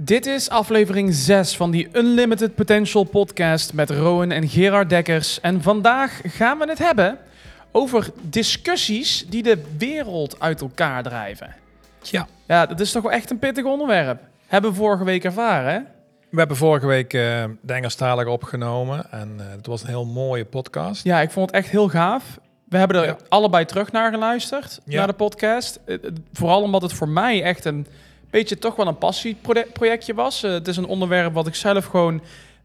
Dit 0.00 0.26
is 0.26 0.48
aflevering 0.50 1.14
6 1.14 1.56
van 1.56 1.70
die 1.70 1.88
Unlimited 1.92 2.54
Potential 2.54 3.04
podcast 3.04 3.72
met 3.72 3.90
Rowan 3.90 4.30
en 4.30 4.48
Gerard 4.48 4.90
Dekkers. 4.90 5.40
En 5.40 5.62
vandaag 5.62 6.20
gaan 6.24 6.58
we 6.58 6.68
het 6.68 6.78
hebben 6.78 7.18
over 7.72 8.10
discussies 8.22 9.26
die 9.28 9.42
de 9.42 9.62
wereld 9.78 10.40
uit 10.40 10.60
elkaar 10.60 11.02
drijven. 11.02 11.54
Ja. 12.02 12.26
Ja, 12.46 12.66
dat 12.66 12.80
is 12.80 12.92
toch 12.92 13.02
wel 13.02 13.12
echt 13.12 13.30
een 13.30 13.38
pittig 13.38 13.64
onderwerp. 13.64 14.20
Hebben 14.46 14.70
we 14.70 14.76
vorige 14.76 15.04
week 15.04 15.24
ervaren, 15.24 15.72
hè? 15.72 15.78
We 16.30 16.38
hebben 16.38 16.56
vorige 16.56 16.86
week 16.86 17.12
uh, 17.12 17.20
de 17.60 17.72
Engelstalige 17.72 18.30
opgenomen 18.30 19.10
en 19.12 19.36
uh, 19.40 19.44
het 19.56 19.66
was 19.66 19.82
een 19.82 19.88
heel 19.88 20.06
mooie 20.06 20.44
podcast. 20.44 21.04
Ja, 21.04 21.20
ik 21.20 21.30
vond 21.30 21.46
het 21.46 21.54
echt 21.60 21.68
heel 21.68 21.88
gaaf. 21.88 22.38
We 22.64 22.76
hebben 22.78 22.96
er 22.96 23.04
Ja. 23.06 23.16
allebei 23.28 23.64
terug 23.64 23.92
naar 23.92 24.12
geluisterd, 24.12 24.80
Ja. 24.84 24.96
naar 24.98 25.06
de 25.06 25.12
podcast. 25.12 25.80
Eh, 25.84 25.96
Vooral 26.32 26.62
omdat 26.62 26.82
het 26.82 26.92
voor 26.92 27.08
mij 27.08 27.42
echt 27.42 27.64
een 27.64 27.86
beetje 28.30 28.58
toch 28.58 28.76
wel 28.76 28.86
een 28.86 28.98
passieprojectje 28.98 30.14
was. 30.14 30.42
Eh, 30.42 30.50
het 30.50 30.68
is 30.68 30.76
een 30.76 30.86
onderwerp 30.86 31.34
wat 31.34 31.46
ik 31.46 31.54
zelf 31.54 31.84
gewoon 31.84 32.20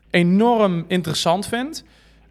enorm 0.10 0.86
interessant 0.88 1.48
vind. 1.48 1.84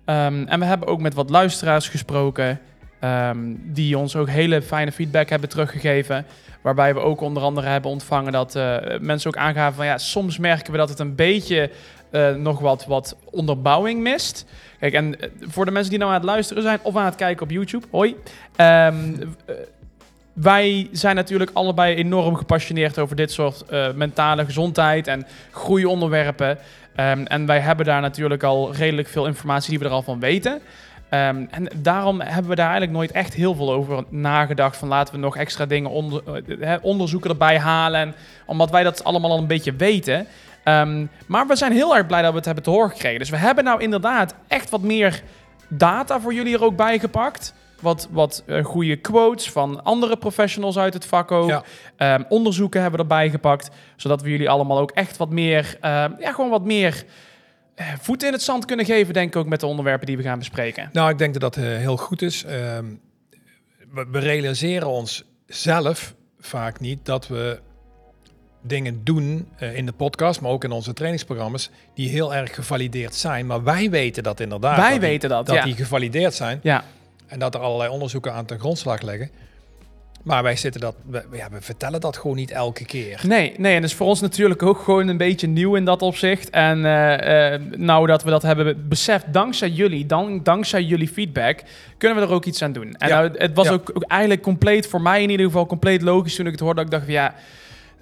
Ehm, 0.05 0.45
en 0.47 0.59
we 0.59 0.65
hebben 0.65 0.89
ook 0.89 1.01
met 1.01 1.15
wat 1.15 1.31
luisteraars 1.31 1.89
gesproken, 1.89 2.61
ehm, 3.01 3.39
die 3.57 3.99
ons 3.99 4.17
ook 4.17 4.29
hele 4.29 4.63
fijne 4.63 4.93
feedback 4.93 5.29
hebben 5.29 5.49
teruggegeven. 5.49 6.27
Waarbij 6.63 6.95
we 6.95 7.01
ook 7.01 7.21
onder 7.21 7.43
andere 7.43 7.67
hebben 7.67 7.91
ontvangen 7.91 8.33
dat 8.33 8.57
eh, 8.57 8.77
mensen 9.01 9.31
ook 9.31 9.37
aangaven 9.37 9.75
van 9.75 9.87
ja, 9.87 9.99
soms 9.99 10.39
merken 10.39 10.73
we 10.73 10.79
dat 10.79 10.89
het 10.89 10.99
een 10.99 11.15
beetje 11.15 11.71
eh, 12.13 12.35
nog 12.35 12.61
wat, 12.61 12.87
wat 12.87 13.17
onderbouwing 13.31 14.01
mist. 14.01 14.45
Kijk, 14.79 14.93
en 14.93 15.17
voor 15.41 15.65
de 15.65 15.71
mensen 15.71 15.91
die 15.91 15.99
nou 15.99 16.11
aan 16.11 16.19
het 16.19 16.27
luisteren 16.27 16.63
zijn 16.63 16.79
of 16.83 16.97
aan 16.97 17.05
het 17.05 17.15
kijken 17.15 17.43
op 17.43 17.51
YouTube, 17.51 17.87
hoi. 17.91 18.17
Ehm, 18.57 18.95
eh, 19.45 19.55
wij 20.33 20.89
zijn 20.93 21.17
natuurlijk 21.17 21.51
allebei 21.53 21.95
enorm 21.95 22.37
gepassioneerd 22.37 22.99
over 22.99 23.17
dit 23.17 23.33
soort 23.33 23.65
eh, 23.65 23.93
mentale 23.95 24.45
gezondheid 24.45 25.07
en 25.07 25.27
groeionderwerpen. 25.51 26.59
Ehm, 26.95 27.25
en 27.25 27.47
wij 27.47 27.59
hebben 27.61 27.87
daar 27.87 28.01
natuurlijk 28.01 28.43
al 28.43 28.75
redelijk 28.75 29.09
veel 29.09 29.27
informatie 29.27 29.71
die 29.71 29.79
we 29.79 29.85
er 29.85 29.91
al 29.91 30.03
van 30.03 30.21
weten. 30.21 30.61
Ehm, 31.09 31.45
en 31.51 31.69
daarom 31.77 32.21
hebben 32.21 32.51
we 32.51 32.57
daar 32.57 32.71
eigenlijk 32.71 32.97
nooit 32.97 33.13
echt 33.13 33.35
heel 33.35 33.55
veel 33.55 33.73
over 33.73 34.05
nagedacht. 34.09 34.77
Van 34.77 34.89
laten 34.89 35.15
we 35.15 35.21
nog 35.21 35.37
extra 35.37 35.67
dingen 35.67 35.91
onder, 35.91 36.23
eh, 36.27 36.57
hè, 36.61 36.77
onderzoeken 36.77 37.31
erbij 37.31 37.59
halen. 37.59 38.01
En, 38.01 38.15
omdat 38.47 38.71
wij 38.71 38.83
dat 38.83 39.05
allemaal 39.05 39.31
al 39.31 39.39
een 39.39 39.47
beetje 39.47 39.75
weten. 39.75 40.27
Ehm, 40.63 41.07
maar 41.27 41.47
we 41.47 41.57
zijn 41.57 41.73
heel 41.73 41.97
erg 41.97 42.07
blij 42.07 42.23
dat 42.23 42.31
we 42.31 42.37
het 42.37 42.45
hebben 42.45 42.65
te 42.65 42.71
horen 42.71 42.91
gekregen. 42.91 43.19
Dus 43.19 43.31
we 43.31 43.37
hebben 43.37 43.65
nou 43.65 43.83
inderdaad 43.83 44.35
echt 44.49 44.71
wat 44.71 44.83
meer 44.83 45.23
data 45.69 46.21
voor 46.21 46.35
jullie 46.35 46.55
er 46.55 46.65
ook 46.65 46.77
bij 46.77 46.99
gepakt. 46.99 47.55
Wat, 47.83 48.09
wat 48.11 48.43
eh, 48.47 48.65
goede 48.65 48.97
quotes 48.97 49.51
van 49.51 49.85
andere 49.85 50.17
professionals 50.17 50.79
uit 50.79 50.95
het 50.95 51.05
vak 51.05 51.31
ook. 51.31 51.49
Ja. 51.49 51.63
Ehm, 51.97 52.23
onderzoeken 52.29 52.81
hebben 52.81 52.99
we 53.01 53.07
erbij 53.07 53.31
gepakt. 53.31 53.71
Zodat 53.97 54.23
we 54.23 54.31
jullie 54.31 54.51
allemaal 54.51 54.79
ook 54.79 54.91
echt 54.91 55.17
wat 55.17 55.31
meer, 55.31 55.77
ehm, 55.81 56.13
ja, 56.19 56.33
gewoon 56.33 56.51
wat 56.51 56.65
meer 56.65 57.05
eh, 57.75 57.87
voeten 58.01 58.27
in 58.27 58.33
het 58.33 58.43
zand 58.43 58.65
kunnen 58.65 58.87
geven, 58.87 59.15
denk 59.15 59.29
ik 59.29 59.37
ook 59.37 59.47
met 59.47 59.61
de 59.61 59.67
onderwerpen 59.67 60.07
die 60.07 60.17
we 60.17 60.23
gaan 60.23 60.39
bespreken. 60.39 60.89
Nou, 60.93 61.11
ik 61.11 61.19
denk 61.19 61.33
dat 61.33 61.55
dat 61.55 61.65
eh, 61.65 61.77
heel 61.77 61.97
goed 61.97 62.23
is. 62.23 62.45
Ehm, 62.45 62.85
we, 63.93 64.07
we 64.11 64.19
realiseren 64.19 64.89
ons 64.89 65.25
zelf 65.47 66.15
vaak 66.39 66.81
niet 66.81 67.05
dat 67.05 67.29
we 67.29 67.61
dingen 68.63 69.01
doen 69.05 69.49
in 69.59 69.87
de 69.87 69.93
podcast, 69.93 70.41
maar 70.41 70.51
ook 70.51 70.65
in 70.65 70.71
onze 70.71 70.93
trainingsprogramma's, 70.93 71.71
die 71.95 72.09
heel 72.09 72.35
erg 72.35 72.55
gevalideerd 72.55 73.15
zijn. 73.15 73.47
Maar 73.47 73.63
wij 73.63 73.91
weten 73.91 74.23
dat 74.23 74.41
inderdaad. 74.41 74.77
Wij 74.77 74.91
dat 74.91 75.01
die- 75.01 75.09
weten 75.09 75.29
dat, 75.29 75.47
dat 75.47 75.55
ja. 75.55 75.65
die 75.65 75.75
gevalideerd 75.75 76.35
zijn 76.35 76.61
Ja, 76.63 76.85
en 77.33 77.39
dat 77.39 77.55
er 77.55 77.61
allerlei 77.61 77.91
onderzoeken 77.91 78.33
aan 78.33 78.45
ten 78.45 78.59
grondslag 78.59 79.01
liggen. 79.03 79.31
Maar 80.23 80.43
wij 80.43 80.57
zitten 80.57 80.81
dat, 80.81 80.95
we, 81.07 81.23
ja, 81.33 81.49
we 81.51 81.61
vertellen 81.61 82.01
dat 82.01 82.17
gewoon 82.17 82.37
niet 82.37 82.51
elke 82.51 82.85
keer. 82.85 83.21
nee, 83.27 83.55
nee, 83.59 83.75
en 83.75 83.81
dat 83.81 83.91
is 83.91 83.97
voor 83.97 84.07
ons 84.07 84.21
natuurlijk 84.21 84.63
ook 84.63 84.79
gewoon 84.79 85.09
een 85.09 85.17
beetje 85.17 85.47
nieuw 85.47 85.75
in 85.77 85.85
dat 85.85 86.03
opzicht. 86.03 86.51
En 86.51 86.85
eh, 86.85 87.61
nou 87.77 88.07
dat 88.07 88.23
we 88.23 88.31
dat 88.31 88.43
hebben 88.43 88.89
beseft, 88.89 89.33
dankzij 89.33 89.69
jullie, 89.69 90.07
dan, 90.07 90.43
dankzij 90.43 90.83
jullie 90.83 91.09
feedback, 91.09 91.61
kunnen 91.99 92.19
we 92.19 92.25
er 92.25 92.33
ook 92.33 92.45
iets 92.45 92.63
aan 92.63 92.73
doen. 92.73 92.95
En 92.95 93.09
Ja. 93.09 93.21
nou, 93.21 93.31
het 93.39 93.55
was 93.55 93.67
Ja. 93.67 93.73
ook, 93.73 93.91
ook 93.95 94.03
eigenlijk 94.03 94.43
compleet, 94.43 94.87
voor 94.87 95.01
mij 95.03 95.23
in 95.23 95.31
ieder 95.31 95.47
geval, 95.47 95.67
compleet 95.67 96.03
logisch 96.03 96.35
toen 96.35 96.47
ik 96.47 96.53
het 96.53 96.61
hoorde. 96.61 96.75
Dat 96.77 96.85
ik 96.85 96.91
dacht 96.91 97.05
van 97.05 97.13
ja, 97.13 97.35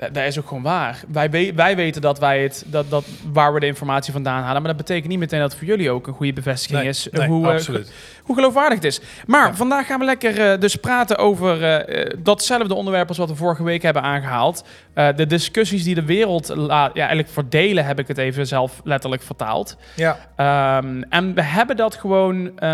dat 0.00 0.14
dat 0.14 0.24
is 0.24 0.38
ook 0.38 0.48
gewoon 0.48 0.62
waar. 0.62 1.00
Wij, 1.08 1.30
we- 1.30 1.52
wij 1.54 1.76
weten 1.76 2.00
dat 2.02 2.18
wij 2.18 2.42
het, 2.42 2.64
dat, 2.66 2.90
dat, 2.90 3.04
waar 3.32 3.54
we 3.54 3.60
de 3.60 3.66
informatie 3.66 4.12
vandaan 4.12 4.42
halen. 4.42 4.62
Maar 4.62 4.70
dat 4.74 4.86
betekent 4.86 5.08
niet 5.08 5.18
meteen 5.18 5.40
dat 5.40 5.50
het 5.50 5.58
voor 5.58 5.68
jullie 5.68 5.90
ook 5.90 6.06
een 6.06 6.12
goede 6.14 6.32
bevestiging 6.32 6.78
Nee, 6.80 6.88
is. 6.88 7.08
nee, 7.10 7.28
hoe, 7.28 7.46
eh, 7.46 7.52
absoluut. 7.52 7.92
hoe 8.22 8.34
geloofwaardig 8.34 8.74
het 8.74 8.84
is. 8.84 9.00
Maar 9.26 9.46
Ja. 9.46 9.54
vandaag 9.54 9.86
gaan 9.86 9.98
we 9.98 10.04
lekker 10.04 10.50
eh, 10.52 10.58
dus 10.60 10.76
praten 10.76 11.18
over 11.18 11.62
eh, 11.62 12.02
eh, 12.02 12.10
datzelfde 12.18 12.74
onderwerp 12.74 13.08
als 13.08 13.18
wat 13.18 13.28
we 13.28 13.34
vorige 13.36 13.62
week 13.62 13.82
hebben 13.82 14.02
aangehaald. 14.02 14.64
Eh, 14.94 15.08
de 15.16 15.26
discussies 15.26 15.84
die 15.84 15.94
de 15.94 16.04
wereld 16.04 16.48
laat, 16.48 16.90
ja, 16.94 16.98
eigenlijk 17.00 17.28
verdelen, 17.28 17.84
heb 17.84 17.98
ik 17.98 18.08
het 18.08 18.18
even 18.18 18.46
zelf 18.46 18.80
letterlijk 18.84 19.22
vertaald. 19.22 19.76
Ja, 19.96 20.18
Ehm, 20.36 21.02
en 21.08 21.34
we 21.34 21.42
hebben 21.42 21.76
dat 21.76 21.94
gewoon, 21.94 22.58
eh, 22.58 22.68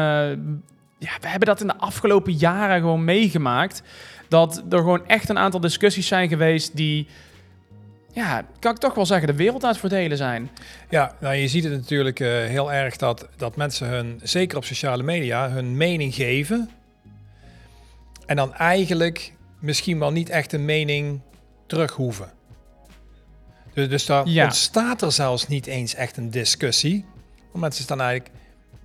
ja, 0.99 1.11
we 1.21 1.29
hebben 1.29 1.49
dat 1.49 1.61
in 1.61 1.67
de 1.67 1.77
afgelopen 1.79 2.33
jaren 2.33 2.81
gewoon 2.81 3.05
meegemaakt. 3.05 3.83
Dat 4.29 4.63
er 4.71 4.79
gewoon 4.79 5.07
echt 5.07 5.29
een 5.29 5.39
aantal 5.39 5.61
discussies 5.61 6.07
zijn 6.07 6.29
geweest 6.29 6.77
die, 6.77 7.07
ja, 8.13 8.47
kan 8.59 8.73
ik 8.73 8.79
toch 8.79 8.95
wel 8.95 9.07
zeggen, 9.07 9.27
de 9.27 9.35
wereld 9.35 9.63
aan 9.65 9.71
het 9.71 9.79
verdelen 9.79 10.17
zijn. 10.17 10.51
Ja, 10.91 11.15
nou, 11.21 11.35
je 11.35 11.49
ziet 11.49 11.65
het 11.65 11.73
natuurlijk 11.73 12.21
eh, 12.21 12.29
heel 12.29 12.73
erg 12.73 12.97
dat, 12.97 13.29
dat 13.37 13.57
mensen 13.57 13.89
hun, 13.89 14.21
zeker 14.23 14.57
op 14.57 14.65
sociale 14.65 15.03
media, 15.03 15.51
hun 15.51 15.77
mening 15.77 16.15
geven. 16.15 16.71
En 18.27 18.37
dan 18.37 18.55
eigenlijk 18.55 19.33
misschien 19.59 19.99
wel 19.99 20.11
niet 20.11 20.29
echt 20.29 20.53
een 20.53 20.65
mening 20.65 21.21
terug 21.67 21.93
hoeven. 21.93 22.31
Dus, 23.75 23.89
dus 23.89 24.07
daar 24.07 24.29
Ja. 24.29 24.45
ontstaat 24.45 25.03
er 25.03 25.13
zelfs 25.13 25.49
niet 25.49 25.67
eens 25.67 25.95
echt 25.95 26.17
een 26.17 26.31
discussie. 26.31 27.05
Want 27.51 27.61
mensen 27.65 27.83
staan 27.85 28.01
eigenlijk 28.01 28.35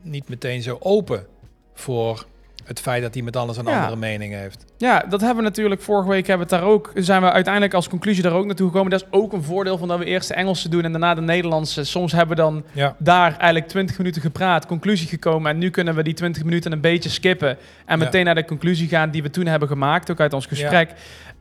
niet 0.01 0.29
meteen 0.29 0.61
zo 0.61 0.77
open 0.79 1.25
voor 1.73 2.25
het 2.63 2.79
feit 2.79 3.01
dat 3.01 3.15
iemand 3.15 3.35
anders 3.35 3.57
een 3.57 3.65
Ja. 3.65 3.75
andere 3.79 3.95
mening 3.95 4.33
heeft. 4.33 4.65
Ja, 4.77 4.99
dat 5.09 5.19
hebben 5.21 5.37
we 5.37 5.43
natuurlijk 5.43 5.81
vorige 5.81 6.09
week 6.09 6.27
hebben 6.27 6.47
we 6.47 6.55
het 6.55 6.61
daar 6.63 6.71
ook. 6.71 6.91
Zijn 6.95 7.21
we 7.21 7.31
uiteindelijk 7.31 7.73
als 7.73 7.89
conclusie 7.89 8.23
daar 8.23 8.33
ook 8.33 8.45
naartoe 8.45 8.67
gekomen. 8.67 8.91
Dat 8.91 9.01
is 9.01 9.07
ook 9.11 9.33
een 9.33 9.43
voordeel 9.43 9.77
van 9.77 9.87
dat 9.87 9.97
we 9.99 10.05
eerst 10.05 10.27
de 10.27 10.33
Engelse 10.33 10.69
doen 10.69 10.83
en 10.83 10.91
daarna 10.91 11.15
de 11.15 11.21
Nederlandse. 11.21 11.83
Soms 11.83 12.11
hebben 12.11 12.35
we 12.35 12.41
dan 12.41 12.63
Ja, 12.71 12.95
daar 12.99 13.31
eigenlijk 13.37 13.67
20 13.67 13.97
minuten 13.97 14.21
gepraat, 14.21 14.65
conclusie 14.65 15.07
gekomen. 15.07 15.51
En 15.51 15.57
nu 15.57 15.69
kunnen 15.69 15.95
we 15.95 16.03
die 16.03 16.13
20 16.13 16.43
minuten 16.43 16.71
een 16.71 16.81
beetje 16.81 17.09
skippen. 17.09 17.49
En 17.85 17.99
Ja. 17.99 18.05
meteen 18.05 18.25
naar 18.25 18.35
de 18.35 18.45
conclusie 18.45 18.87
gaan 18.87 19.09
die 19.11 19.23
we 19.23 19.29
toen 19.29 19.45
hebben 19.45 19.67
gemaakt, 19.67 20.11
ook 20.11 20.19
uit 20.19 20.33
ons 20.33 20.45
gesprek. 20.45 20.91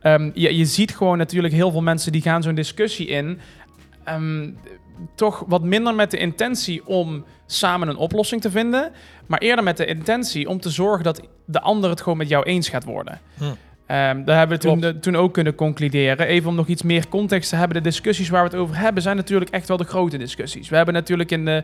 Ehm, 0.01 0.29
je, 0.33 0.57
je 0.57 0.65
ziet 0.65 0.95
gewoon 0.95 1.17
natuurlijk 1.17 1.53
heel 1.53 1.71
veel 1.71 1.81
mensen 1.81 2.11
die 2.11 2.21
gaan 2.21 2.43
zo'n 2.43 2.55
discussie 2.55 3.07
in. 3.07 3.39
ehm, 4.03 4.49
toch 5.15 5.43
wat 5.47 5.63
minder 5.63 5.95
met 5.95 6.11
de 6.11 6.17
intentie 6.17 6.87
om 6.87 7.25
samen 7.45 7.87
een 7.87 7.95
oplossing 7.95 8.41
te 8.41 8.51
vinden. 8.51 8.91
Maar 9.25 9.39
eerder 9.39 9.63
met 9.63 9.77
de 9.77 9.85
intentie 9.85 10.49
om 10.49 10.59
te 10.59 10.69
zorgen 10.69 11.03
dat 11.03 11.21
de 11.45 11.61
ander 11.61 11.89
het 11.89 12.01
gewoon 12.01 12.17
met 12.17 12.29
jou 12.29 12.43
eens 12.43 12.69
gaat 12.69 12.83
worden. 12.83 13.19
Hm. 13.37 13.43
Ehm, 13.91 14.23
daar 14.23 14.37
hebben 14.37 14.57
we 14.57 14.63
toen, 14.63 14.79
de- 14.79 14.99
toen 14.99 15.15
ook 15.15 15.33
kunnen 15.33 15.55
concluderen. 15.55 16.27
Even 16.27 16.49
om 16.49 16.55
nog 16.55 16.67
iets 16.67 16.81
meer 16.83 17.07
context 17.07 17.49
te 17.49 17.55
hebben. 17.55 17.77
De 17.83 17.89
discussies 17.89 18.29
waar 18.29 18.43
we 18.43 18.49
het 18.49 18.57
over 18.59 18.77
hebben 18.77 19.03
zijn 19.03 19.15
natuurlijk 19.15 19.51
echt 19.51 19.67
wel 19.67 19.77
de 19.77 19.83
grote 19.83 20.17
discussies. 20.17 20.69
We 20.69 20.75
hebben 20.75 20.93
natuurlijk 20.93 21.31
in 21.31 21.45
de 21.45 21.63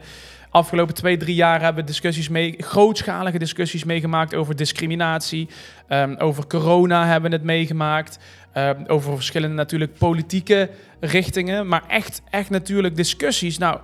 afgelopen 0.49 0.93
twee, 0.95 1.17
drie 1.17 1.35
jaar 1.35 1.61
hebben 1.61 1.81
we 1.83 1.89
discussies 1.89 2.29
mee, 2.29 2.55
grootschalige 2.57 3.37
discussies 3.37 3.83
meegemaakt 3.83 4.35
over 4.35 4.55
discriminatie. 4.55 5.47
Ehm, 5.87 6.15
over 6.17 6.47
corona 6.47 7.05
hebben 7.05 7.29
we 7.29 7.35
het 7.35 7.45
meegemaakt. 7.45 8.19
Ehm, 8.53 8.83
over 8.87 9.15
verschillende 9.15 9.55
natuurlijk 9.55 9.97
politieke 9.97 10.69
richtingen. 10.99 11.67
Maar 11.67 11.83
echt, 11.87 12.21
echt 12.29 12.49
natuurlijk 12.49 12.95
discussies. 12.95 13.57
Nou, 13.57 13.79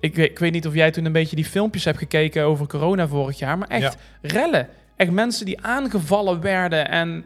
ik, 0.00 0.16
ik 0.16 0.38
weet 0.38 0.52
niet 0.52 0.66
of 0.66 0.74
jij 0.74 0.90
toen 0.90 1.04
een 1.04 1.12
beetje 1.12 1.36
die 1.36 1.44
filmpjes 1.44 1.84
hebt 1.84 1.98
gekeken 1.98 2.42
over 2.44 2.66
corona 2.66 3.08
vorig 3.08 3.38
jaar. 3.38 3.58
Maar 3.58 3.68
echt 3.68 3.96
rellen. 4.22 4.68
Echt 4.96 5.10
mensen 5.10 5.46
die 5.46 5.60
aangevallen 5.60 6.40
werden. 6.40 6.88
En, 6.90 7.24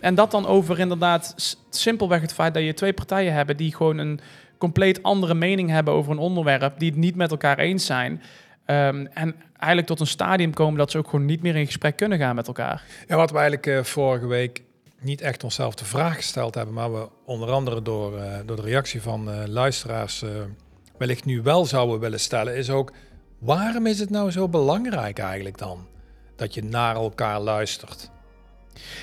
en 0.00 0.14
dat 0.14 0.30
dan 0.30 0.46
over 0.46 0.78
inderdaad 0.78 1.56
simpelweg 1.70 2.20
het 2.20 2.34
feit 2.34 2.54
dat 2.54 2.62
je 2.62 2.74
twee 2.74 2.92
partijen 2.92 3.32
hebben 3.32 3.56
die 3.56 3.74
gewoon 3.74 3.98
een 3.98 4.20
compleet 4.58 5.02
andere 5.02 5.34
mening 5.34 5.70
hebben 5.70 5.94
over 5.94 6.12
een 6.12 6.18
onderwerp. 6.18 6.78
Die 6.78 6.90
het 6.90 6.98
niet 6.98 7.14
met 7.14 7.30
elkaar 7.30 7.58
eens 7.58 7.86
zijn. 7.86 8.22
Ehm, 8.64 9.06
en 9.12 9.34
eigenlijk 9.52 9.86
tot 9.86 10.00
een 10.00 10.06
stadium 10.06 10.54
komen 10.54 10.78
dat 10.78 10.90
ze 10.90 10.98
ook 10.98 11.08
gewoon 11.08 11.24
niet 11.24 11.42
meer 11.42 11.56
in 11.56 11.66
gesprek 11.66 11.96
kunnen 11.96 12.18
gaan 12.18 12.34
met 12.34 12.46
elkaar. 12.46 12.82
Ja, 13.08 13.16
wat 13.16 13.30
we 13.30 13.38
eigenlijk 13.38 13.66
eh, 13.66 13.82
vorige 13.82 14.26
week 14.26 14.62
niet 15.00 15.20
echt 15.20 15.44
onszelf 15.44 15.74
de 15.74 15.84
vraag 15.84 16.16
gesteld 16.16 16.54
hebben, 16.54 16.74
maar 16.74 16.92
we 16.92 17.08
onder 17.24 17.50
andere 17.50 17.82
door, 17.82 18.18
eh, 18.18 18.38
door 18.46 18.56
de 18.56 18.62
reactie 18.62 19.02
van 19.02 19.30
eh, 19.30 19.46
luisteraars 19.46 20.24
wellicht 20.98 21.24
nu 21.24 21.42
wel 21.42 21.64
zouden 21.64 22.00
willen 22.00 22.20
stellen, 22.20 22.56
is 22.56 22.70
ook 22.70 22.92
waarom 23.38 23.86
is 23.86 23.98
het 23.98 24.10
nou 24.10 24.30
zo 24.30 24.48
belangrijk 24.48 25.18
eigenlijk 25.18 25.58
dan 25.58 25.86
dat 26.36 26.54
je 26.54 26.64
naar 26.64 26.94
elkaar 26.94 27.40
luistert? 27.40 28.10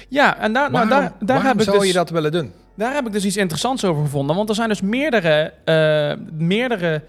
Ja, 0.10 0.38
en 0.38 0.54
daar, 0.54 0.72
nou, 0.72 0.90
daar, 0.90 1.02
daar, 1.02 1.14
waarom 1.20 1.46
heb 1.46 1.58
ik 1.58 1.64
zou 1.64 1.78
dus, 1.78 1.88
je 1.88 1.94
dat 1.94 2.10
willen 2.10 2.31
doen? 2.31 2.52
daar 2.75 2.94
heb 2.94 3.06
ik 3.06 3.12
dus 3.12 3.25
iets 3.25 3.38
interessants 3.38 3.86
over 3.86 4.04
gevonden. 4.04 4.36
Want 4.36 4.50
er 4.50 4.56
zijn 4.56 4.70
dus 4.70 4.81
meerdere, 4.81 5.54
eh, 5.66 6.14
meerdere 6.38 7.02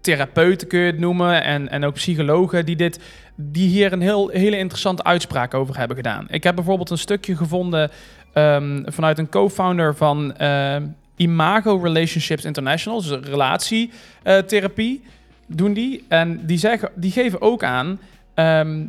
therapeuten, 0.00 0.68
kun 0.68 0.78
je 0.78 0.86
het 0.86 0.98
noemen, 0.98 1.42
en, 1.42 1.68
en 1.68 1.84
ook 1.84 1.94
psychologen 1.94 2.66
die, 2.66 2.76
dit, 2.76 3.00
die 3.34 3.68
hier 3.68 3.92
een 3.92 4.00
heel, 4.00 4.28
hele 4.28 4.58
interessante 4.58 5.04
uitspraak 5.04 5.54
over 5.54 5.78
hebben 5.78 5.96
gedaan. 5.96 6.26
Ik 6.30 6.42
heb 6.42 6.54
bijvoorbeeld 6.54 6.90
een 6.90 6.98
stukje 6.98 7.36
gevonden 7.36 7.90
ehm, 8.32 8.82
vanuit 8.86 9.18
een 9.18 9.28
co-founder 9.28 9.96
van, 9.96 10.36
ehm, 10.36 10.86
Imago 11.16 11.80
Relationships 11.82 12.44
International, 12.44 13.02
dus 13.02 13.18
relatietherapie, 13.28 15.02
doen 15.46 15.72
die. 15.72 16.04
En 16.08 16.46
die, 16.46 16.58
zeggen, 16.58 16.90
die 16.94 17.12
geven 17.12 17.40
ook 17.40 17.64
aan, 17.64 17.98
ehm, 18.36 18.84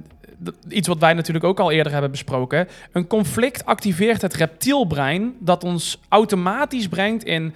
iets 0.69 0.87
wat 0.87 0.99
wij 0.99 1.13
natuurlijk 1.13 1.45
ook 1.45 1.59
al 1.59 1.71
eerder 1.71 1.91
hebben 1.91 2.11
besproken, 2.11 2.67
een 2.91 3.07
conflict 3.07 3.65
activeert 3.65 4.21
het 4.21 4.33
reptielbrein 4.33 5.33
dat 5.39 5.63
ons 5.63 5.99
automatisch 6.09 6.87
brengt 6.87 7.23
in 7.23 7.53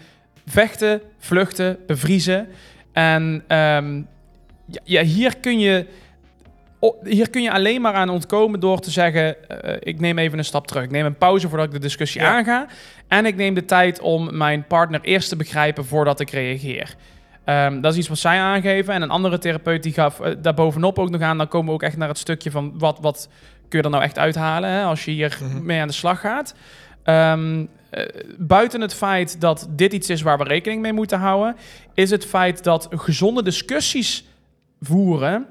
vechten, 0.48 1.02
vluchten, 1.20 1.78
bevriezen. 1.88 2.48
En 2.94 3.44
ehm, 3.48 4.02
ja, 4.84 5.02
hier 5.04 5.38
kun 5.38 5.60
je... 5.60 5.86
Hier 7.04 7.30
kun 7.30 7.42
je 7.42 7.52
alleen 7.52 7.82
maar 7.82 7.94
aan 7.94 8.10
ontkomen 8.10 8.60
door 8.60 8.80
te 8.80 8.92
zeggen: 8.92 9.50
eh, 9.50 9.76
ik 9.80 10.00
neem 10.00 10.18
even 10.18 10.38
een 10.38 10.46
stap 10.46 10.68
terug. 10.68 10.84
Ik 10.84 10.92
neem 10.92 11.06
een 11.06 11.18
pauze 11.18 11.48
voordat 11.50 11.68
ik 11.68 11.74
de 11.74 11.80
discussie 11.80 12.22
Ja. 12.22 12.36
aanga. 12.38 12.68
En 13.08 13.26
ik 13.26 13.36
neem 13.36 13.54
de 13.54 13.66
tijd 13.66 14.00
om 14.00 14.38
mijn 14.38 14.68
partner 14.68 15.02
eerst 15.02 15.30
te 15.30 15.36
begrijpen 15.36 15.86
voordat 15.86 16.20
ik 16.20 16.30
reageer. 16.30 16.96
Ehm, 17.44 17.82
dat 17.82 17.92
is 17.94 18.00
iets 18.00 18.08
wat 18.08 18.18
zij 18.18 18.40
aangeven. 18.40 18.94
En 18.94 19.02
een 19.02 19.10
andere 19.10 19.38
therapeut 19.38 19.84
die 19.84 19.94
gaf 19.94 20.20
eh, 20.20 20.36
daarbovenop 20.42 21.00
ook 21.00 21.10
nog 21.10 21.22
aan. 21.22 21.38
Dan 21.38 21.48
komen 21.48 21.68
we 21.68 21.74
ook 21.74 21.84
echt 21.84 21.98
naar 21.98 22.08
het 22.08 22.18
stukje 22.18 22.52
van 22.52 22.74
wat, 22.78 22.98
wat 23.02 23.30
kun 23.70 23.80
je 23.80 23.86
er 23.86 23.92
nou 23.92 24.04
echt 24.04 24.18
uithalen 24.18 24.70
hè, 24.70 24.84
als 24.84 25.06
je 25.06 25.12
hier 25.12 25.38
Mhm. 25.42 25.66
mee 25.66 25.82
aan 25.82 25.88
de 25.88 25.94
slag 25.94 26.20
gaat. 26.20 26.56
Ehm, 27.04 27.66
eh, 27.90 28.06
buiten 28.38 28.82
het 28.82 28.94
feit 28.94 29.42
dat 29.42 29.68
dit 29.70 29.94
iets 29.94 30.10
is 30.10 30.22
waar 30.22 30.38
we 30.38 30.44
rekening 30.44 30.82
mee 30.82 30.94
moeten 30.94 31.20
houden, 31.20 31.56
is 31.94 32.10
het 32.10 32.26
feit 32.26 32.64
dat 32.64 32.88
gezonde 32.92 33.44
discussies 33.44 34.26
voeren 34.82 35.46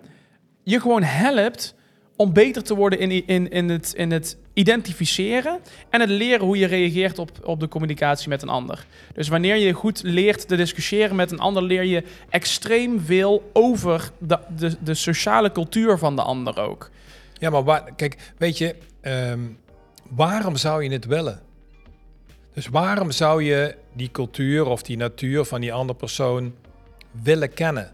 je 0.63 0.81
gewoon 0.81 1.03
helpt 1.03 1.75
om 2.21 2.33
beter 2.33 2.63
te 2.63 2.75
worden 2.75 2.99
in, 2.99 3.27
in, 3.27 3.51
in, 3.51 3.69
het, 3.69 3.93
in 3.93 4.11
het 4.11 4.37
identificeren 4.53 5.59
en 5.91 6.01
het 6.01 6.09
leren 6.09 6.47
hoe 6.47 6.59
je 6.59 6.67
reageert 6.67 7.19
op, 7.19 7.31
op 7.43 7.61
de 7.61 7.69
communicatie 7.69 8.29
met 8.29 8.43
een 8.43 8.49
ander. 8.49 8.87
Dus 9.15 9.29
wanneer 9.29 9.57
je 9.57 9.73
goed 9.73 10.03
leert 10.03 10.49
te 10.49 10.57
discussiëren 10.57 11.17
met 11.17 11.31
een 11.31 11.39
ander, 11.39 11.63
leer 11.63 11.85
je 11.85 12.05
extreem 12.29 13.01
veel 13.01 13.51
over 13.53 14.11
de, 14.19 14.39
de, 14.57 14.77
de 14.81 14.95
sociale 14.95 15.53
cultuur 15.53 15.99
van 15.99 16.17
de 16.17 16.23
ander 16.23 16.61
ook. 16.61 16.91
Ja, 17.39 17.51
maar 17.51 17.95
kijk, 17.97 18.33
weet 18.39 18.59
je, 18.59 18.75
ehm, 19.01 19.41
waarom 20.09 20.57
zou 20.57 20.83
je 20.85 20.91
het 20.91 21.05
willen? 21.05 21.41
Dus 22.55 22.67
waarom 22.67 23.11
zou 23.11 23.43
je 23.43 23.77
die 23.93 24.11
cultuur 24.11 24.67
of 24.67 24.83
die 24.83 24.97
natuur 24.97 25.45
van 25.45 25.61
die 25.61 25.73
andere 25.73 25.99
persoon 25.99 26.55
willen 27.23 27.53
kennen? 27.53 27.93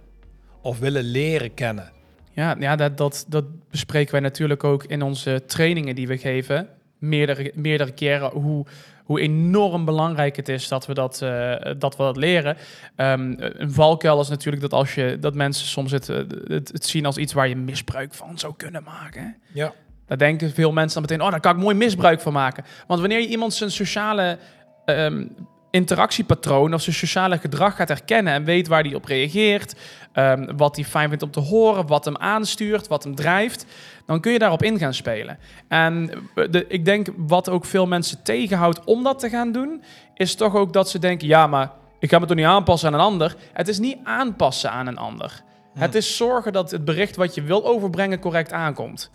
Of 0.60 0.78
willen 0.78 1.04
leren 1.04 1.54
kennen? 1.54 1.94
Ja, 2.36 2.56
ja 2.58 2.76
dat, 2.76 2.96
dat, 2.96 3.24
dat 3.28 3.44
bespreken 3.70 4.12
wij 4.12 4.20
natuurlijk 4.20 4.64
ook 4.64 4.84
in 4.84 5.02
onze 5.02 5.42
trainingen 5.46 5.94
die 5.94 6.08
we 6.08 6.18
geven. 6.18 6.68
Meerdere, 6.98 7.52
meerdere 7.54 7.92
keren 7.92 8.30
hoe, 8.30 8.66
hoe 9.04 9.20
enorm 9.20 9.84
belangrijk 9.84 10.36
het 10.36 10.48
is 10.48 10.68
dat 10.68 10.86
we 10.86 10.94
dat, 10.94 11.22
eh, 11.22 11.54
dat, 11.78 11.96
we 11.96 12.02
dat 12.02 12.16
leren. 12.16 12.56
Ehm, 12.96 13.34
een 13.38 13.72
valkuil 13.72 14.20
is 14.20 14.28
natuurlijk 14.28 14.62
dat, 14.62 14.72
als 14.72 14.94
je, 14.94 15.16
dat 15.20 15.34
mensen 15.34 15.66
soms 15.66 15.90
het, 15.90 16.08
eh, 16.08 16.16
het, 16.44 16.72
het 16.72 16.86
zien 16.86 17.06
als 17.06 17.16
iets 17.16 17.32
waar 17.32 17.48
je 17.48 17.56
misbruik 17.56 18.14
van 18.14 18.38
zou 18.38 18.54
kunnen 18.56 18.82
maken. 18.82 19.36
Ja. 19.52 19.72
Daar 20.06 20.18
denken 20.18 20.50
veel 20.50 20.72
mensen 20.72 21.00
dan 21.00 21.10
meteen, 21.10 21.26
oh, 21.26 21.30
daar 21.30 21.40
kan 21.40 21.56
ik 21.56 21.62
mooi 21.62 21.76
misbruik 21.76 22.20
van 22.20 22.32
maken. 22.32 22.64
Want 22.86 23.00
wanneer 23.00 23.20
je 23.20 23.28
iemand 23.28 23.54
zijn 23.54 23.70
sociale 23.70 24.38
ehm, 24.84 25.26
interactiepatroon 25.76 26.74
of 26.74 26.82
zijn 26.82 26.96
sociale 26.96 27.38
gedrag 27.38 27.76
gaat 27.76 27.88
herkennen 27.88 28.32
en 28.32 28.44
weet 28.44 28.68
waar 28.68 28.82
hij 28.82 28.94
op 28.94 29.04
reageert, 29.04 29.74
ehm, 30.12 30.56
wat 30.56 30.76
hij 30.76 30.84
fijn 30.84 31.08
vindt 31.08 31.22
om 31.22 31.30
te 31.30 31.40
horen, 31.40 31.86
wat 31.86 32.04
hem 32.04 32.16
aanstuurt, 32.16 32.88
wat 32.88 33.04
hem 33.04 33.14
drijft, 33.14 33.66
dan 34.06 34.20
kun 34.20 34.32
je 34.32 34.38
daarop 34.38 34.62
in 34.62 34.78
gaan 34.78 34.94
spelen. 34.94 35.38
En 35.68 36.10
de, 36.34 36.64
ik 36.68 36.84
denk 36.84 37.08
wat 37.16 37.48
ook 37.48 37.64
veel 37.64 37.86
mensen 37.86 38.22
tegenhoudt 38.22 38.84
om 38.84 39.02
dat 39.02 39.18
te 39.18 39.28
gaan 39.28 39.52
doen, 39.52 39.82
is 40.14 40.34
toch 40.34 40.54
ook 40.54 40.72
dat 40.72 40.90
ze 40.90 40.98
denken, 40.98 41.28
ja, 41.28 41.46
maar 41.46 41.70
ik 41.98 42.10
ga 42.10 42.18
me 42.18 42.26
toch 42.26 42.36
niet 42.36 42.46
aanpassen 42.46 42.88
aan 42.88 42.94
een 42.94 43.00
ander. 43.00 43.36
Het 43.52 43.68
is 43.68 43.78
niet 43.78 43.98
aanpassen 44.04 44.70
aan 44.70 44.86
een 44.86 44.98
ander. 44.98 45.44
Het 45.78 45.94
is 45.94 46.16
zorgen 46.16 46.52
dat 46.52 46.70
het 46.70 46.84
bericht 46.84 47.16
wat 47.16 47.34
je 47.34 47.42
wil 47.42 47.66
overbrengen 47.66 48.18
correct 48.18 48.52
aankomt. 48.52 49.10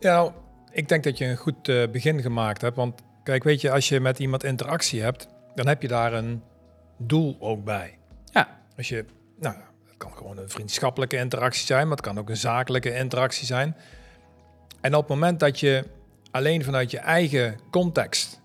Ja, 0.00 0.14
nou, 0.14 0.32
ik 0.72 0.88
denk 0.88 1.04
dat 1.04 1.18
je 1.18 1.24
een 1.24 1.36
goed 1.36 1.68
eh, 1.68 1.88
begin 1.92 2.20
gemaakt 2.20 2.60
hebt. 2.60 2.76
Want 2.76 3.00
kijk, 3.22 3.44
weet 3.44 3.60
je, 3.60 3.70
als 3.70 3.88
je 3.88 4.00
met 4.00 4.18
iemand 4.18 4.44
interactie 4.44 5.02
hebt, 5.02 5.28
dan 5.54 5.66
heb 5.66 5.82
je 5.82 5.88
daar 5.88 6.12
een 6.12 6.42
doel 6.98 7.36
ook 7.40 7.64
bij. 7.64 7.98
Ja. 8.32 8.60
Als 8.76 8.88
je, 8.88 9.04
nou, 9.40 9.54
het 9.86 9.96
kan 9.96 10.12
gewoon 10.16 10.38
een 10.38 10.50
vriendschappelijke 10.50 11.16
interactie 11.16 11.66
zijn, 11.66 11.82
maar 11.88 11.96
het 11.96 12.06
kan 12.06 12.18
ook 12.18 12.28
een 12.28 12.36
zakelijke 12.36 12.94
interactie 12.94 13.46
zijn. 13.46 13.76
En 14.80 14.94
op 14.94 15.00
het 15.00 15.08
moment 15.08 15.40
dat 15.40 15.60
je 15.60 15.84
alleen 16.30 16.64
vanuit 16.64 16.90
je 16.90 16.98
eigen 16.98 17.58
context, 17.70 18.40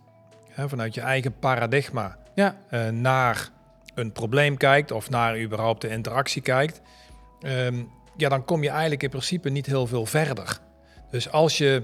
hè, 0.50 0.70
vanuit 0.70 0.94
je 0.94 1.02
eigen 1.02 1.40
paradigma, 1.40 2.18
Ja, 2.36 2.58
eh, 2.70 2.90
naar 2.90 3.50
een 3.96 4.12
probleem 4.12 4.58
kijkt 4.58 4.92
of 4.92 5.10
naar 5.10 5.40
überhaupt 5.40 5.82
de 5.82 5.90
interactie 5.90 6.42
kijkt, 6.42 6.82
ehm, 7.42 7.84
ja, 8.18 8.30
dan 8.30 8.46
kom 8.46 8.64
je 8.64 8.70
eigenlijk 8.70 9.04
in 9.04 9.10
principe 9.10 9.50
niet 9.50 9.66
heel 9.66 9.88
veel 9.88 10.06
verder. 10.06 10.60
Dus 11.12 11.32
als 11.32 11.58
je 11.58 11.84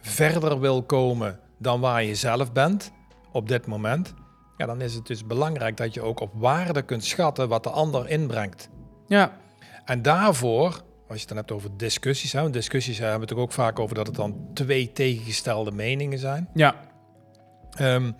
verder 0.00 0.60
wil 0.60 0.82
komen 0.82 1.40
dan 1.58 1.80
waar 1.80 2.04
je 2.04 2.14
zelf 2.14 2.52
bent 2.52 2.92
op 3.32 3.48
dit 3.48 3.66
moment, 3.66 4.14
ja, 4.56 4.66
dan 4.66 4.80
is 4.80 4.94
het 4.94 5.06
dus 5.06 5.26
belangrijk 5.26 5.76
dat 5.76 5.94
je 5.94 6.02
ook 6.02 6.20
op 6.20 6.32
waarde 6.34 6.82
kunt 6.82 7.04
schatten 7.04 7.48
wat 7.48 7.62
de 7.62 7.70
ander 7.70 8.08
inbrengt. 8.08 8.68
ja, 9.06 9.36
En 9.84 10.02
daarvoor, 10.02 10.64
als 11.08 11.14
je 11.14 11.14
het 11.18 11.28
dan 11.28 11.36
hebt 11.36 11.52
over 11.52 11.70
discussies, 11.76 12.32
hè, 12.32 12.40
want 12.40 12.52
discussies 12.52 12.98
hebben 12.98 13.20
we 13.20 13.34
het 13.34 13.42
ook 13.42 13.52
vaak 13.52 13.78
over 13.78 13.94
dat 13.94 14.06
het 14.06 14.16
dan 14.16 14.48
twee 14.54 14.92
tegengestelde 14.92 15.70
meningen 15.70 16.18
zijn. 16.18 16.48
ja. 16.54 16.74
Ehm, 17.70 18.12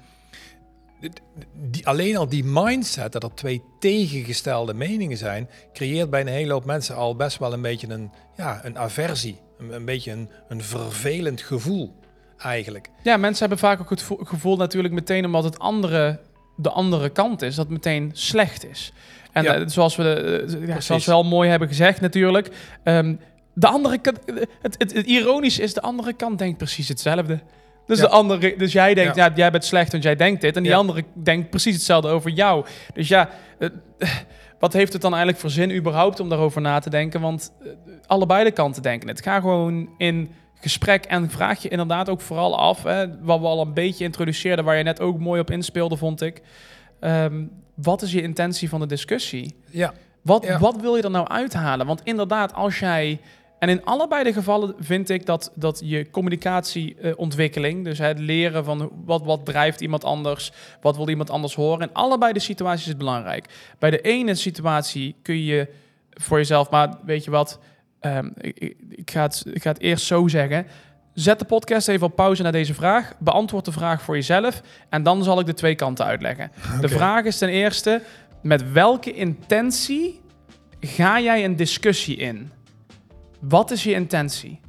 die, 1.52 1.86
alleen 1.86 2.16
al 2.16 2.28
die 2.28 2.44
mindset 2.44 3.12
dat 3.12 3.22
er 3.22 3.34
twee 3.34 3.62
tegengestelde 3.78 4.74
meningen 4.74 5.16
zijn, 5.16 5.48
creëert 5.72 6.10
bij 6.10 6.20
een 6.20 6.26
hele 6.26 6.52
hoop 6.52 6.64
mensen 6.64 6.96
al 6.96 7.16
best 7.16 7.38
wel 7.38 7.52
een 7.52 7.62
beetje 7.62 7.88
een, 7.88 8.10
ja, 8.36 8.64
een 8.64 8.78
aversie. 8.78 9.40
Een, 9.58 9.72
een 9.72 9.84
beetje 9.84 10.12
een, 10.12 10.30
een 10.48 10.62
vervelend 10.62 11.40
gevoel 11.40 11.94
eigenlijk. 12.38 12.88
Ja, 13.02 13.16
mensen 13.16 13.40
hebben 13.40 13.58
vaak 13.58 13.80
ook 13.80 13.90
het 13.90 14.02
vo- 14.02 14.18
gevoel 14.24 14.56
natuurlijk 14.56 14.94
meteen 14.94 15.24
omdat 15.24 15.44
het 15.44 15.58
andere, 15.58 16.20
de 16.56 16.70
andere 16.70 17.08
kant 17.08 17.42
is, 17.42 17.54
dat 17.54 17.68
meteen 17.68 18.10
slecht 18.12 18.66
is. 18.70 18.92
En 19.32 19.42
Ja. 19.42 19.54
eh, 19.54 19.62
zoals, 19.66 19.96
we, 19.96 20.12
eh, 20.60 20.66
ja, 20.68 20.80
zoals 20.80 21.06
we 21.06 21.12
al 21.12 21.24
mooi 21.24 21.48
hebben 21.50 21.68
gezegd 21.68 22.00
natuurlijk, 22.00 22.48
ehm, 22.82 23.14
de 23.54 23.66
andere 23.66 23.98
kant, 23.98 24.18
het, 24.62 24.74
het, 24.78 24.92
het 24.92 25.06
ironische 25.06 25.62
is, 25.62 25.74
de 25.74 25.80
andere 25.82 26.12
kant 26.12 26.38
denkt 26.38 26.58
precies 26.58 26.88
hetzelfde. 26.88 27.40
Dus, 27.86 27.98
Ja. 27.98 28.04
de 28.04 28.10
andere, 28.10 28.54
dus 28.56 28.72
jij 28.72 28.94
denkt, 28.94 29.16
Ja. 29.16 29.24
ja. 29.24 29.32
jij 29.34 29.50
bent 29.50 29.64
slecht, 29.64 29.92
want 29.92 30.02
jij 30.04 30.16
denkt 30.16 30.40
dit. 30.40 30.56
En 30.56 30.62
die 30.62 30.72
Ja. 30.72 30.78
andere 30.78 31.04
denkt 31.14 31.50
precies 31.50 31.74
hetzelfde 31.74 32.08
over 32.08 32.30
jou. 32.30 32.64
Dus 32.94 33.08
ja, 33.08 33.28
eh, 33.58 33.68
wat 34.58 34.72
heeft 34.72 34.92
het 34.92 35.02
dan 35.02 35.10
eigenlijk 35.10 35.40
voor 35.42 35.50
zin 35.50 35.72
überhaupt 35.76 36.20
om 36.20 36.28
daarover 36.28 36.60
na 36.60 36.78
te 36.78 36.90
denken? 36.90 37.20
Want 37.20 37.52
eh, 37.62 37.69
allebei 38.06 38.44
de 38.44 38.50
kanten 38.50 38.82
denken 38.82 39.08
het. 39.08 39.22
Ga 39.22 39.40
gewoon 39.40 39.88
in 39.98 40.31
gesprek 40.60 41.05
en 41.05 41.31
vraag 41.31 41.63
je 41.63 41.69
inderdaad 41.69 42.08
ook 42.08 42.20
vooral 42.20 42.58
af, 42.58 42.82
hè, 42.82 43.19
wat 43.20 43.41
we 43.41 43.46
al 43.46 43.60
een 43.60 43.75
beetje 43.75 44.05
introduceerden, 44.05 44.65
waar 44.65 44.77
je 44.77 44.82
net 44.82 45.01
ook 45.01 45.19
mooi 45.19 45.41
op 45.41 45.51
inspeelde, 45.51 45.96
vond 45.96 46.22
ik. 46.22 46.43
Ehm, 47.01 47.44
wat 47.75 48.03
is 48.03 48.13
je 48.13 48.22
intentie 48.22 48.69
van 48.69 48.81
de 48.81 48.86
discussie? 48.86 49.55
Ja, 49.70 49.93
Wat, 50.22 50.44
Ja. 50.44 50.58
wat 50.58 50.81
wil 50.81 50.96
je 50.96 51.03
er 51.03 51.10
nou 51.10 51.29
uithalen? 51.29 51.86
Want 51.86 52.01
inderdaad, 52.05 52.55
als 52.55 52.79
jij. 52.79 53.20
En 53.58 53.69
in 53.69 53.84
allebei 53.84 54.25
de 54.25 54.32
gevallen 54.32 54.75
vind 54.79 55.08
ik 55.10 55.27
dat, 55.27 55.53
dat 55.55 55.81
je 55.84 56.10
communicatieontwikkeling, 56.10 57.84
dus 57.84 57.98
het 57.98 58.19
leren 58.19 58.65
van 58.65 58.91
wat, 59.05 59.22
wat 59.22 59.44
drijft 59.44 59.81
iemand 59.81 60.05
anders, 60.05 60.53
wat 60.81 60.96
wil 60.96 61.08
iemand 61.08 61.31
anders 61.31 61.55
horen, 61.55 61.89
in 61.89 61.94
allebei 61.94 62.32
de 62.32 62.39
situaties 62.39 62.82
is 62.82 62.89
het 62.89 62.98
belangrijk. 62.98 63.46
Bij 63.79 63.91
de 63.91 64.01
ene 64.01 64.34
situatie 64.34 65.15
kun 65.22 65.44
je 65.44 65.69
voor 66.10 66.39
jezelf, 66.39 66.70
maar 66.70 66.98
weet 67.05 67.25
je 67.25 67.31
wat, 67.31 67.58
ehm, 68.15 68.29
ik, 68.89 69.10
ga 69.10 69.22
het, 69.22 69.44
ik 69.53 69.63
ga 69.63 69.70
het 69.70 69.81
eerst 69.81 70.06
zo 70.06 70.29
zeggen. 70.29 70.67
Zet 71.15 71.39
de 71.39 71.44
podcast 71.44 71.89
even 71.89 72.06
op 72.06 72.17
pauze 72.17 72.43
naar 72.43 72.53
deze 72.53 72.75
vraag. 72.75 73.13
Beantwoord 73.19 73.65
de 73.65 73.72
vraag 73.72 74.03
voor 74.03 74.15
jezelf. 74.15 74.63
En 74.89 75.03
dan 75.03 75.25
zal 75.25 75.41
ik 75.41 75.46
de 75.46 75.55
twee 75.55 75.75
kanten 75.75 76.05
uitleggen. 76.05 76.51
De 76.81 76.89
vraag 76.89 77.25
is 77.25 77.39
ten 77.39 77.48
eerste: 77.48 78.03
met 78.43 78.72
welke 78.72 79.13
intentie 79.13 80.20
ga 80.81 81.20
jij 81.20 81.44
een 81.44 81.56
discussie 81.56 82.17
in? 82.17 82.51
Wat 83.41 83.70
is 83.70 83.82
je 83.82 83.93
intentie? 83.93 84.60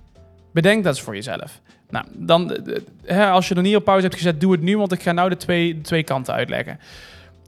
Bedenk 0.54 0.84
dat 0.84 0.96
eens 0.96 1.04
voor 1.04 1.16
jezelf. 1.16 1.62
Nou, 1.90 2.06
dan, 2.14 2.54
eh, 2.54 2.76
eh, 2.76 2.82
hè, 3.06 3.30
als 3.30 3.48
je 3.48 3.56
er 3.56 3.62
niet 3.62 3.76
op 3.76 3.84
pauze 3.84 4.04
hebt 4.04 4.18
gezet, 4.18 4.42
doe 4.42 4.52
het 4.52 4.62
nu, 4.62 4.78
want 4.78 4.92
ik 4.92 5.02
ga 5.02 5.12
nou 5.12 5.30
de 5.30 5.38
twee, 5.38 5.76
de 5.76 5.82
twee 5.82 6.04
kanten 6.04 6.34
uitleggen. 6.34 6.80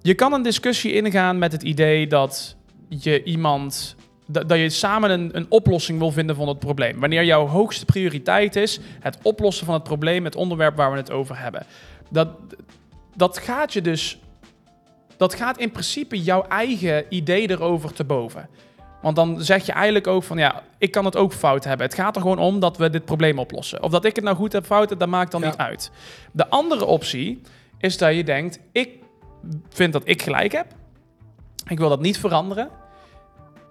Je 0.01 0.13
kan 0.13 0.33
een 0.33 0.41
discussie 0.41 0.93
ingaan 0.93 1.37
met 1.37 1.51
het 1.51 1.63
idee 1.63 2.07
dat 2.07 2.55
je 2.87 3.23
iemand. 3.23 3.95
Dat, 4.31 4.49
dat 4.49 4.57
je 4.57 4.69
samen 4.69 5.09
een, 5.09 5.29
een 5.33 5.45
oplossing 5.49 5.99
wil 5.99 6.11
vinden 6.11 6.35
van 6.35 6.47
het 6.47 6.59
probleem. 6.59 6.99
Wanneer 6.99 7.23
jouw 7.23 7.47
hoogste 7.47 7.85
prioriteit 7.85 8.55
is 8.55 8.79
het 8.99 9.17
oplossen 9.21 9.65
van 9.65 9.73
het 9.73 9.83
probleem, 9.83 10.25
het 10.25 10.35
onderwerp 10.35 10.75
waar 10.75 10.91
we 10.91 10.97
het 10.97 11.11
over 11.11 11.39
hebben. 11.39 11.65
Dat, 12.09 12.29
dat 13.15 13.37
gaat 13.37 13.73
je 13.73 13.81
dus. 13.81 14.19
Dat 15.17 15.33
gaat 15.33 15.57
in 15.57 15.71
principe 15.71 16.21
jouw 16.21 16.45
eigen 16.47 17.05
idee 17.09 17.49
erover 17.49 17.93
te 17.93 18.03
boven. 18.03 18.49
Want 19.01 19.15
dan 19.15 19.41
zeg 19.41 19.65
je 19.65 19.71
eigenlijk 19.71 20.07
ook 20.07 20.23
van 20.23 20.37
ja, 20.37 20.63
ik 20.77 20.91
kan 20.91 21.05
het 21.05 21.15
ook 21.15 21.33
fout 21.33 21.63
hebben. 21.63 21.85
Het 21.85 21.95
gaat 21.95 22.15
er 22.15 22.21
gewoon 22.21 22.39
om 22.39 22.59
dat 22.59 22.77
we 22.77 22.89
dit 22.89 23.05
probleem 23.05 23.39
oplossen. 23.39 23.83
Of 23.83 23.91
dat 23.91 24.05
ik 24.05 24.15
het 24.15 24.25
nou 24.25 24.35
goed 24.35 24.53
heb, 24.53 24.65
fout 24.65 24.89
heb, 24.89 24.99
dat 24.99 25.07
maakt 25.07 25.31
dan 25.31 25.41
Ja. 25.41 25.47
niet 25.47 25.57
uit. 25.57 25.91
De 26.31 26.49
andere 26.49 26.85
optie 26.85 27.41
is 27.77 27.97
dat 27.97 28.15
je 28.15 28.23
denkt, 28.23 28.59
ik 28.71 28.89
vind 29.69 29.93
dat 29.93 30.01
ik 30.05 30.21
gelijk 30.21 30.51
heb. 30.51 30.65
Ik 31.67 31.77
wil 31.77 31.89
dat 31.89 32.01
niet 32.01 32.17
veranderen. 32.19 32.69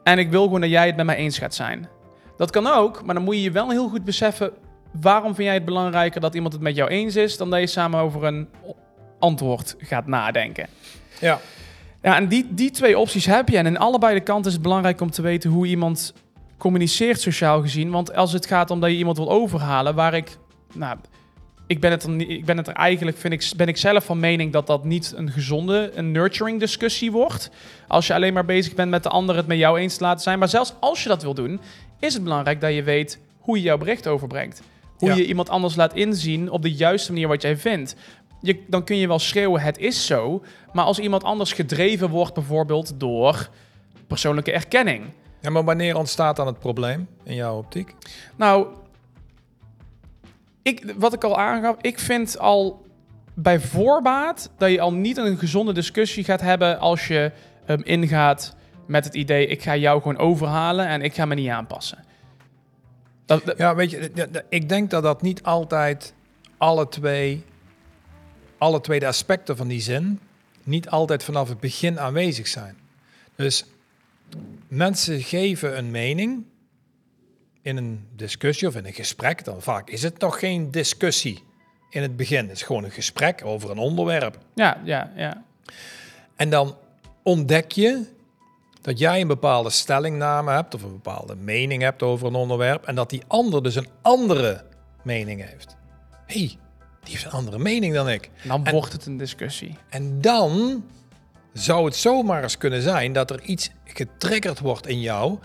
En 0.08 0.18
ik 0.18 0.30
wil 0.30 0.42
gewoon 0.42 0.60
dat 0.60 0.70
jij 0.70 0.86
het 0.86 0.96
met 0.96 1.06
mij 1.06 1.16
eens 1.16 1.38
gaat 1.38 1.54
zijn. 1.54 1.88
Dat 2.36 2.50
kan 2.50 2.66
ook, 2.66 3.04
maar 3.04 3.14
dan 3.14 3.24
moet 3.24 3.34
je 3.34 3.42
je 3.42 3.50
wel 3.50 3.70
heel 3.70 3.88
goed 3.88 4.04
beseffen... 4.04 4.52
waarom 5.00 5.34
vind 5.34 5.46
jij 5.46 5.54
het 5.54 5.64
belangrijker 5.64 6.20
dat 6.20 6.34
iemand 6.34 6.52
het 6.52 6.62
met 6.62 6.76
jou 6.76 6.90
eens 6.90 7.16
is... 7.16 7.36
dan 7.36 7.50
dat 7.50 7.60
je 7.60 7.66
samen 7.66 8.00
over 8.00 8.24
een 8.24 8.48
antwoord 9.18 9.74
gaat 9.78 10.06
nadenken. 10.06 10.68
Ja. 11.20 11.40
Ja, 12.02 12.16
en 12.16 12.28
die, 12.28 12.46
die 12.50 12.70
twee 12.70 12.98
opties 12.98 13.26
heb 13.26 13.48
je. 13.48 13.58
En 13.58 13.66
in 13.66 13.78
allebei 13.78 14.14
de 14.14 14.20
kanten 14.20 14.46
is 14.46 14.52
het 14.52 14.62
belangrijk 14.62 15.00
om 15.00 15.10
te 15.10 15.22
weten 15.22 15.50
hoe 15.50 15.66
iemand 15.66 16.14
communiceert 16.58 17.20
sociaal 17.20 17.60
gezien. 17.60 17.90
Want 17.90 18.14
als 18.14 18.32
het 18.32 18.46
gaat 18.46 18.70
om 18.70 18.80
dat 18.80 18.90
je 18.90 18.96
iemand 18.96 19.16
wil 19.16 19.30
overhalen, 19.30 19.94
waar 19.94 20.14
ik... 20.14 20.36
Nou, 20.74 20.98
ik 21.68 21.80
ben 21.80 21.90
het 21.90 22.02
er, 22.02 22.10
niet- 22.10 22.28
ik 22.30 22.44
ben 22.44 22.56
het 22.56 22.66
er 22.68 22.74
eigenlijk, 22.74 23.16
vind 23.16 23.32
ik, 23.32 23.50
ben 23.56 23.66
ik 23.68 23.76
zelf 23.76 24.04
van 24.04 24.20
mening 24.20 24.52
dat 24.52 24.66
dat 24.66 24.84
niet 24.84 25.12
een 25.16 25.30
gezonde, 25.30 25.90
een 25.94 26.10
nurturing 26.12 26.60
discussie 26.60 27.12
wordt. 27.12 27.50
Als 27.88 28.06
je 28.06 28.14
alleen 28.14 28.32
maar 28.32 28.44
bezig 28.44 28.74
bent 28.74 28.90
met 28.90 29.02
de 29.02 29.08
ander 29.08 29.36
het 29.36 29.46
met 29.46 29.58
jou 29.58 29.78
eens 29.78 29.96
te 29.96 30.02
laten 30.04 30.22
zijn. 30.22 30.38
Maar 30.38 30.48
zelfs 30.48 30.74
als 30.80 31.02
je 31.02 31.08
dat 31.08 31.22
wil 31.22 31.34
doen, 31.34 31.60
is 32.00 32.14
het 32.14 32.22
belangrijk 32.22 32.60
dat 32.60 32.74
je 32.74 32.82
weet 32.82 33.18
hoe 33.38 33.56
je 33.56 33.62
jouw 33.62 33.78
bericht 33.78 34.06
overbrengt. 34.06 34.62
Hoe 34.98 35.08
Ja. 35.08 35.14
je 35.14 35.26
iemand 35.26 35.48
anders 35.48 35.76
laat 35.76 35.94
inzien 35.94 36.50
op 36.50 36.62
de 36.62 36.72
juiste 36.72 37.12
manier 37.12 37.28
wat 37.28 37.42
jij 37.42 37.56
vindt. 37.56 37.96
Je, 38.40 38.62
dan 38.66 38.84
kun 38.84 38.96
je 38.96 39.06
wel 39.08 39.18
schreeuwen, 39.18 39.60
het 39.60 39.78
is 39.78 40.06
zo. 40.06 40.42
Maar 40.72 40.84
als 40.84 40.98
iemand 40.98 41.24
anders 41.24 41.52
gedreven 41.52 42.08
wordt 42.10 42.34
bijvoorbeeld 42.34 42.92
door 43.00 43.48
persoonlijke 44.06 44.52
erkenning. 44.52 45.04
ja, 45.40 45.50
maar 45.50 45.64
wanneer 45.64 45.96
ontstaat 45.96 46.36
dan 46.36 46.46
het 46.46 46.58
probleem 46.58 47.08
in 47.24 47.34
jouw 47.34 47.56
optiek? 47.58 47.94
Nou, 48.36 48.66
ik, 50.62 50.94
wat 50.96 51.12
ik 51.12 51.24
al 51.24 51.38
aangaf, 51.38 51.76
ik 51.80 51.98
vind 51.98 52.38
al 52.38 52.86
bij 53.34 53.60
voorbaat 53.60 54.50
dat 54.56 54.70
je 54.70 54.80
al 54.80 54.92
niet 54.92 55.16
een 55.16 55.38
gezonde 55.38 55.72
discussie 55.72 56.24
gaat 56.24 56.40
hebben 56.40 56.78
als 56.78 57.06
je 57.06 57.32
hem 57.64 57.80
ingaat 57.84 58.56
met 58.86 59.04
het 59.04 59.14
idee: 59.14 59.46
ik 59.46 59.62
ga 59.62 59.76
jou 59.76 60.02
gewoon 60.02 60.18
overhalen 60.18 60.86
en 60.86 61.02
ik 61.02 61.14
ga 61.14 61.24
me 61.24 61.34
niet 61.34 61.48
aanpassen. 61.48 62.04
Dat, 63.24 63.54
Ja, 63.56 63.74
weet 63.74 63.90
je, 63.90 64.30
ik 64.48 64.68
denk 64.68 64.90
dat 64.90 65.02
dat 65.02 65.22
niet 65.22 65.42
altijd 65.42 66.14
alle 66.56 66.88
twee, 66.88 67.44
alle 68.58 68.80
twee 68.80 69.00
de 69.00 69.06
aspecten 69.06 69.56
van 69.56 69.68
die 69.68 69.80
zin 69.80 70.20
niet 70.64 70.88
altijd 70.88 71.24
vanaf 71.24 71.48
het 71.48 71.60
begin 71.60 72.00
aanwezig 72.00 72.46
zijn. 72.46 72.76
Dus 73.36 73.64
mensen 74.68 75.22
geven 75.22 75.78
een 75.78 75.90
mening 75.90 76.44
in 77.68 77.76
een 77.76 78.08
discussie 78.16 78.68
of 78.68 78.74
in 78.76 78.86
een 78.86 78.92
gesprek. 78.92 79.44
Dan 79.44 79.62
vaak 79.62 79.90
is 79.90 80.02
het 80.02 80.18
nog 80.20 80.38
geen 80.38 80.70
discussie 80.70 81.42
in 81.90 82.02
het 82.02 82.16
begin. 82.16 82.42
Het 82.48 82.56
is 82.56 82.62
gewoon 82.62 82.84
een 82.84 82.90
gesprek 82.90 83.44
over 83.44 83.70
een 83.70 83.78
onderwerp. 83.78 84.38
ja, 84.54 84.80
ja, 84.84 85.12
ja. 85.16 85.42
En 86.36 86.50
dan 86.50 86.76
ontdek 87.22 87.72
je 87.72 88.02
dat 88.80 88.98
jij 88.98 89.20
een 89.20 89.26
bepaalde 89.26 89.70
stellingname 89.70 90.50
hebt 90.50 90.74
of 90.74 90.82
een 90.82 90.92
bepaalde 90.92 91.36
mening 91.36 91.82
hebt 91.82 92.02
over 92.02 92.26
een 92.26 92.34
onderwerp 92.34 92.84
en 92.86 92.94
dat 92.94 93.10
die 93.10 93.22
ander 93.26 93.62
dus 93.62 93.74
een 93.74 93.88
andere 94.02 94.64
mening 95.02 95.44
heeft. 95.50 95.76
Hé, 96.26 96.38
hey, 96.38 96.56
die 97.02 97.12
heeft 97.12 97.24
een 97.24 97.30
andere 97.30 97.58
mening 97.58 97.94
dan 97.94 98.08
ik. 98.08 98.30
Dan 98.44 98.64
En- 98.66 98.72
wordt 98.72 98.92
het 98.92 99.06
een 99.06 99.16
discussie. 99.16 99.76
En 99.88 100.20
dan 100.20 100.84
zou 101.52 101.84
het 101.84 101.96
zomaar 101.96 102.42
eens 102.42 102.58
kunnen 102.58 102.82
zijn 102.82 103.12
dat 103.12 103.30
er 103.30 103.40
iets 103.42 103.70
getriggerd 103.84 104.58
wordt 104.60 104.86
in 104.86 105.00
jou 105.00 105.38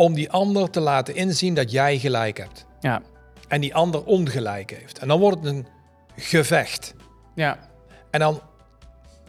om 0.00 0.14
die 0.14 0.30
ander 0.30 0.70
te 0.70 0.80
laten 0.80 1.14
inzien 1.14 1.54
dat 1.54 1.70
jij 1.70 1.98
gelijk 1.98 2.38
hebt 2.38 2.66
Ja, 2.80 3.02
en 3.48 3.60
die 3.60 3.74
ander 3.74 4.04
ongelijk 4.04 4.70
heeft. 4.70 4.98
En 4.98 5.08
dan 5.08 5.20
wordt 5.20 5.38
het 5.44 5.46
een 5.46 5.66
gevecht. 6.16 6.94
ja, 7.34 7.58
En 8.10 8.20
dan 8.20 8.40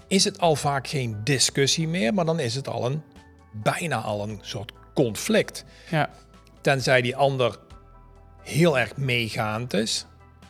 is 0.08 0.24
het 0.24 0.40
al 0.40 0.56
vaak 0.56 0.88
geen 0.88 1.18
discussie 1.24 1.88
meer, 1.88 2.14
maar 2.14 2.26
dan 2.26 2.40
is 2.40 2.56
het 2.56 2.68
al 2.68 2.86
een 2.86 3.04
bijna 3.52 3.98
al 4.02 4.24
een 4.24 4.40
soort 4.42 4.72
conflict. 4.94 5.66
ja. 5.90 6.10
Tenzij 6.62 7.02
die 7.02 7.16
ander 7.16 7.60
heel 8.42 8.80
erg 8.80 8.98
meegaand 8.98 9.74
is. 9.74 10.06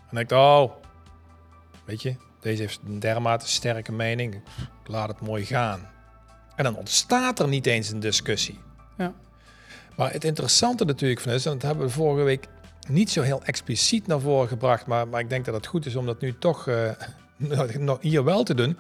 En 0.09 0.15
denkt, 0.15 0.31
oh, 0.31 0.71
weet 1.85 2.01
je, 2.01 2.15
deze 2.41 2.61
heeft 2.61 2.79
een 2.85 2.99
dermate 2.99 3.47
sterke 3.47 3.91
mening. 3.91 4.35
Ik 4.35 4.87
laat 4.87 5.07
het 5.09 5.21
mooi 5.21 5.45
gaan. 5.45 5.89
En 6.55 6.63
dan 6.63 6.75
ontstaat 6.75 7.39
er 7.39 7.47
niet 7.47 7.65
eens 7.65 7.89
een 7.89 7.99
discussie. 7.99 8.59
Ja. 8.97 9.13
Maar 9.95 10.11
het 10.11 10.23
interessante 10.23 10.85
natuurlijk 10.85 11.21
van 11.21 11.31
is, 11.31 11.45
en 11.45 11.51
dat 11.51 11.61
hebben 11.61 11.85
we 11.85 11.91
vorige 11.91 12.23
week 12.23 12.47
niet 12.89 13.09
zo 13.09 13.21
heel 13.21 13.43
expliciet 13.43 14.07
naar 14.07 14.19
voren 14.19 14.47
gebracht, 14.47 14.85
maar, 14.85 15.07
maar 15.07 15.19
ik 15.19 15.29
denk 15.29 15.45
dat 15.45 15.53
het 15.53 15.67
goed 15.67 15.85
is 15.85 15.95
om 15.95 16.05
dat 16.05 16.21
nu 16.21 16.37
toch 16.37 16.69
nog 17.79 18.01
hier 18.01 18.23
wel 18.23 18.43
te 18.43 18.53
doen. 18.53 18.77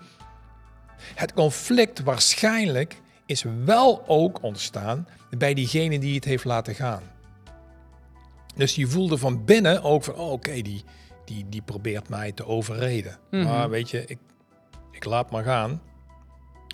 Het 1.15 1.33
conflict 1.33 2.03
waarschijnlijk 2.03 3.01
is 3.25 3.43
wel 3.65 4.03
ook 4.07 4.43
ontstaan 4.43 5.07
bij 5.37 5.53
diegene 5.53 5.99
die 5.99 6.15
het 6.15 6.25
heeft 6.25 6.43
laten 6.43 6.75
gaan. 6.75 7.03
Dus 8.55 8.73
die 8.73 8.87
voelde 8.87 9.17
van 9.17 9.45
binnen 9.45 9.83
ook 9.83 10.03
van, 10.03 10.13
oh, 10.15 10.31
oké, 10.31 10.61
die, 10.61 10.83
die, 11.25 11.45
die 11.49 11.61
probeert 11.61 12.09
mij 12.09 12.31
te 12.31 12.45
overreden. 12.45 13.17
Mhm. 13.31 13.43
Maar 13.43 13.69
weet 13.69 13.89
je, 13.89 14.05
ik, 14.05 14.17
ik 14.91 15.05
laat 15.05 15.31
maar 15.31 15.43
gaan. 15.43 15.81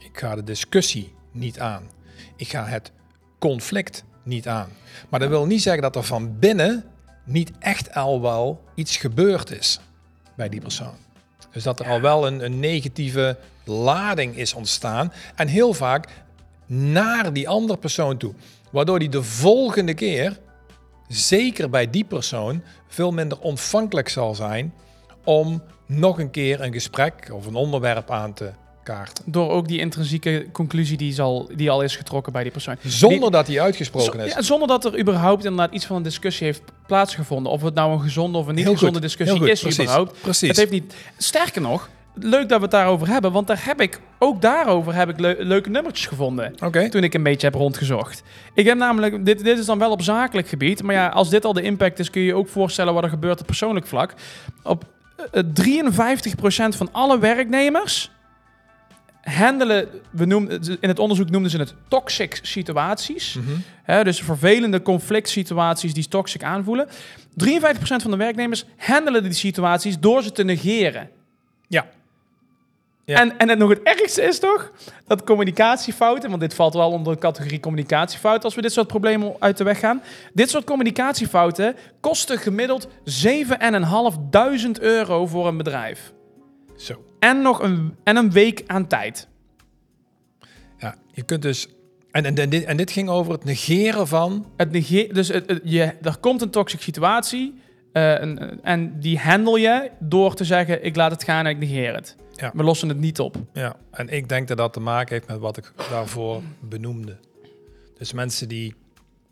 Ik 0.03 0.19
ga 0.19 0.35
de 0.35 0.43
discussie 0.43 1.13
niet 1.31 1.59
aan. 1.59 1.89
Ik 2.35 2.47
ga 2.47 2.65
het 2.65 2.91
conflict 3.39 4.03
niet 4.27 4.47
aan. 4.47 4.69
Maar 5.09 5.19
dat 5.19 5.29
wil 5.29 5.45
niet 5.45 5.61
zeggen 5.61 5.81
dat 5.81 5.95
er 5.95 6.03
van 6.03 6.39
binnen 6.39 6.83
niet 7.23 7.51
echt 7.59 7.93
al 7.93 8.21
wel 8.21 8.63
iets 8.75 8.97
gebeurd 8.97 9.51
is 9.51 9.79
bij 10.35 10.49
die 10.49 10.61
persoon. 10.61 10.95
Dus 11.51 11.63
dat 11.63 11.79
er 11.79 11.87
al 11.87 12.01
wel 12.01 12.27
een, 12.27 12.45
een 12.45 12.59
negatieve 12.59 13.37
lading 13.63 14.35
is 14.35 14.53
ontstaan. 14.53 15.13
En 15.35 15.47
heel 15.47 15.73
vaak 15.73 16.07
naar 16.65 17.33
die 17.33 17.49
andere 17.49 17.79
persoon 17.79 18.17
toe. 18.17 18.33
Waardoor 18.69 18.99
die 18.99 19.09
de 19.09 19.23
volgende 19.23 19.93
keer, 19.93 20.39
zeker 21.07 21.69
bij 21.69 21.89
die 21.89 22.05
persoon, 22.05 22.63
veel 22.87 23.11
minder 23.11 23.39
ontvankelijk 23.39 24.09
zal 24.09 24.35
zijn 24.35 24.73
om 25.23 25.63
nog 25.85 26.19
een 26.19 26.31
keer 26.31 26.61
een 26.61 26.73
gesprek 26.73 27.29
of 27.31 27.45
een 27.45 27.55
onderwerp 27.55 28.11
aan 28.11 28.33
te 28.33 28.51
Door 29.25 29.49
ook 29.49 29.67
die 29.67 29.79
intrinsieke 29.79 30.45
conclusie 30.51 30.97
die, 30.97 31.13
zal, 31.13 31.49
die 31.55 31.69
al 31.71 31.81
is 31.81 31.95
getrokken 31.95 32.33
bij 32.33 32.43
die 32.43 32.51
persoon. 32.51 32.75
Zonder 32.83 33.31
dat 33.31 33.45
die 33.45 33.61
uitgesproken 33.61 34.19
is. 34.19 34.33
ja, 34.33 34.41
zonder 34.41 34.67
dat 34.67 34.85
er 34.85 34.99
überhaupt 34.99 35.45
inderdaad 35.45 35.73
iets 35.73 35.85
van 35.85 35.95
een 35.95 36.03
discussie 36.03 36.45
heeft 36.45 36.61
plaatsgevonden. 36.87 37.51
Of 37.51 37.61
het 37.61 37.73
nou 37.73 37.91
een 37.91 38.01
gezonde 38.01 38.37
of 38.37 38.47
een 38.47 38.55
niet 38.55 38.63
Heel 38.63 38.73
gezonde 38.73 38.93
goed, 38.93 39.03
discussie 39.03 39.39
goed, 39.39 39.47
is 39.47 39.61
precies, 39.61 39.79
überhaupt. 39.83 40.21
precies. 40.21 40.47
Het 40.47 40.57
heeft 40.57 40.71
niet... 40.71 40.93
Sterker 41.17 41.61
nog, 41.61 41.89
leuk 42.13 42.49
dat 42.49 42.57
we 42.57 42.63
het 42.63 42.71
daarover 42.71 43.07
hebben. 43.07 43.31
Want 43.31 43.47
daar 43.47 43.61
heb 43.65 43.81
ik, 43.81 43.99
ook 44.19 44.41
daarover 44.41 44.95
heb 44.95 45.09
ik 45.09 45.19
leu- 45.19 45.35
leuke 45.39 45.69
nummertjes 45.69 46.05
gevonden. 46.05 46.55
Oké. 46.63 46.89
Toen 46.89 47.03
ik 47.03 47.13
een 47.13 47.23
beetje 47.23 47.47
heb 47.47 47.55
rondgezocht. 47.55 48.23
Ik 48.53 48.65
heb 48.65 48.77
namelijk, 48.77 49.25
dit, 49.25 49.43
dit 49.43 49.59
is 49.59 49.65
dan 49.65 49.79
wel 49.79 49.91
op 49.91 50.01
zakelijk 50.01 50.47
gebied. 50.47 50.83
Maar 50.83 50.95
ja, 50.95 51.07
als 51.07 51.29
dit 51.29 51.45
al 51.45 51.53
de 51.53 51.61
impact 51.61 51.99
is, 51.99 52.09
kun 52.09 52.21
je 52.21 52.27
je 52.27 52.35
ook 52.35 52.47
voorstellen 52.47 52.93
wat 52.93 53.03
er 53.03 53.09
gebeurt 53.09 53.39
op 53.39 53.45
persoonlijk 53.45 53.87
vlak. 53.87 54.13
Op 54.63 54.83
eh, 55.31 55.43
53% 56.73 56.77
van 56.77 56.89
alle 56.91 57.19
werknemers 57.19 58.11
handelen, 59.27 59.89
we 60.11 60.25
noemen, 60.25 60.77
in 60.79 60.89
het 60.89 60.99
onderzoek 60.99 61.29
noemden 61.29 61.51
ze 61.51 61.57
het 61.57 61.73
toxic 61.87 62.39
situaties. 62.41 63.37
Mhm. 63.85 64.03
Dus 64.03 64.21
vervelende 64.21 64.81
conflict 64.81 65.29
situaties 65.29 65.93
die 65.93 66.07
toxic 66.07 66.43
aanvoelen. 66.43 66.87
53% 66.87 68.01
van 68.01 68.11
de 68.11 68.17
werknemers 68.17 68.65
handelen 68.77 69.23
die 69.23 69.33
situaties 69.33 69.99
door 69.99 70.23
ze 70.23 70.31
te 70.31 70.43
negeren. 70.43 71.09
Ja. 71.67 71.85
Ja. 73.05 73.19
En, 73.19 73.37
en 73.37 73.49
het 73.49 73.59
nog 73.59 73.69
het 73.69 73.83
ergste 73.83 74.21
is 74.21 74.39
toch 74.39 74.71
dat 75.07 75.23
communicatiefouten, 75.23 76.29
want 76.29 76.41
dit 76.41 76.53
valt 76.53 76.73
wel 76.73 76.91
onder 76.91 77.13
de 77.13 77.19
categorie 77.19 77.59
communicatiefouten 77.59 78.43
als 78.43 78.55
we 78.55 78.61
dit 78.61 78.73
soort 78.73 78.87
problemen 78.87 79.35
uit 79.39 79.57
de 79.57 79.63
weg 79.63 79.79
gaan. 79.79 80.01
Dit 80.33 80.49
soort 80.49 80.63
communicatiefouten 80.63 81.75
kosten 81.99 82.37
gemiddeld 82.37 82.87
7.500 82.87 82.91
euro 84.79 85.25
voor 85.25 85.47
een 85.47 85.57
bedrijf. 85.57 86.13
Zo. 86.77 87.06
En 87.27 87.41
nog 87.41 87.61
een, 87.61 87.95
en 88.03 88.15
een 88.15 88.31
week 88.31 88.63
aan 88.67 88.87
tijd. 88.87 89.27
Ja, 90.77 90.95
je 91.11 91.23
kunt 91.23 91.41
dus... 91.41 91.67
En, 92.11 92.25
en, 92.25 92.35
en, 92.35 92.49
dit, 92.49 92.63
en 92.63 92.77
dit 92.77 92.91
ging 92.91 93.09
over 93.09 93.31
het 93.31 93.43
negeren 93.43 94.07
van... 94.07 94.45
Het 94.57 94.71
nege- 94.71 95.09
dus 95.13 95.27
het, 95.27 95.49
het- 95.49 95.61
je, 95.63 95.83
er 96.01 96.17
komt 96.19 96.41
een 96.41 96.49
toxic 96.49 96.81
situatie 96.81 97.61
eh, 97.93 98.19
een- 98.19 98.63
en 98.63 98.99
die 98.99 99.19
handle 99.19 99.59
je 99.59 99.91
door 99.99 100.33
te 100.35 100.43
zeggen 100.43 100.83
ik 100.85 100.95
laat 100.95 101.11
het 101.11 101.23
gaan 101.23 101.45
en 101.45 101.51
ik 101.51 101.57
negeer 101.57 101.93
het. 101.95 102.15
Ja. 102.31 102.51
We 102.53 102.63
lossen 102.63 102.89
het 102.89 102.97
niet 102.97 103.19
op. 103.19 103.35
Ja, 103.53 103.75
en 103.91 104.09
ik 104.09 104.29
denk 104.29 104.47
dat 104.47 104.57
dat 104.57 104.73
te 104.73 104.79
maken 104.79 105.13
heeft 105.15 105.27
met 105.27 105.39
wat 105.39 105.57
ik 105.57 105.73
daarvoor 105.89 106.41
benoemde. 106.59 107.17
Dus 107.97 108.13
mensen 108.13 108.47
die 108.47 108.75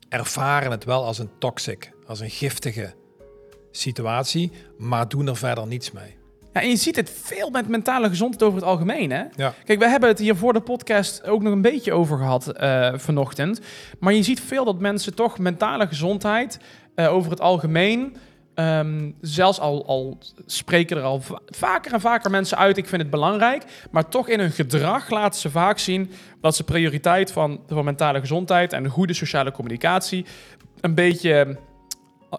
ervaren 0.10 0.72
het 0.72 0.84
wel 0.84 1.06
als 1.06 1.20
een 1.20 1.30
toxic, 1.40 1.92
als 2.08 2.20
een 2.20 2.30
giftige 2.30 2.94
situatie, 3.72 4.52
maar 4.78 5.08
doen 5.08 5.28
er 5.28 5.38
verder 5.38 5.68
niets 5.68 5.92
mee. 5.92 6.16
Ja, 6.56 6.62
en 6.62 6.70
je 6.70 6.76
ziet 6.76 6.96
het 6.96 7.12
veel 7.24 7.50
met 7.50 7.68
mentale 7.68 8.10
gezondheid 8.10 8.44
over 8.44 8.60
het 8.60 8.68
algemeen. 8.68 9.12
Hè? 9.12 9.24
Ja, 9.36 9.54
Kijk, 9.66 9.80
we 9.80 9.90
hebben 9.90 10.10
het 10.10 10.20
hier 10.20 10.36
voor 10.36 10.54
de 10.54 10.60
podcast 10.62 11.28
ook 11.28 11.42
nog 11.42 11.54
een 11.54 11.62
beetje 11.62 11.94
over 11.94 12.18
gehad 12.18 12.48
eh, 12.48 12.94
vanochtend. 12.96 13.60
Maar 14.00 14.14
je 14.14 14.24
ziet 14.24 14.42
veel 14.42 14.66
dat 14.66 14.80
mensen 14.80 15.16
toch 15.16 15.40
mentale 15.40 15.88
gezondheid 15.88 16.60
eh, 16.96 17.14
over 17.14 17.32
het 17.32 17.42
algemeen 17.42 18.16
Ehm, 18.56 19.12
zelfs 19.22 19.60
al, 19.60 19.86
al 19.88 20.18
spreken 20.46 20.98
er 20.98 21.04
al 21.04 21.22
va- 21.22 21.40
vaker 21.46 21.94
en 21.94 22.02
vaker 22.02 22.32
mensen 22.32 22.58
uit, 22.58 22.78
ik 22.78 22.88
vind 22.88 23.02
het 23.02 23.12
belangrijk. 23.12 23.64
Maar 23.92 24.10
toch 24.10 24.28
in 24.28 24.40
hun 24.40 24.52
gedrag 24.52 25.10
laten 25.10 25.40
ze 25.40 25.50
vaak 25.50 25.78
zien 25.80 26.12
dat 26.42 26.56
ze 26.56 26.64
prioriteit 26.64 27.32
van, 27.32 27.60
van 27.68 27.86
mentale 27.86 28.20
gezondheid 28.20 28.74
en 28.74 28.88
goede 28.88 29.14
sociale 29.14 29.52
communicatie 29.52 30.26
een 30.82 30.94
beetje 30.94 31.58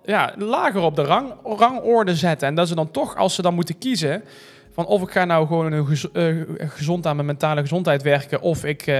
ja, 0.04 0.34
lager 0.38 0.80
op 0.80 0.96
de 0.96 1.02
rang, 1.02 1.32
rangorde 1.44 2.14
zetten. 2.14 2.48
En 2.48 2.54
dat 2.54 2.68
ze 2.68 2.74
dan 2.74 2.90
toch, 2.90 3.16
als 3.16 3.34
ze 3.34 3.42
dan 3.42 3.54
moeten 3.54 3.78
kiezen, 3.78 4.22
van 4.72 4.86
of 4.86 5.02
ik 5.02 5.10
ga 5.10 5.24
nou 5.24 5.46
gewoon 5.46 5.72
een 5.72 5.86
gez- 5.86 6.04
eh, 6.12 6.36
gezond 6.58 7.06
aan 7.06 7.14
mijn 7.14 7.26
mentale 7.26 7.60
gezondheid 7.60 8.02
werken 8.02 8.40
of 8.40 8.64
ik 8.64 8.82
eh, 8.86 8.94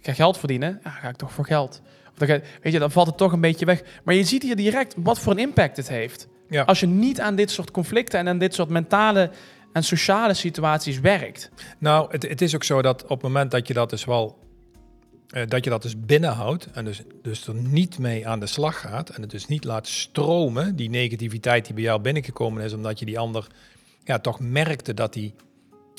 ga 0.00 0.12
geld 0.12 0.38
verdienen, 0.38 0.80
ja, 0.84 0.90
ga 0.90 1.08
ik 1.08 1.16
toch 1.16 1.32
voor 1.32 1.44
geld. 1.46 1.80
Of 2.12 2.14
dan 2.18 2.28
ga- 2.28 2.40
weet 2.62 2.72
je, 2.72 2.78
dan 2.78 2.90
valt 2.90 3.06
het 3.06 3.16
toch 3.16 3.32
een 3.32 3.40
beetje 3.40 3.66
weg. 3.66 3.82
Maar 4.04 4.14
je 4.14 4.24
ziet 4.24 4.42
hier 4.42 4.56
direct 4.56 4.94
wat 4.98 5.18
voor 5.18 5.32
een 5.32 5.38
impact 5.38 5.76
het 5.76 5.88
heeft. 5.88 6.28
Ja. 6.48 6.62
Als 6.62 6.80
je 6.80 6.86
niet 6.86 7.20
aan 7.20 7.34
dit 7.34 7.50
soort 7.50 7.70
conflicten 7.70 8.18
en 8.18 8.28
aan 8.28 8.38
dit 8.38 8.54
soort 8.54 8.68
mentale 8.68 9.30
en 9.72 9.82
sociale 9.84 10.34
situaties 10.34 11.00
werkt. 11.00 11.50
Nou, 11.78 12.10
het, 12.10 12.28
het 12.28 12.40
is 12.42 12.54
ook 12.54 12.64
zo 12.64 12.82
dat 12.82 13.02
op 13.02 13.08
het 13.08 13.22
moment 13.22 13.50
dat 13.50 13.68
je 13.68 13.74
dat 13.74 13.90
dus 13.90 14.04
wel, 14.04 14.38
eh, 15.30 15.42
dat 15.48 15.64
je 15.64 15.70
dat 15.70 15.82
dus 15.82 16.00
binnenhoudt 16.00 16.68
en 16.72 16.84
dus, 16.84 17.02
dus 17.22 17.46
er 17.46 17.54
niet 17.54 17.98
mee 17.98 18.28
aan 18.28 18.40
de 18.40 18.46
slag 18.46 18.80
gaat 18.80 19.08
en 19.08 19.20
het 19.22 19.30
dus 19.30 19.46
niet 19.46 19.64
laat 19.64 19.86
stromen, 19.86 20.76
die 20.76 20.90
negativiteit 20.90 21.64
die 21.64 21.74
bij 21.74 21.82
jou 21.82 22.00
binnengekomen 22.00 22.64
is, 22.64 22.72
omdat 22.72 22.98
je 22.98 23.04
die 23.04 23.18
ander 23.18 23.46
ja, 24.04 24.18
toch 24.18 24.40
merkte 24.40 24.94
dat 24.94 25.14
hij 25.14 25.34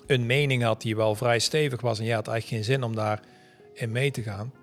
een 0.08 0.26
mening 0.26 0.64
had 0.64 0.82
die 0.82 0.96
wel 0.96 1.16
vrij 1.16 1.40
stevig 1.40 1.82
was 1.82 2.00
en 2.00 2.06
je 2.06 2.14
had 2.14 2.28
eigenlijk 2.28 2.64
geen 2.64 2.74
zin 2.74 2.84
om 2.84 2.96
daar 2.96 3.20
in 3.74 3.92
mee 3.92 4.12
te 4.12 4.22
gaan 4.22 4.54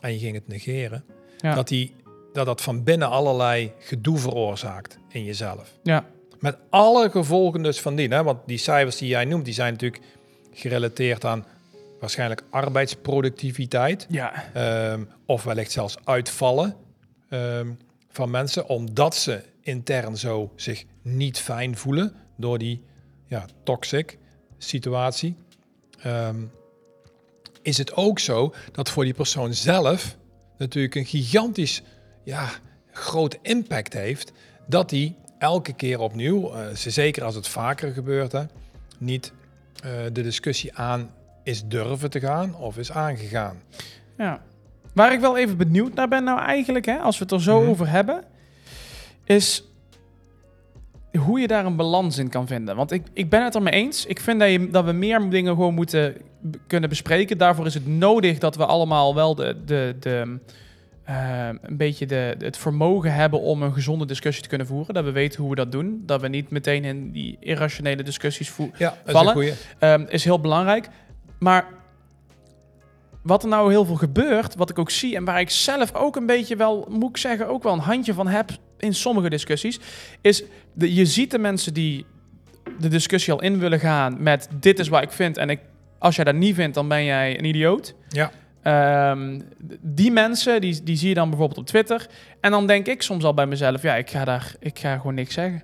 en 0.00 0.12
je 0.12 0.18
ging 0.18 0.34
het 0.34 0.48
negeren, 0.48 1.04
Ja. 1.38 1.54
dat, 1.54 1.68
die, 1.68 1.94
dat 2.32 2.46
dat 2.46 2.60
van 2.60 2.82
binnen 2.82 3.08
allerlei 3.08 3.72
gedoe 3.78 4.18
veroorzaakt 4.18 4.98
in 5.08 5.24
jezelf. 5.24 5.72
Ja, 5.82 6.04
Met 6.38 6.56
alle 6.70 7.10
gevolgen 7.10 7.62
dus 7.62 7.80
van 7.80 7.94
die. 7.94 8.08
Hè? 8.08 8.22
Want 8.22 8.38
die 8.46 8.58
cijfers 8.58 8.96
die 8.96 9.08
jij 9.08 9.24
noemt, 9.24 9.44
die 9.44 9.54
zijn 9.54 9.72
natuurlijk 9.72 10.02
gerelateerd 10.52 11.24
aan 11.24 11.44
waarschijnlijk 12.00 12.42
arbeidsproductiviteit. 12.50 14.06
ja, 14.08 14.52
ehm, 14.54 15.04
of 15.26 15.44
wellicht 15.44 15.72
zelfs 15.72 15.96
uitvallen 16.04 16.76
ehm, 17.28 17.70
van 18.08 18.30
mensen. 18.30 18.68
Omdat 18.68 19.14
ze 19.14 19.42
intern 19.62 20.16
zo 20.16 20.52
zich 20.56 20.84
niet 21.02 21.38
fijn 21.38 21.76
voelen 21.76 22.14
door 22.36 22.58
die 22.58 22.82
ja, 23.26 23.46
toxic 23.64 24.18
situatie. 24.58 25.36
Ehm, 26.02 26.44
is 27.62 27.78
het 27.78 27.94
ook 27.94 28.18
zo 28.18 28.54
dat 28.72 28.90
voor 28.90 29.04
die 29.04 29.14
persoon 29.14 29.54
zelf 29.54 30.16
natuurlijk 30.58 30.94
een 30.94 31.06
gigantisch 31.06 31.82
ja, 32.24 32.50
groot 32.90 33.38
impact 33.42 33.92
heeft. 33.92 34.32
Dat 34.66 34.90
hij 34.90 35.16
elke 35.38 35.72
keer 35.72 35.98
opnieuw, 35.98 36.52
eh, 36.52 36.66
zeker 36.74 37.24
als 37.24 37.34
het 37.34 37.48
vaker 37.48 37.92
gebeurt, 37.92 38.32
hè, 38.32 38.44
niet 38.98 39.32
eh, 39.82 39.90
de 40.12 40.22
discussie 40.22 40.74
aan 40.74 41.10
is 41.50 41.64
durven 41.64 42.10
te 42.10 42.20
gaan 42.20 42.54
of 42.56 42.78
is 42.78 42.92
aangegaan. 42.92 43.56
ja. 44.18 44.40
Waar 44.94 45.12
ik 45.12 45.20
wel 45.20 45.36
even 45.38 45.56
benieuwd 45.56 45.94
naar 45.94 46.08
ben 46.08 46.24
nou 46.24 46.40
eigenlijk, 46.40 46.86
hè, 46.86 46.96
als 46.98 47.18
we 47.18 47.24
het 47.24 47.32
er 47.32 47.42
zo 47.42 47.60
Mhm. 47.60 47.68
over 47.70 47.88
hebben, 47.90 48.24
is 49.24 49.64
hoe 51.18 51.40
je 51.40 51.46
daar 51.46 51.64
een 51.66 51.76
balans 51.76 52.18
in 52.18 52.28
kan 52.28 52.46
vinden. 52.46 52.76
Want 52.76 52.90
ik, 52.92 53.02
ik 53.12 53.30
ben 53.30 53.44
het 53.44 53.54
ermee 53.54 53.72
eens. 53.72 54.06
Ik 54.06 54.20
vind 54.20 54.40
dat, 54.40 54.50
je, 54.50 54.70
dat 54.70 54.84
we 54.84 54.92
meer 54.92 55.30
dingen 55.30 55.54
gewoon 55.54 55.74
moeten 55.74 56.16
kunnen 56.66 56.88
bespreken. 56.88 57.38
Daarvoor 57.38 57.66
is 57.66 57.74
het 57.74 57.86
nodig 57.86 58.38
dat 58.38 58.56
we 58.56 58.66
allemaal 58.66 59.14
wel 59.14 59.34
de, 59.34 59.56
de, 59.64 59.96
de, 60.00 60.38
eh, 61.04 61.48
een 61.62 61.76
beetje 61.76 62.06
de, 62.06 62.34
het 62.38 62.56
vermogen 62.56 63.14
hebben 63.14 63.40
om 63.40 63.62
een 63.62 63.72
gezonde 63.72 64.06
discussie 64.06 64.42
te 64.42 64.48
kunnen 64.48 64.66
voeren. 64.66 64.94
Dat 64.94 65.04
we 65.04 65.10
weten 65.10 65.40
hoe 65.40 65.50
we 65.50 65.56
dat 65.56 65.72
doen. 65.72 66.02
Dat 66.06 66.20
we 66.20 66.28
niet 66.28 66.50
meteen 66.50 66.84
in 66.84 67.10
die 67.10 67.36
irrationele 67.40 68.02
discussies 68.02 68.50
voeren. 68.50 68.74
Ja, 68.78 68.94
dat 69.04 69.12
Vallen. 69.14 69.26
is 69.28 69.32
goeie. 69.32 69.52
Ehm, 69.78 70.04
is 70.08 70.24
heel 70.24 70.40
belangrijk. 70.40 70.88
Maar 71.40 71.66
wat 73.22 73.42
er 73.42 73.48
nou 73.48 73.70
heel 73.70 73.84
veel 73.84 73.94
gebeurt, 73.94 74.54
wat 74.54 74.70
ik 74.70 74.78
ook 74.78 74.90
zie 74.90 75.16
en 75.16 75.24
waar 75.24 75.40
ik 75.40 75.50
zelf 75.50 75.94
ook 75.94 76.16
een 76.16 76.26
beetje 76.26 76.56
wel, 76.56 76.86
moet 76.90 77.10
ik 77.10 77.16
zeggen, 77.16 77.48
ook 77.48 77.62
wel 77.62 77.72
een 77.72 77.78
handje 77.78 78.14
van 78.14 78.26
heb 78.26 78.50
in 78.78 78.94
sommige 78.94 79.30
discussies, 79.30 79.80
is 80.20 80.42
de, 80.72 80.94
je 80.94 81.06
ziet 81.06 81.30
de 81.30 81.38
mensen 81.38 81.74
die 81.74 82.06
de 82.78 82.88
discussie 82.88 83.32
al 83.32 83.42
in 83.42 83.58
willen 83.58 83.80
gaan 83.80 84.22
met 84.22 84.48
dit 84.60 84.78
is 84.78 84.88
wat 84.88 85.02
ik 85.02 85.12
vind 85.12 85.36
en 85.36 85.50
ik, 85.50 85.60
als 85.98 86.16
jij 86.16 86.24
dat 86.24 86.34
niet 86.34 86.54
vindt, 86.54 86.74
dan 86.74 86.88
ben 86.88 87.04
jij 87.04 87.38
een 87.38 87.44
idioot. 87.44 87.94
Ja. 88.08 88.30
Ehm, 88.62 89.40
die 89.80 90.10
mensen, 90.10 90.60
die, 90.60 90.82
die 90.82 90.96
zie 90.96 91.08
je 91.08 91.14
dan 91.14 91.28
bijvoorbeeld 91.28 91.58
op 91.58 91.66
Twitter. 91.66 92.06
En 92.40 92.50
dan 92.50 92.66
denk 92.66 92.86
ik 92.86 93.02
soms 93.02 93.24
al 93.24 93.34
bij 93.34 93.46
mezelf, 93.46 93.82
ja, 93.82 93.96
ik 93.96 94.10
ga 94.10 94.24
daar, 94.24 94.54
ik 94.60 94.78
ga 94.78 94.96
gewoon 94.96 95.14
niks 95.14 95.34
zeggen. 95.34 95.62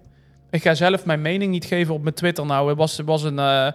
Ik 0.50 0.62
ga 0.62 0.74
zelf 0.74 1.04
mijn 1.04 1.20
mening 1.20 1.50
niet 1.50 1.64
geven 1.64 1.94
op 1.94 2.02
mijn 2.02 2.14
Twitter. 2.14 2.46
Nou, 2.46 2.70
er 2.70 2.76
was, 2.76 3.00
was 3.04 3.22
een, 3.22 3.38
eh, 3.38 3.68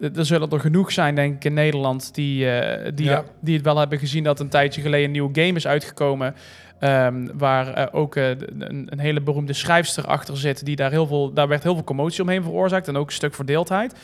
er 0.00 0.26
zullen 0.26 0.50
er 0.50 0.60
genoeg 0.60 0.92
zijn, 0.92 1.14
denk 1.14 1.34
ik, 1.36 1.44
in 1.44 1.54
Nederland 1.54 2.14
die, 2.14 2.50
eh, 2.50 2.92
die, 2.94 3.06
Ja. 3.06 3.24
die 3.40 3.54
het 3.54 3.64
wel 3.64 3.78
hebben 3.78 3.98
gezien 3.98 4.24
dat 4.24 4.40
een 4.40 4.48
tijdje 4.48 4.80
geleden 4.80 5.04
een 5.04 5.10
nieuwe 5.10 5.40
game 5.40 5.52
is 5.56 5.66
uitgekomen. 5.66 6.34
ehm, 6.78 7.26
waar 7.34 7.74
eh, 7.74 7.86
ook 7.92 8.16
eh, 8.16 8.28
een, 8.30 8.86
een 8.90 8.98
hele 8.98 9.20
beroemde 9.20 9.52
schrijfster 9.52 10.06
achter 10.06 10.36
zit. 10.36 10.64
Die 10.64 10.76
daar, 10.76 10.90
heel 10.90 11.06
veel, 11.06 11.32
daar 11.32 11.48
werd 11.48 11.62
heel 11.62 11.74
veel 11.74 11.84
commotie 11.84 12.22
omheen 12.22 12.42
veroorzaakt. 12.42 12.88
En 12.88 12.96
ook 12.96 13.06
een 13.06 13.12
stuk 13.12 13.34
verdeeldheid. 13.34 13.94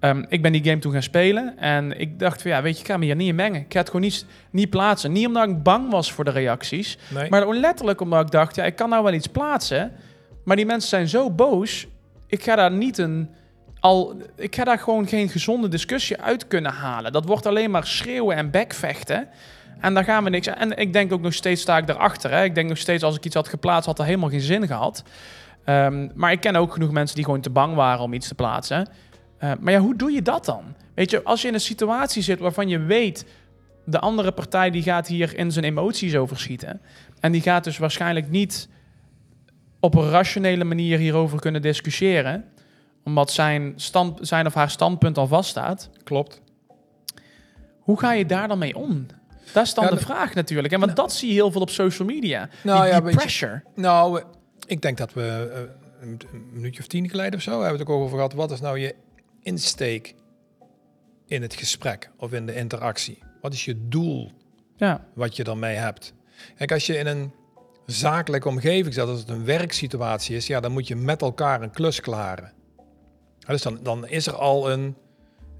Ehm, 0.00 0.24
ik 0.28 0.42
ben 0.42 0.52
die 0.52 0.64
game 0.64 0.78
toen 0.78 0.92
gaan 0.92 1.02
spelen. 1.02 1.58
En 1.58 2.00
ik 2.00 2.18
dacht 2.18 2.42
van 2.42 2.50
ja, 2.50 2.62
weet 2.62 2.74
je, 2.74 2.80
ik 2.80 2.86
ga 2.86 2.96
me 2.96 3.04
hier 3.04 3.16
niet 3.16 3.28
in 3.28 3.34
mengen. 3.34 3.60
Ik 3.60 3.72
ga 3.72 3.78
het 3.78 3.86
gewoon 3.86 4.02
niet, 4.02 4.26
niet 4.50 4.70
plaatsen. 4.70 5.12
Niet 5.12 5.26
omdat 5.26 5.48
ik 5.48 5.62
bang 5.62 5.90
was 5.90 6.12
voor 6.12 6.24
de 6.24 6.30
reacties. 6.30 6.98
Nee. 7.14 7.30
Maar 7.30 7.48
letterlijk 7.48 8.00
omdat 8.00 8.20
ik 8.24 8.30
dacht, 8.30 8.54
ja, 8.56 8.64
ik 8.64 8.76
kan 8.76 8.88
nou 8.88 9.02
wel 9.04 9.12
iets 9.12 9.26
plaatsen. 9.26 9.92
Maar 10.44 10.56
die 10.56 10.66
mensen 10.66 10.88
zijn 10.88 11.08
zo 11.08 11.30
boos. 11.30 11.86
Ik 12.26 12.42
ga 12.42 12.56
daar 12.56 12.72
niet 12.72 12.98
een. 12.98 13.28
Al, 13.84 14.16
ik 14.36 14.54
ga 14.54 14.64
daar 14.64 14.78
gewoon 14.78 15.08
geen 15.08 15.28
gezonde 15.28 15.68
discussie 15.68 16.20
uit 16.20 16.46
kunnen 16.46 16.72
halen. 16.72 17.12
Dat 17.12 17.24
wordt 17.24 17.46
alleen 17.46 17.70
maar 17.70 17.86
schreeuwen 17.86 18.36
en 18.36 18.50
bekvechten. 18.50 19.28
En 19.80 19.94
daar 19.94 20.04
gaan 20.04 20.24
we 20.24 20.30
niks. 20.30 20.46
En 20.46 20.76
ik 20.76 20.92
denk 20.92 21.12
ook 21.12 21.20
nog 21.20 21.34
steeds 21.34 21.62
sta 21.62 21.78
ik 21.78 21.88
erachter. 21.88 22.30
Hè. 22.30 22.44
Ik 22.44 22.54
denk 22.54 22.68
nog 22.68 22.78
steeds 22.78 23.02
als 23.02 23.16
ik 23.16 23.24
iets 23.24 23.34
had 23.34 23.48
geplaatst, 23.48 23.86
had 23.86 23.96
dat 23.96 24.06
helemaal 24.06 24.28
geen 24.28 24.40
zin 24.40 24.66
gehad. 24.66 25.04
Ehm, 25.64 26.08
maar 26.14 26.32
ik 26.32 26.40
ken 26.40 26.56
ook 26.56 26.72
genoeg 26.72 26.90
mensen 26.90 27.16
die 27.16 27.24
gewoon 27.24 27.40
te 27.40 27.50
bang 27.50 27.74
waren 27.74 28.02
om 28.02 28.12
iets 28.12 28.28
te 28.28 28.34
plaatsen. 28.34 28.88
Eh, 29.38 29.52
maar 29.60 29.72
ja, 29.72 29.78
hoe 29.78 29.96
doe 29.96 30.12
je 30.12 30.22
dat 30.22 30.44
dan? 30.44 30.62
Weet 30.94 31.10
je, 31.10 31.22
als 31.22 31.42
je 31.42 31.48
in 31.48 31.54
een 31.54 31.60
situatie 31.60 32.22
zit 32.22 32.38
waarvan 32.38 32.68
je 32.68 32.78
weet... 32.78 33.26
de 33.84 33.98
andere 33.98 34.32
partij 34.32 34.70
die 34.70 34.82
gaat 34.82 35.06
hier 35.06 35.38
in 35.38 35.52
zijn 35.52 35.64
emoties 35.64 36.16
overschieten... 36.16 36.80
en 37.20 37.32
die 37.32 37.42
gaat 37.42 37.64
dus 37.64 37.78
waarschijnlijk 37.78 38.30
niet 38.30 38.68
op 39.80 39.94
een 39.94 40.10
rationele 40.10 40.64
manier 40.64 40.98
hierover 40.98 41.40
kunnen 41.40 41.62
discussiëren... 41.62 42.44
omdat 43.04 43.30
zijn, 43.30 43.72
stand, 43.76 44.18
zijn 44.28 44.46
of 44.46 44.54
haar 44.54 44.70
standpunt 44.70 45.18
al 45.18 45.26
vaststaat... 45.26 45.90
Klopt. 46.04 46.42
hoe 47.80 47.98
ga 47.98 48.12
je 48.12 48.26
daar 48.26 48.48
dan 48.48 48.58
mee 48.58 48.76
om? 48.76 49.06
Dat 49.52 49.64
is 49.66 49.74
dan 49.74 49.84
Ja, 49.84 49.90
de 49.90 49.96
vraag 49.96 50.34
natuurlijk. 50.34 50.72
En 50.74 50.80
want 50.80 50.96
dat 50.96 51.12
zie 51.12 51.28
je 51.28 51.34
heel 51.34 51.50
veel 51.50 51.60
op 51.60 51.70
social 51.70 52.08
media. 52.08 52.48
Nou 52.62 52.82
die, 52.82 52.88
ja, 52.90 52.94
die 52.94 53.02
weet 53.04 53.12
je- 53.12 53.18
pressure. 53.18 53.62
Nou, 53.74 54.18
eh, 54.20 54.24
ik 54.66 54.82
denk 54.82 54.98
dat 54.98 55.12
we 55.12 55.50
eh, 55.54 55.60
een, 56.08 56.20
een 56.32 56.48
minuutje 56.52 56.80
of 56.80 56.86
tien 56.86 57.08
geleden 57.10 57.34
of 57.34 57.40
zo 57.42 57.50
hebben 57.50 57.72
we 57.72 57.78
het 57.78 57.88
ook 57.88 58.00
over 58.02 58.16
gehad. 58.16 58.32
Wat 58.32 58.50
is 58.50 58.60
nou 58.60 58.78
je 58.78 58.94
insteek 59.42 60.14
in 61.26 61.42
het 61.42 61.54
gesprek 61.54 62.10
of 62.16 62.32
in 62.32 62.46
de 62.46 62.54
interactie? 62.54 63.18
Wat 63.40 63.52
is 63.52 63.64
je 63.64 63.88
doel 63.88 64.32
Ja, 64.76 65.04
wat 65.14 65.36
je 65.36 65.44
daarmee 65.44 65.76
hebt? 65.76 66.14
Kijk, 66.56 66.72
als 66.72 66.86
je 66.86 66.98
in 66.98 67.06
een 67.06 67.32
zakelijke 67.86 68.48
omgeving 68.48 68.94
zit, 68.94 69.06
als 69.08 69.18
het 69.20 69.28
een 69.28 69.44
werksituatie 69.44 70.36
is, 70.36 70.46
ja, 70.46 70.60
dan 70.60 70.72
moet 70.72 70.88
je 70.88 70.96
met 70.96 71.22
elkaar 71.22 71.62
een 71.62 71.70
klus 71.70 72.00
klaren. 72.00 72.52
Ja, 73.46 73.52
dus 73.52 73.62
dan, 73.62 73.78
dan 73.82 74.08
is 74.08 74.26
er 74.26 74.34
al 74.34 74.70
een, 74.70 74.96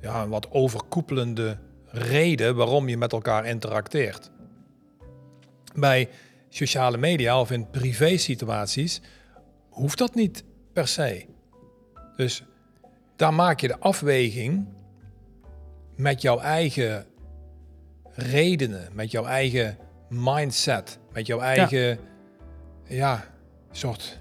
ja, 0.00 0.22
een 0.22 0.28
wat 0.28 0.50
overkoepelende 0.50 1.58
reden 1.86 2.56
waarom 2.56 2.88
je 2.88 2.96
met 2.96 3.12
elkaar 3.12 3.46
interacteert. 3.46 4.30
Bij 5.74 6.08
sociale 6.48 6.96
media 6.96 7.40
of 7.40 7.50
in 7.50 7.70
privé 7.70 8.16
situaties 8.16 9.00
hoeft 9.68 9.98
dat 9.98 10.14
niet 10.14 10.44
per 10.72 10.88
se. 10.88 11.26
Dus 12.16 12.42
daar 13.16 13.34
maak 13.34 13.60
je 13.60 13.68
de 13.68 13.78
afweging 13.78 14.66
met 15.96 16.22
jouw 16.22 16.38
eigen 16.38 17.06
redenen, 18.12 18.88
met 18.92 19.10
jouw 19.10 19.24
eigen 19.24 19.78
mindset, 20.08 20.98
met 21.12 21.26
jouw 21.26 21.40
eigen 21.40 21.98
ja. 22.84 23.24
soort 23.70 24.18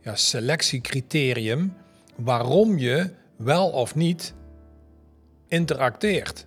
ja, 0.00 0.14
selectiecriterium 0.14 1.76
waarom 2.22 2.78
je 2.78 3.10
wel 3.36 3.68
of 3.70 3.94
niet 3.94 4.34
interacteert. 5.48 6.46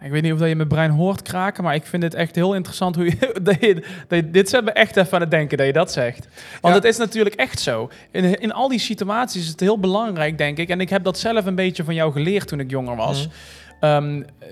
ik 0.00 0.10
weet 0.10 0.22
niet 0.22 0.32
of 0.32 0.38
dat 0.38 0.48
je 0.48 0.56
mijn 0.56 0.68
brein 0.68 0.90
hoort 0.90 1.22
kraken, 1.22 1.64
maar 1.64 1.74
ik 1.74 1.86
vind 1.86 2.02
het 2.02 2.14
echt 2.14 2.34
heel 2.34 2.54
interessant 2.54 2.94
hoe 2.96 3.04
je, 3.04 3.16
dat 3.42 3.60
je, 3.60 3.74
dat 4.08 4.18
je- 4.24 4.30
dit 4.30 4.48
zet 4.48 4.64
me 4.64 4.70
echt 4.70 4.96
even 4.96 5.12
aan 5.12 5.20
het 5.20 5.30
denken 5.30 5.58
dat 5.58 5.66
je 5.66 5.72
dat 5.72 5.92
zegt. 5.92 6.28
Want 6.60 6.74
Ja. 6.74 6.80
het 6.80 6.84
is 6.84 6.96
natuurlijk 6.96 7.34
echt 7.34 7.60
zo. 7.60 7.90
In, 8.10 8.40
in 8.40 8.52
al 8.52 8.68
die 8.68 8.78
situaties 8.78 9.42
is 9.42 9.48
het 9.48 9.60
heel 9.60 9.78
belangrijk, 9.80 10.38
denk 10.38 10.58
ik. 10.58 10.68
En 10.68 10.80
ik 10.80 10.88
heb 10.90 11.04
dat 11.04 11.18
zelf 11.18 11.46
een 11.46 11.54
beetje 11.54 11.84
van 11.84 11.94
jou 11.94 12.12
geleerd 12.12 12.48
toen 12.48 12.60
ik 12.60 12.70
jonger 12.70 12.96
was. 12.96 13.26
Mhm. 13.26 13.34
Ehm, 13.80 14.22
eh, 14.38 14.48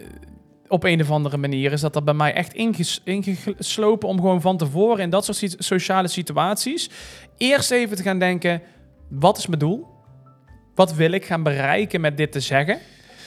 op 0.69 0.85
een 0.85 1.01
of 1.01 1.11
andere 1.11 1.37
manier 1.37 1.73
is 1.73 1.81
dat 1.81 1.93
dat 1.93 2.05
bij 2.05 2.15
mij 2.15 2.35
echt 2.35 2.53
inges- 2.55 3.01
ingeslopen 3.05 4.09
om 4.09 4.17
gewoon 4.17 4.41
van 4.41 4.57
tevoren 4.57 4.99
in 5.03 5.11
dat 5.11 5.25
soort 5.25 5.55
sociale 5.59 6.09
situaties 6.09 6.91
eerst 7.37 7.71
even 7.71 7.97
te 7.97 8.03
gaan 8.03 8.19
denken: 8.19 8.63
wat 9.09 9.39
is 9.39 9.47
mijn 9.47 9.59
doel? 9.59 9.87
Wat 10.75 10.95
wil 10.95 11.13
ik 11.13 11.25
gaan 11.25 11.43
bereiken 11.43 12.01
met 12.01 12.17
dit 12.17 12.33
te 12.33 12.41
zeggen? 12.41 12.79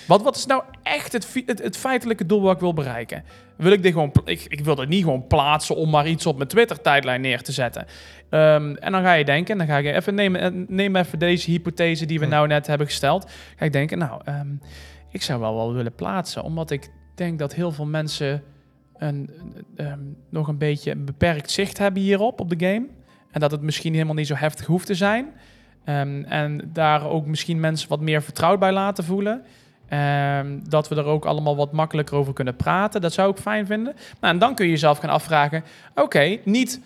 Wat, 0.08 0.22
wat 0.22 0.36
is 0.36 0.46
nou 0.46 0.64
echt 0.84 1.14
het, 1.14 1.44
het, 1.46 1.64
het 1.64 1.78
feitelijke 1.78 2.26
doel 2.26 2.42
wat 2.42 2.54
ik 2.54 2.60
wil 2.60 2.74
bereiken? 2.74 3.24
Wil 3.56 3.72
ik 3.72 3.84
dit 3.84 3.94
gewoon, 3.94 4.12
ik, 4.26 4.46
ik 4.48 4.60
wil 4.60 4.76
dit 4.76 4.90
niet 4.90 5.04
gewoon 5.04 5.28
plaatsen 5.28 5.76
om 5.76 5.90
maar 5.90 6.08
iets 6.08 6.26
op 6.26 6.38
mijn 6.38 6.50
Twitter-tijdlijn 6.50 7.22
neer 7.22 7.42
te 7.42 7.52
zetten. 7.52 7.86
Ehm, 8.30 8.76
en 8.76 8.92
dan 8.92 9.02
ga 9.04 9.14
je 9.14 9.26
denken, 9.26 9.58
dan 9.58 9.68
ga 9.68 9.78
je 9.78 9.94
even 9.94 10.16
nemen, 10.16 10.66
neem 10.68 10.96
even 10.96 11.20
deze 11.20 11.52
hypothese 11.52 12.06
die 12.06 12.20
we 12.20 12.26
Hm. 12.26 12.32
nou 12.32 12.48
net 12.48 12.68
hebben 12.68 12.88
gesteld. 12.88 13.30
Ga 13.56 13.66
ik 13.66 13.72
denken, 13.72 13.98
nou, 13.98 14.22
ehm, 14.26 14.48
ik 15.12 15.22
zou 15.22 15.40
wel 15.40 15.56
wel 15.56 15.74
willen 15.74 15.96
plaatsen, 15.96 16.44
omdat 16.44 16.72
ik 16.72 16.90
denk 17.16 17.40
dat 17.40 17.54
heel 17.54 17.72
veel 17.72 17.86
mensen 17.86 18.44
een, 18.98 19.30
ehm, 19.76 20.00
nog 20.30 20.48
een 20.48 20.58
beetje 20.58 20.92
een 20.92 21.06
beperkt 21.06 21.52
zicht 21.52 21.78
hebben 21.78 22.02
hierop, 22.02 22.40
op 22.40 22.50
de 22.50 22.66
game. 22.66 22.88
En 23.32 23.40
dat 23.40 23.52
het 23.52 23.62
misschien 23.62 23.94
helemaal 23.94 24.16
niet 24.16 24.28
zo 24.28 24.36
heftig 24.36 24.66
hoeft 24.66 24.86
te 24.86 24.96
zijn. 24.96 25.34
Ehm, 25.88 26.24
en 26.24 26.70
daar 26.74 27.10
ook 27.10 27.26
misschien 27.26 27.60
mensen 27.60 27.90
wat 27.90 28.00
meer 28.00 28.22
vertrouwd 28.22 28.60
bij 28.60 28.72
laten 28.72 29.04
voelen. 29.04 29.44
Ehm, 29.88 30.60
dat 30.70 30.88
we 30.88 30.96
er 30.96 31.06
ook 31.06 31.26
allemaal 31.26 31.56
wat 31.56 31.72
makkelijker 31.72 32.16
over 32.16 32.34
kunnen 32.34 32.56
praten. 32.56 33.02
Dat 33.02 33.14
zou 33.14 33.32
ik 33.32 33.38
fijn 33.38 33.66
vinden. 33.66 33.94
Nou, 34.22 34.34
en 34.34 34.40
dan 34.40 34.56
kun 34.56 34.66
je 34.66 34.72
jezelf 34.72 34.98
gaan 34.98 35.10
afvragen: 35.10 35.64
oké, 35.96 36.38
niet 36.44 36.82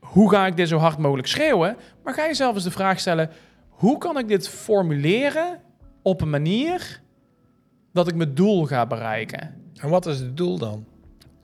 hoe 0.00 0.30
ga 0.30 0.46
ik 0.46 0.56
dit 0.56 0.68
zo 0.68 0.78
hard 0.78 0.98
mogelijk 0.98 1.28
schreeuwen, 1.28 1.76
maar 2.04 2.14
ga 2.14 2.26
jezelf 2.26 2.54
eens 2.54 2.64
de 2.64 2.70
vraag 2.70 3.00
stellen: 3.00 3.30
hoe 3.68 3.98
kan 3.98 4.18
ik 4.18 4.28
dit 4.28 4.48
formuleren 4.48 5.58
op 6.02 6.20
een 6.20 6.30
manier 6.30 7.00
dat 7.92 8.08
ik 8.08 8.14
mijn 8.14 8.34
doel 8.34 8.64
ga 8.64 8.86
bereiken? 8.86 9.54
En 9.80 9.88
wat 9.88 10.06
is 10.06 10.18
het 10.18 10.36
doel 10.36 10.58
dan? 10.58 10.84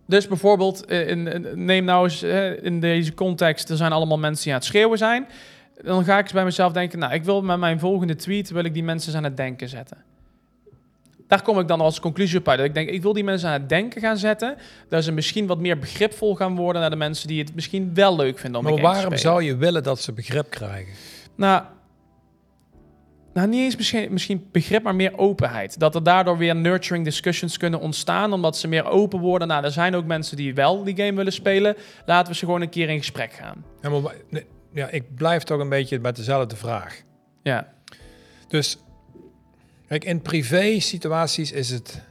Dus 0.06 0.28
bijvoorbeeld, 0.28 0.84
eh, 0.84 1.08
in, 1.08 1.26
in- 1.26 1.64
neem 1.64 1.84
nou 1.84 2.04
eens 2.04 2.22
eh, 2.22 2.62
in 2.64 2.80
deze 2.80 3.14
context, 3.14 3.70
er 3.70 3.76
zijn 3.76 3.92
allemaal 3.92 4.18
mensen 4.18 4.44
die 4.44 4.52
aan 4.52 4.58
het 4.58 4.68
schreeuwen 4.68 4.98
zijn. 4.98 5.26
Dan 5.82 6.04
ga 6.04 6.18
ik 6.18 6.22
eens 6.22 6.32
bij 6.32 6.44
mezelf 6.44 6.72
denken, 6.72 6.98
nou, 6.98 7.12
ik 7.12 7.24
wil 7.24 7.42
met 7.42 7.58
mijn 7.58 7.78
volgende 7.78 8.16
tweet, 8.16 8.50
wil 8.50 8.64
ik 8.64 8.74
die 8.74 8.84
mensen 8.84 9.16
aan 9.16 9.24
het 9.24 9.36
denken 9.36 9.68
zetten. 9.68 10.04
Daar 11.26 11.42
kom 11.42 11.58
ik 11.58 11.68
dan 11.68 11.80
als 11.80 12.00
conclusie 12.00 12.38
op 12.38 12.48
uit. 12.48 12.58
Dat 12.58 12.66
ik 12.66 12.74
denk, 12.74 12.88
ik 12.88 13.02
wil 13.02 13.12
die 13.12 13.24
mensen 13.24 13.48
aan 13.48 13.60
het 13.60 13.68
denken 13.68 14.00
gaan 14.00 14.16
zetten. 14.16 14.56
Dat 14.88 15.04
ze 15.04 15.12
misschien 15.12 15.46
wat 15.46 15.58
meer 15.58 15.78
begripvol 15.78 16.34
gaan 16.34 16.56
worden 16.56 16.80
naar 16.80 16.90
de 16.90 16.96
mensen 16.96 17.28
die 17.28 17.42
het 17.42 17.54
misschien 17.54 17.94
wel 17.94 18.16
leuk 18.16 18.38
vinden 18.38 18.60
om 18.60 18.66
Maar 18.66 18.72
game 18.72 18.86
te 18.86 18.92
waarom 18.92 19.16
spelen. 19.16 19.34
zou 19.34 19.42
je 19.42 19.56
willen 19.56 19.82
dat 19.82 20.00
ze 20.00 20.12
begrip 20.12 20.50
krijgen? 20.50 20.92
Nou, 21.34 21.62
nou, 23.32 23.48
niet 23.48 23.60
eens 23.60 23.76
misschien, 23.76 24.12
misschien 24.12 24.48
begrip, 24.52 24.82
maar 24.82 24.94
meer 24.94 25.18
openheid. 25.18 25.78
Dat 25.78 25.94
er 25.94 26.02
daardoor 26.02 26.38
weer 26.38 26.56
nurturing 26.56 27.04
discussions 27.04 27.56
kunnen 27.56 27.80
ontstaan, 27.80 28.32
omdat 28.32 28.56
ze 28.56 28.68
meer 28.68 28.84
open 28.84 29.20
worden. 29.20 29.48
Nou, 29.48 29.64
er 29.64 29.70
zijn 29.70 29.94
ook 29.94 30.04
mensen 30.04 30.36
die 30.36 30.54
wel 30.54 30.84
die 30.84 30.96
game 30.96 31.14
willen 31.14 31.32
spelen. 31.32 31.76
Laten 32.06 32.32
we 32.32 32.38
ze 32.38 32.44
gewoon 32.44 32.60
een 32.60 32.68
keer 32.68 32.88
in 32.88 32.98
gesprek 32.98 33.32
gaan. 33.32 33.64
Ja, 33.82 33.88
maar, 33.90 34.12
ja, 34.72 34.88
ik 34.88 35.14
blijf 35.14 35.42
toch 35.42 35.60
een 35.60 35.68
beetje 35.68 35.98
met 35.98 36.16
dezelfde 36.16 36.56
vraag. 36.56 37.02
Ja, 37.42 37.72
Dus, 38.48 38.78
kijk, 39.86 40.04
in 40.04 40.22
privé 40.22 40.80
situaties 40.80 41.52
is 41.52 41.70
het, 41.70 42.02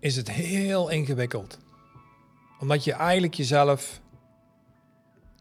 is 0.00 0.16
het 0.16 0.30
heel 0.30 0.88
ingewikkeld. 0.90 1.58
Omdat 2.60 2.84
je 2.84 2.92
eigenlijk 2.92 3.34
jezelf 3.34 4.00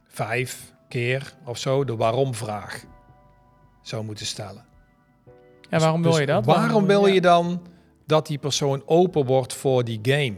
vijf 0.08 0.74
keer 0.88 1.34
of 1.46 1.58
zo 1.58 1.84
de 1.84 1.96
waarom-vraag 1.96 2.84
zou 3.82 4.04
moeten 4.04 4.26
stellen. 4.26 4.66
ja 5.70 5.80
waarom 5.80 6.02
Dus 6.02 6.12
wil 6.12 6.20
je 6.20 6.26
dat? 6.28 6.46
Waarom 6.46 6.86
wil 6.86 7.08
je 7.08 7.22
dan 7.22 7.62
dat 8.06 8.28
die 8.28 8.38
persoon 8.38 8.84
open 8.86 9.26
wordt 9.26 9.54
voor 9.54 9.84
die 9.84 10.00
game? 10.02 10.36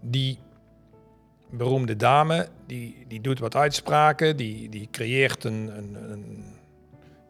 Die 0.00 0.38
beroemde 1.50 1.96
dame, 1.96 2.48
die, 2.66 3.04
die 3.08 3.20
doet 3.20 3.38
wat 3.38 3.54
uitspraken, 3.54 4.36
die, 4.36 4.68
die 4.68 4.88
creëert 4.90 5.44
een, 5.44 5.76
een, 5.76 6.10
een, 6.10 6.44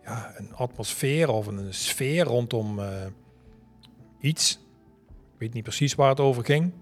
ja, 0.05 0.33
een 0.37 0.55
atmosfeer 0.55 1.29
of 1.29 1.47
een 1.47 1.75
sfeer 1.75 2.25
rondom 2.25 2.79
eh, 2.79 3.07
iets. 4.21 4.61
Ik 5.09 5.39
weet 5.39 5.55
niet 5.55 5.63
precies 5.63 5.95
waar 5.95 6.09
het 6.09 6.21
over 6.21 6.45
ging. 6.45 6.73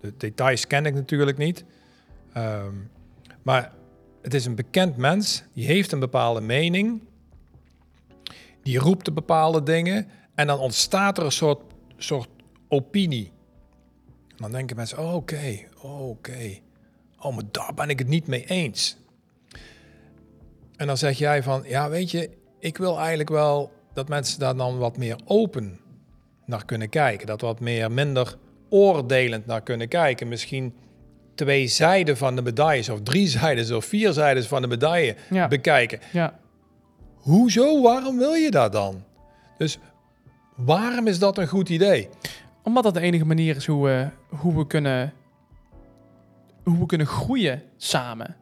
De 0.00 0.16
details 0.16 0.66
ken 0.66 0.86
ik 0.86 0.94
natuurlijk 0.94 1.38
niet. 1.38 1.64
Ehm, 2.32 2.74
maar 3.42 3.72
het 4.22 4.34
is 4.34 4.46
een 4.46 4.54
bekend 4.54 4.96
mens, 4.96 5.44
die 5.52 5.66
heeft 5.66 5.92
een 5.92 6.00
bepaalde 6.00 6.40
mening 6.40 7.00
die 8.64 8.78
roept 8.78 9.04
de 9.04 9.12
bepaalde 9.12 9.62
dingen 9.62 10.08
en 10.34 10.46
dan 10.46 10.58
ontstaat 10.58 11.18
er 11.18 11.24
een 11.24 11.32
soort, 11.32 11.60
soort 11.96 12.28
opinie. 12.68 13.32
En 14.28 14.36
dan 14.36 14.50
denken 14.50 14.76
mensen, 14.76 15.14
oké, 15.14 15.68
oké. 15.82 16.58
Oh, 17.24 17.34
maar 17.34 17.44
daar 17.50 17.74
ben 17.74 17.88
ik 17.88 17.98
het 17.98 18.08
niet 18.08 18.26
mee 18.26 18.44
eens. 18.46 18.96
En 20.76 20.86
dan 20.86 20.96
zeg 20.96 21.18
jij 21.18 21.42
van, 21.42 21.62
ja, 21.66 21.88
weet 21.90 22.10
je, 22.10 22.30
ik 22.58 22.76
wil 22.76 22.98
eigenlijk 22.98 23.28
wel 23.28 23.72
dat 23.94 24.08
mensen 24.08 24.38
daar 24.40 24.56
dan 24.56 24.78
wat 24.78 24.96
meer 24.96 25.16
open 25.24 25.80
naar 26.46 26.64
kunnen 26.64 26.88
kijken. 26.88 27.26
Dat 27.26 27.40
wat 27.40 27.60
meer 27.60 27.92
minder 27.92 28.36
oordelend 28.68 29.46
naar 29.46 29.62
kunnen 29.62 29.88
kijken. 29.88 30.28
Misschien 30.28 30.74
twee 31.34 31.66
zijden 31.66 32.16
van 32.16 32.36
de 32.36 32.42
medailles 32.42 32.88
of 32.88 33.00
drie 33.02 33.26
zijden 33.28 33.76
of 33.76 33.84
vier 33.84 34.12
zijden 34.12 34.44
van 34.44 34.62
de 34.62 34.68
medaille 34.68 35.16
Ja. 35.30 35.48
bekijken. 35.48 35.98
Ja. 36.12 36.38
Hoezo? 37.14 37.82
Waarom 37.82 38.18
wil 38.18 38.32
je 38.32 38.50
dat 38.50 38.72
dan? 38.72 39.04
Dus 39.58 39.78
waarom 40.56 41.06
is 41.06 41.18
dat 41.18 41.38
een 41.38 41.48
goed 41.48 41.68
idee? 41.68 42.08
Omdat 42.62 42.82
dat 42.82 42.94
de 42.94 43.00
enige 43.00 43.24
manier 43.24 43.56
is 43.56 43.66
hoe 43.66 43.84
we, 43.84 44.08
hoe 44.36 44.56
we, 44.56 44.66
kunnen, 44.66 45.12
hoe 46.64 46.78
we 46.78 46.86
kunnen 46.86 47.06
groeien 47.06 47.62
samen. 47.76 48.36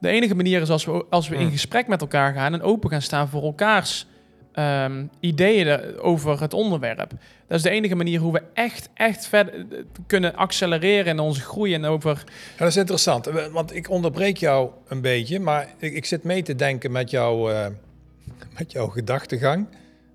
De 0.00 0.08
enige 0.08 0.34
manier 0.34 0.60
is 0.60 0.70
als 0.70 0.84
we, 0.84 1.04
als 1.10 1.28
we 1.28 1.34
in 1.34 1.40
Hmm. 1.40 1.50
gesprek 1.50 1.86
met 1.88 2.00
elkaar 2.00 2.32
gaan 2.34 2.52
en 2.52 2.62
open 2.62 2.90
gaan 2.90 3.02
staan 3.02 3.28
voor 3.28 3.42
elkaars 3.42 4.06
ehm, 4.52 5.06
ideeën 5.20 5.66
er- 5.66 6.00
over 6.00 6.40
het 6.40 6.54
onderwerp. 6.54 6.98
Dat 7.46 7.56
is 7.56 7.62
de 7.62 7.70
enige 7.70 7.94
manier 7.94 8.20
hoe 8.20 8.32
we 8.32 8.42
echt, 8.54 8.88
echt 8.94 9.26
verder 9.26 9.54
eh, 9.54 9.78
kunnen 10.06 10.34
accelereren 10.34 11.06
in 11.12 11.18
onze 11.18 11.40
groei 11.40 11.74
en 11.74 11.84
over... 11.84 12.22
Ja, 12.26 12.58
dat 12.58 12.68
is 12.68 12.76
interessant, 12.76 13.26
want 13.52 13.74
ik 13.74 13.90
onderbreek 13.90 14.36
jou 14.36 14.70
een 14.88 15.00
beetje, 15.00 15.40
maar 15.40 15.68
ik, 15.78 15.92
ik 15.94 16.04
zit 16.04 16.22
mee 16.24 16.42
te 16.42 16.54
denken 16.54 16.92
met, 16.92 17.10
jou, 17.10 17.52
eh, 17.52 17.66
met 18.58 18.72
jouw 18.72 18.86
gedachtegang. 18.88 19.66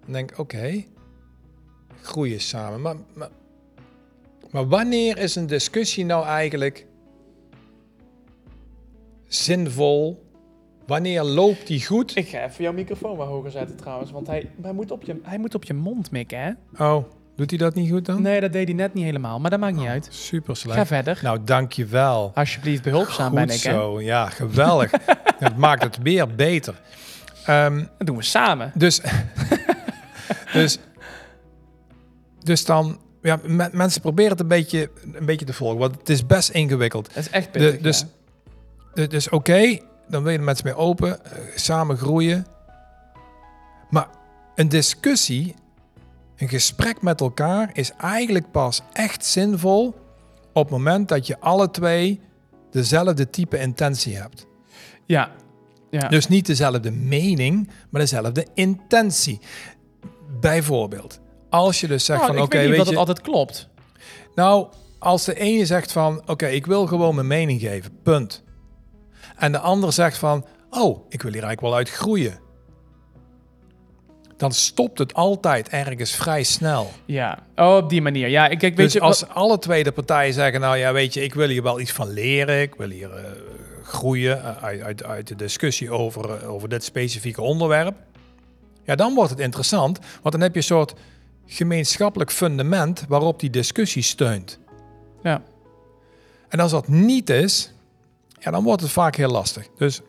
En 0.05 0.13
denk, 0.13 0.39
oké, 0.39 0.83
groeien 2.01 2.39
samen. 2.41 2.81
Maar, 2.81 2.95
maar, 3.13 3.29
maar 4.51 4.67
wanneer 4.67 5.17
is 5.17 5.35
een 5.35 5.47
discussie 5.47 6.05
nou 6.05 6.25
eigenlijk 6.25 6.85
zinvol? 9.43 10.23
Wanneer 10.87 11.23
loopt 11.23 11.67
die 11.67 11.85
goed? 11.85 12.15
Ik 12.15 12.27
ga 12.27 12.43
even 12.45 12.63
jouw 12.63 12.73
microfoon 12.73 13.17
wat 13.17 13.27
hoger 13.27 13.51
zetten 13.51 13.75
trouwens, 13.75 14.11
want 14.11 14.27
hij, 14.27 14.49
hij, 14.61 14.73
moet, 14.73 14.91
op 14.91 15.03
je, 15.03 15.19
hij 15.23 15.37
moet 15.37 15.55
op 15.55 15.63
je 15.63 15.73
mond 15.73 16.11
mikken, 16.11 16.39
hè? 16.39 16.51
Oh, 16.85 17.03
doet 17.35 17.49
hij 17.49 17.59
dat 17.59 17.75
niet 17.75 17.91
goed 17.91 18.05
dan? 18.05 18.21
Nee, 18.21 18.39
dat 18.41 18.53
deed 18.53 18.67
hij 18.67 18.75
net 18.75 18.93
niet 18.93 19.03
helemaal, 19.03 19.39
maar 19.39 19.49
dat 19.49 19.59
maakt 19.59 19.75
niet 19.75 19.83
Oh, 19.83 19.89
uit. 19.89 20.07
Super 20.11 20.55
slecht. 20.57 20.77
Ga 20.77 20.85
verder. 20.85 21.19
Nou, 21.23 21.39
dankjewel. 21.43 22.31
Alsjeblieft, 22.35 22.83
behulpzaam 22.83 23.27
Goed 23.27 23.35
ben 23.35 23.55
ik, 23.55 23.61
hè? 23.61 23.71
zo, 23.71 24.01
ja, 24.01 24.29
geweldig. 24.29 24.91
Het 25.39 25.57
maakt 25.57 25.83
het 25.83 25.97
weer 26.01 26.35
beter. 26.35 26.81
Ehm, 27.45 27.77
Dat 27.97 28.07
doen 28.07 28.17
we 28.17 28.23
samen. 28.23 28.71
dus, 28.75 29.01
dus, 30.53 30.79
dus 32.43 32.65
dan, 32.65 32.99
ja, 33.21 33.39
me- 33.43 33.69
mensen 33.71 34.01
proberen 34.01 34.31
het 34.31 34.39
een 34.39 34.47
beetje, 34.47 34.89
een 35.13 35.25
beetje 35.25 35.45
te 35.45 35.53
volgen, 35.53 35.77
want 35.79 35.95
het 35.99 36.09
is 36.09 36.25
best 36.25 36.49
ingewikkeld. 36.49 37.07
Dat 37.13 37.23
is 37.23 37.29
echt 37.29 37.53
De- 37.53 37.59
pittig, 37.59 37.81
dus 37.81 37.99
ja. 37.99 38.05
Dus, 38.95 39.29
oké, 39.29 39.77
dan 40.07 40.23
wil 40.23 40.31
je 40.31 40.37
er 40.37 40.43
met 40.43 40.57
ze 40.57 40.63
mee 40.65 40.75
open, 40.75 41.25
eh, 41.25 41.41
samen 41.55 41.97
groeien. 41.97 42.45
Maar 43.89 44.07
een 44.55 44.69
discussie, 44.69 45.55
een 46.37 46.49
gesprek 46.49 47.01
met 47.01 47.21
elkaar 47.21 47.69
is 47.73 47.91
eigenlijk 47.91 48.51
pas 48.51 48.81
echt 48.93 49.25
zinvol 49.25 49.95
op 50.53 50.63
het 50.63 50.69
moment 50.69 51.07
dat 51.07 51.27
je 51.27 51.39
alle 51.39 51.71
twee 51.71 52.19
dezelfde 52.71 53.29
type 53.29 53.59
intentie 53.59 54.15
hebt. 54.15 54.47
Ja. 55.05 55.31
ja. 55.89 56.07
Dus 56.07 56.27
niet 56.27 56.45
dezelfde 56.45 56.91
mening, 56.91 57.69
maar 57.89 58.01
dezelfde 58.01 58.47
intentie. 58.53 59.39
Bijvoorbeeld, 60.39 61.19
als 61.49 61.79
je 61.79 61.87
dus 61.87 62.05
zegt 62.05 62.21
Nou, 62.21 62.33
van 62.33 62.43
oké, 62.43 62.57
weet 62.57 62.67
weet 62.67 62.77
dat 62.77 62.85
je, 62.85 62.91
het 62.91 62.99
altijd 62.99 63.21
klopt. 63.21 63.69
nou, 64.35 64.67
als 64.99 65.25
de 65.25 65.39
ene 65.39 65.65
zegt 65.65 65.91
van 65.91 66.21
oké, 66.25 66.47
ik 66.47 66.65
wil 66.65 66.87
gewoon 66.87 67.15
mijn 67.15 67.27
mening 67.27 67.61
geven, 67.61 67.91
punt. 68.03 68.43
En 69.35 69.51
de 69.51 69.59
ander 69.59 69.93
zegt 69.93 70.17
van 70.17 70.45
oh, 70.69 71.05
ik 71.09 71.21
wil 71.21 71.31
hier 71.31 71.43
eigenlijk 71.43 71.61
wel 71.61 71.75
uit 71.75 71.89
groeien. 71.89 72.39
Dan 74.37 74.51
stopt 74.51 74.97
het 74.97 75.13
altijd 75.13 75.69
ergens 75.69 76.15
vrij 76.15 76.43
snel. 76.43 76.91
Ja. 77.05 77.39
Oh, 77.55 77.75
op 77.75 77.89
die 77.89 78.01
manier. 78.01 78.27
Ja, 78.27 78.47
ik, 78.47 78.61
ik 78.61 78.75
weet 78.75 78.77
dus 78.77 78.93
je... 78.93 78.99
als 78.99 79.27
alle 79.27 79.59
twee 79.59 79.83
de 79.83 79.91
partijen 79.91 80.33
zeggen, 80.33 80.59
nou 80.59 80.77
ja, 80.77 80.93
weet 80.93 81.13
je, 81.13 81.23
ik 81.23 81.33
wil 81.33 81.47
hier 81.47 81.63
wel 81.63 81.79
iets 81.79 81.91
van 81.91 82.09
leren, 82.09 82.61
ik 82.61 82.75
wil 82.75 82.89
hier 82.89 83.11
eh, 83.11 83.23
groeien 83.83 84.43
eh, 84.43 84.63
uit, 84.63 84.81
uit, 84.81 85.03
uit 85.03 85.27
de 85.27 85.35
discussie 85.35 85.91
over, 85.91 86.29
eh, 86.29 86.49
over 86.49 86.69
dit 86.69 86.83
specifieke 86.83 87.41
onderwerp, 87.41 87.95
ja, 88.83 88.95
dan 88.95 89.13
wordt 89.13 89.29
het 89.29 89.39
interessant, 89.39 89.99
want 90.21 90.31
dan 90.31 90.41
heb 90.41 90.51
je 90.51 90.57
een 90.57 90.63
soort 90.63 90.93
gemeenschappelijk 91.45 92.31
fundament 92.31 93.05
waarop 93.07 93.39
die 93.39 93.49
discussie 93.49 94.03
steunt. 94.03 94.59
Ja. 95.23 95.41
En 96.47 96.59
als 96.59 96.71
dat 96.71 96.87
niet 96.87 97.29
is, 97.29 97.73
ja, 98.45 98.51
dan 98.51 98.63
wordt 98.63 98.81
het 98.81 98.91
vaak 98.91 99.15
heel 99.15 99.29
lastig. 99.29 99.67
Dus 99.77 100.01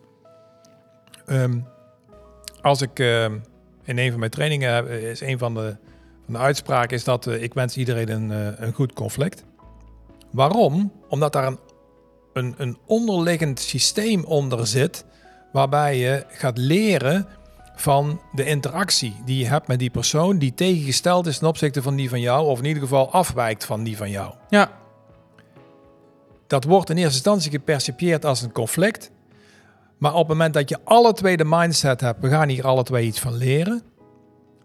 ehm, 1.27 1.59
als 2.61 2.83
ik 2.83 2.99
ehm, 2.99 3.39
in 3.85 3.99
een 3.99 4.11
van 4.11 4.19
mijn 4.19 4.31
trainingen 4.31 4.75
heb, 4.75 4.89
is 4.89 5.21
een 5.21 5.39
van 5.39 5.55
de, 5.55 5.77
van 6.25 6.35
de 6.35 6.41
uitspraken 6.41 6.97
is 6.97 7.05
dat 7.05 7.27
eh, 7.27 7.43
ik 7.43 7.55
wens 7.55 7.77
iedereen 7.77 8.09
een, 8.09 8.31
eh, 8.31 8.67
een 8.67 8.73
goed 8.73 8.93
conflict. 8.93 9.45
Waarom? 10.31 10.93
Omdat 11.09 11.33
daar 11.33 11.47
een, 11.47 11.59
een, 12.33 12.55
een 12.57 12.79
onderliggend 12.87 13.61
systeem 13.61 14.25
onder 14.25 14.67
zit, 14.67 15.05
waarbij 15.53 15.99
je 15.99 16.25
gaat 16.29 16.59
leren 16.59 17.27
van 17.75 18.21
de 18.33 18.45
interactie 18.45 19.17
die 19.25 19.39
je 19.39 19.47
hebt 19.47 19.67
met 19.67 19.79
die 19.79 19.91
persoon 19.91 20.39
die 20.39 20.55
tegengesteld 20.55 21.27
is 21.27 21.39
ten 21.39 21.49
opzichte 21.49 21.83
van 21.83 21.97
die 21.97 22.09
van 22.09 22.21
jou, 22.21 22.47
of 22.47 22.59
in 22.59 22.65
ieder 22.65 22.83
geval 22.83 23.11
afwijkt 23.11 23.65
van 23.65 23.85
die 23.85 23.97
van 23.97 24.11
jou. 24.11 24.35
Ja. 24.49 24.71
Dat 26.47 26.65
wordt 26.65 26.91
in 26.91 26.97
eerste 26.97 27.15
instantie 27.15 27.51
gepercipieerd 27.51 28.25
als 28.25 28.43
een 28.43 28.53
conflict. 28.53 29.11
Maar 29.99 30.13
op 30.13 30.19
het 30.19 30.29
moment 30.29 30.55
dat 30.55 30.69
je 30.69 30.79
alle 30.85 31.13
twee 31.13 31.37
de 31.37 31.45
mindset 31.45 32.01
hebt, 32.01 32.21
we 32.21 32.29
gaan 32.29 32.49
hier 32.49 32.67
alle 32.67 32.83
twee 32.83 33.07
iets 33.07 33.21
van 33.21 33.37
leren. 33.37 33.83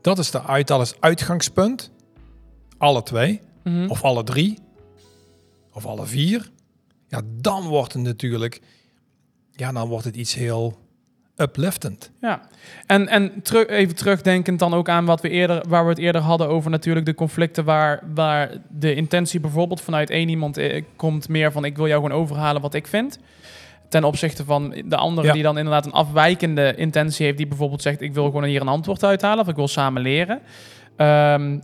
Dat 0.01 0.19
is 0.19 0.31
de 0.31 0.43
uit, 0.43 0.95
uitgangspunt. 0.99 1.91
Alle 2.77 3.03
twee. 3.03 3.41
Mhm. 3.63 3.89
Of 3.89 4.03
alle 4.03 4.23
drie. 4.23 4.57
Of 5.73 5.85
alle 5.85 6.05
vier. 6.05 6.51
Ja, 7.07 7.21
dan 7.25 7.67
wordt 7.67 7.93
het 7.93 8.01
natuurlijk... 8.01 8.61
Ja, 9.51 9.71
dan 9.71 9.87
wordt 9.87 10.05
het 10.05 10.15
iets 10.15 10.33
heel 10.33 10.77
upliftend. 11.41 12.11
Ja, 12.21 12.41
en, 12.85 13.07
en 13.07 13.41
even 13.67 13.95
terugdenkend 13.95 14.59
dan 14.59 14.73
ook 14.73 14.89
aan 14.89 15.05
wat 15.05 15.21
we 15.21 15.29
eerder, 15.29 15.63
waar 15.67 15.83
we 15.83 15.89
het 15.89 15.99
eerder 15.99 16.21
hadden 16.21 16.47
over 16.47 16.71
natuurlijk 16.71 17.05
de 17.05 17.15
conflicten 17.15 17.63
waar, 17.65 18.03
waar 18.13 18.49
de 18.69 18.95
intentie 18.95 19.39
bijvoorbeeld 19.39 19.81
vanuit 19.81 20.09
één 20.09 20.29
iemand 20.29 20.57
eh, 20.57 20.83
komt 20.95 21.29
meer 21.29 21.51
van 21.51 21.65
ik 21.65 21.75
wil 21.77 21.87
jou 21.87 22.01
gewoon 22.01 22.17
overhalen 22.21 22.61
wat 22.61 22.73
ik 22.73 22.87
vind. 22.87 23.19
Ten 23.89 24.03
opzichte 24.03 24.45
van 24.45 24.69
de 24.85 24.95
andere 24.95 25.27
Ja. 25.27 25.33
die 25.33 25.43
dan 25.43 25.57
inderdaad 25.57 25.85
een 25.85 25.91
afwijkende 25.91 26.75
intentie 26.75 27.25
heeft, 27.25 27.37
die 27.37 27.47
bijvoorbeeld 27.47 27.81
zegt 27.81 28.01
ik 28.01 28.13
wil 28.13 28.25
gewoon 28.25 28.43
hier 28.43 28.61
een 28.61 28.67
antwoord 28.67 29.03
uithalen 29.03 29.39
of 29.43 29.49
ik 29.49 29.55
wil 29.55 29.67
samen 29.67 30.01
leren. 30.01 30.39
Ehm, 30.95 31.59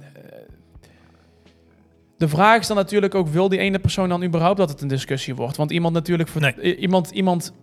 de 2.18 2.28
vraag 2.28 2.60
is 2.60 2.68
dan 2.68 2.78
natuurlijk 2.78 3.16
ook, 3.16 3.28
wil 3.28 3.50
die 3.50 3.60
ene 3.60 3.80
persoon 3.80 4.10
dan 4.10 4.24
überhaupt 4.24 4.58
dat 4.58 4.70
het 4.70 4.82
een 4.82 4.88
discussie 4.88 5.36
wordt? 5.36 5.58
Want 5.58 5.72
iemand 5.72 5.94
natuurlijk, 5.94 6.30
Nee. 6.34 6.76
iemand, 6.78 7.10
iemand 7.12 7.54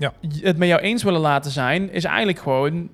Ja. 0.00 0.12
het 0.40 0.56
met 0.56 0.68
jou 0.68 0.80
eens 0.80 1.02
willen 1.02 1.20
laten 1.20 1.50
zijn, 1.50 1.92
is 1.92 2.04
eigenlijk 2.04 2.38
gewoon, 2.38 2.88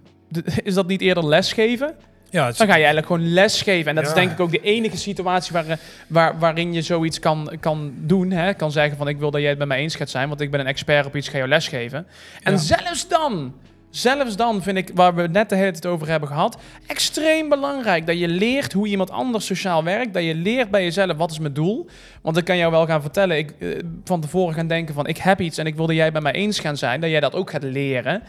is 0.63 0.75
dat 0.75 0.87
niet 0.87 1.01
eerder 1.01 1.27
lesgeven? 1.27 1.95
Ja, 2.31 2.49
is- 2.49 2.57
Dan 2.57 2.67
ga 2.67 2.73
je 2.77 2.85
eigenlijk 2.85 3.07
gewoon 3.07 3.33
lesgeven. 3.33 3.89
En 3.89 3.95
dat 3.95 4.07
is 4.07 4.13
denk 4.15 4.31
ik 4.31 4.41
ook 4.41 4.51
de 4.51 4.61
enige 4.61 4.97
situatie 4.97 5.53
waar, 5.53 5.79
waar, 6.07 6.39
waarin 6.39 6.73
je 6.73 6.83
zoiets 6.83 7.19
kan, 7.19 7.51
kan 7.61 7.93
doen. 7.97 8.31
Hè? 8.31 8.55
Kan 8.55 8.73
zeggen 8.73 8.97
van 8.97 9.09
ik 9.09 9.19
wil 9.19 9.31
dat 9.31 9.41
jij 9.41 9.51
het 9.51 9.59
met 9.59 9.69
mij 9.69 9.79
eens 9.79 9.95
gaat 9.95 10.11
zijn, 10.11 10.29
want 10.29 10.41
ik 10.41 10.51
ben 10.51 10.61
een 10.61 10.67
expert 10.67 11.07
op 11.07 11.17
iets, 11.17 11.29
ga 11.29 11.37
jou 11.37 11.49
lesgeven. 11.49 12.07
En 12.43 12.53
Ja. 12.53 12.59
zelfs 12.59 13.09
dan, 13.09 13.55
zelfs 13.91 14.37
dan 14.37 14.63
vind 14.63 14.77
ik, 14.77 14.91
waar 14.95 15.15
we 15.15 15.23
het 15.23 15.33
net 15.33 15.49
de 15.49 15.57
hele 15.57 15.71
tijd 15.71 15.87
over 15.87 16.09
hebben 16.09 16.29
gehad, 16.29 16.59
extreem 16.87 17.49
belangrijk 17.49 18.07
dat 18.07 18.19
je 18.19 18.29
leert 18.29 18.73
hoe 18.73 18.87
iemand 18.87 19.11
anders 19.11 19.47
sociaal 19.47 19.85
werkt. 19.85 20.15
Dat 20.15 20.23
je 20.23 20.35
leert 20.35 20.71
bij 20.71 20.83
jezelf 20.83 21.17
wat 21.17 21.31
is 21.31 21.39
mijn 21.39 21.53
doel. 21.53 21.87
Want 22.23 22.37
ik 22.37 22.45
kan 22.45 22.57
jou 22.57 22.71
wel 22.71 22.87
gaan 22.87 23.01
vertellen, 23.03 23.39
ik 23.39 23.51
eh, 23.59 23.69
van 24.05 24.21
tevoren 24.21 24.55
gaan 24.55 24.67
denken 24.69 24.95
van 24.95 25.07
ik 25.07 25.17
heb 25.17 25.41
iets 25.41 25.59
en 25.59 25.67
ik 25.67 25.75
wil 25.77 25.87
dat 25.87 25.97
jij 25.97 26.13
bij 26.13 26.21
mij 26.21 26.33
eens 26.33 26.59
gaan 26.59 26.77
zijn, 26.77 27.01
dat 27.01 27.11
jij 27.11 27.21
dat 27.21 27.35
ook 27.35 27.51
gaat 27.51 27.63
leren. 27.63 28.23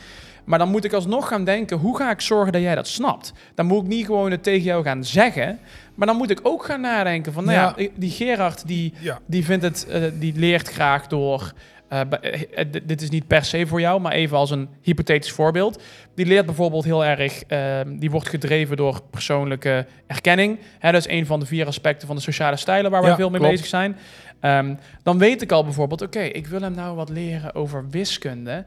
Maar 0.45 0.59
dan 0.59 0.69
moet 0.69 0.83
ik 0.83 0.93
alsnog 0.93 1.27
gaan 1.27 1.43
denken, 1.43 1.77
hoe 1.77 1.97
ga 1.97 2.11
ik 2.11 2.21
zorgen 2.21 2.51
dat 2.53 2.61
jij 2.61 2.75
dat 2.75 2.87
snapt? 2.87 3.33
Dan 3.55 3.65
moet 3.65 3.81
ik 3.83 3.87
niet 3.87 4.05
gewoon 4.05 4.31
het 4.31 4.43
tegen 4.43 4.63
jou 4.63 4.83
gaan 4.83 5.03
zeggen, 5.03 5.59
maar 5.95 6.07
dan 6.07 6.17
moet 6.17 6.29
ik 6.29 6.39
ook 6.43 6.65
gaan 6.65 6.81
nadenken 6.81 7.33
van, 7.33 7.45
nou 7.45 7.57
ja, 7.57 7.73
Ja. 7.77 7.87
die 7.95 8.11
Gerard 8.11 8.67
die, 8.67 8.93
ja. 8.99 9.19
die 9.25 9.45
vindt 9.45 9.63
het, 9.63 9.87
eh, 9.87 10.01
die 10.13 10.33
leert 10.35 10.67
graag 10.67 11.07
door. 11.07 11.53
Eh, 11.89 11.99
eh, 12.21 12.41
eh, 12.55 12.65
dit- 12.83 13.01
is 13.01 13.09
niet 13.09 13.27
per 13.27 13.45
se 13.45 13.67
voor 13.67 13.79
jou, 13.79 14.01
maar 14.01 14.11
even 14.11 14.37
als 14.37 14.51
een 14.51 14.69
hypothetisch 14.81 15.31
voorbeeld. 15.31 15.83
Die 16.15 16.25
leert 16.25 16.45
bijvoorbeeld 16.45 16.83
heel 16.83 17.05
erg, 17.05 17.43
eh, 17.43 17.79
die 17.87 18.11
wordt 18.11 18.29
gedreven 18.29 18.77
door 18.77 19.01
persoonlijke 19.11 19.85
erkenning. 20.07 20.59
Hè, 20.79 20.91
dat 20.91 21.05
is 21.05 21.11
een 21.13 21.25
van 21.25 21.39
de 21.39 21.45
vier 21.45 21.65
aspecten 21.67 22.07
van 22.07 22.15
de 22.15 22.21
sociale 22.21 22.55
stijlen 22.55 22.91
waar 22.91 23.01
wij 23.01 23.09
Ja, 23.09 23.15
veel 23.15 23.29
mee 23.29 23.39
klopt. 23.39 23.53
bezig 23.53 23.67
zijn. 23.69 23.97
Ehm, 24.39 24.75
dan 25.03 25.17
weet 25.17 25.41
ik 25.41 25.51
al 25.51 25.63
bijvoorbeeld, 25.63 26.01
oké, 26.01 26.19
ik 26.19 26.47
wil 26.47 26.61
hem 26.61 26.73
nou 26.75 26.95
wat 26.95 27.09
leren 27.09 27.55
over 27.55 27.89
wiskunde. 27.89 28.65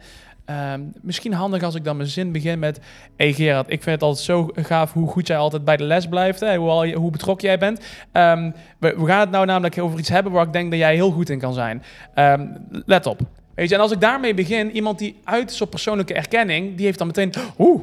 Ehm, 0.50 0.80
misschien 1.00 1.32
handig 1.32 1.62
als 1.62 1.74
ik 1.74 1.84
dan 1.84 1.96
mijn 1.96 2.08
zin 2.08 2.32
begin 2.32 2.58
met... 2.58 2.80
hey 3.16 3.32
Gerard, 3.32 3.70
ik 3.70 3.82
vind 3.82 3.94
het 3.94 4.02
altijd 4.02 4.24
zo 4.24 4.50
gaaf 4.54 4.92
hoe 4.92 5.08
goed 5.08 5.26
jij 5.26 5.36
altijd 5.36 5.64
bij 5.64 5.76
de 5.76 5.84
les 5.84 6.06
blijft. 6.06 6.40
Hè? 6.40 6.56
Hoe, 6.56 6.68
al 6.68 6.92
hoe 6.92 7.10
betrokken 7.10 7.48
jij 7.48 7.58
bent. 7.58 7.80
Ehm, 8.12 8.50
we, 8.78 8.94
we 8.98 9.06
gaan 9.06 9.20
het 9.20 9.30
nou 9.30 9.46
namelijk 9.46 9.78
over 9.78 9.98
iets 9.98 10.08
hebben 10.08 10.32
waar 10.32 10.46
ik 10.46 10.52
denk 10.52 10.70
dat 10.70 10.78
jij 10.78 10.94
heel 10.94 11.10
goed 11.10 11.30
in 11.30 11.38
kan 11.38 11.54
zijn. 11.54 11.82
Ehm, 12.14 12.46
let 12.70 13.06
op. 13.06 13.20
Weet 13.54 13.68
je, 13.68 13.74
en 13.74 13.80
als 13.80 13.92
ik 13.92 14.00
daarmee 14.00 14.34
begin, 14.34 14.70
iemand 14.70 14.98
die 14.98 15.20
uit 15.24 15.50
is 15.50 15.60
op 15.60 15.70
persoonlijke 15.70 16.14
erkenning... 16.14 16.76
die 16.76 16.84
heeft 16.86 16.98
dan 16.98 17.06
meteen... 17.06 17.32
Oeh, 17.58 17.82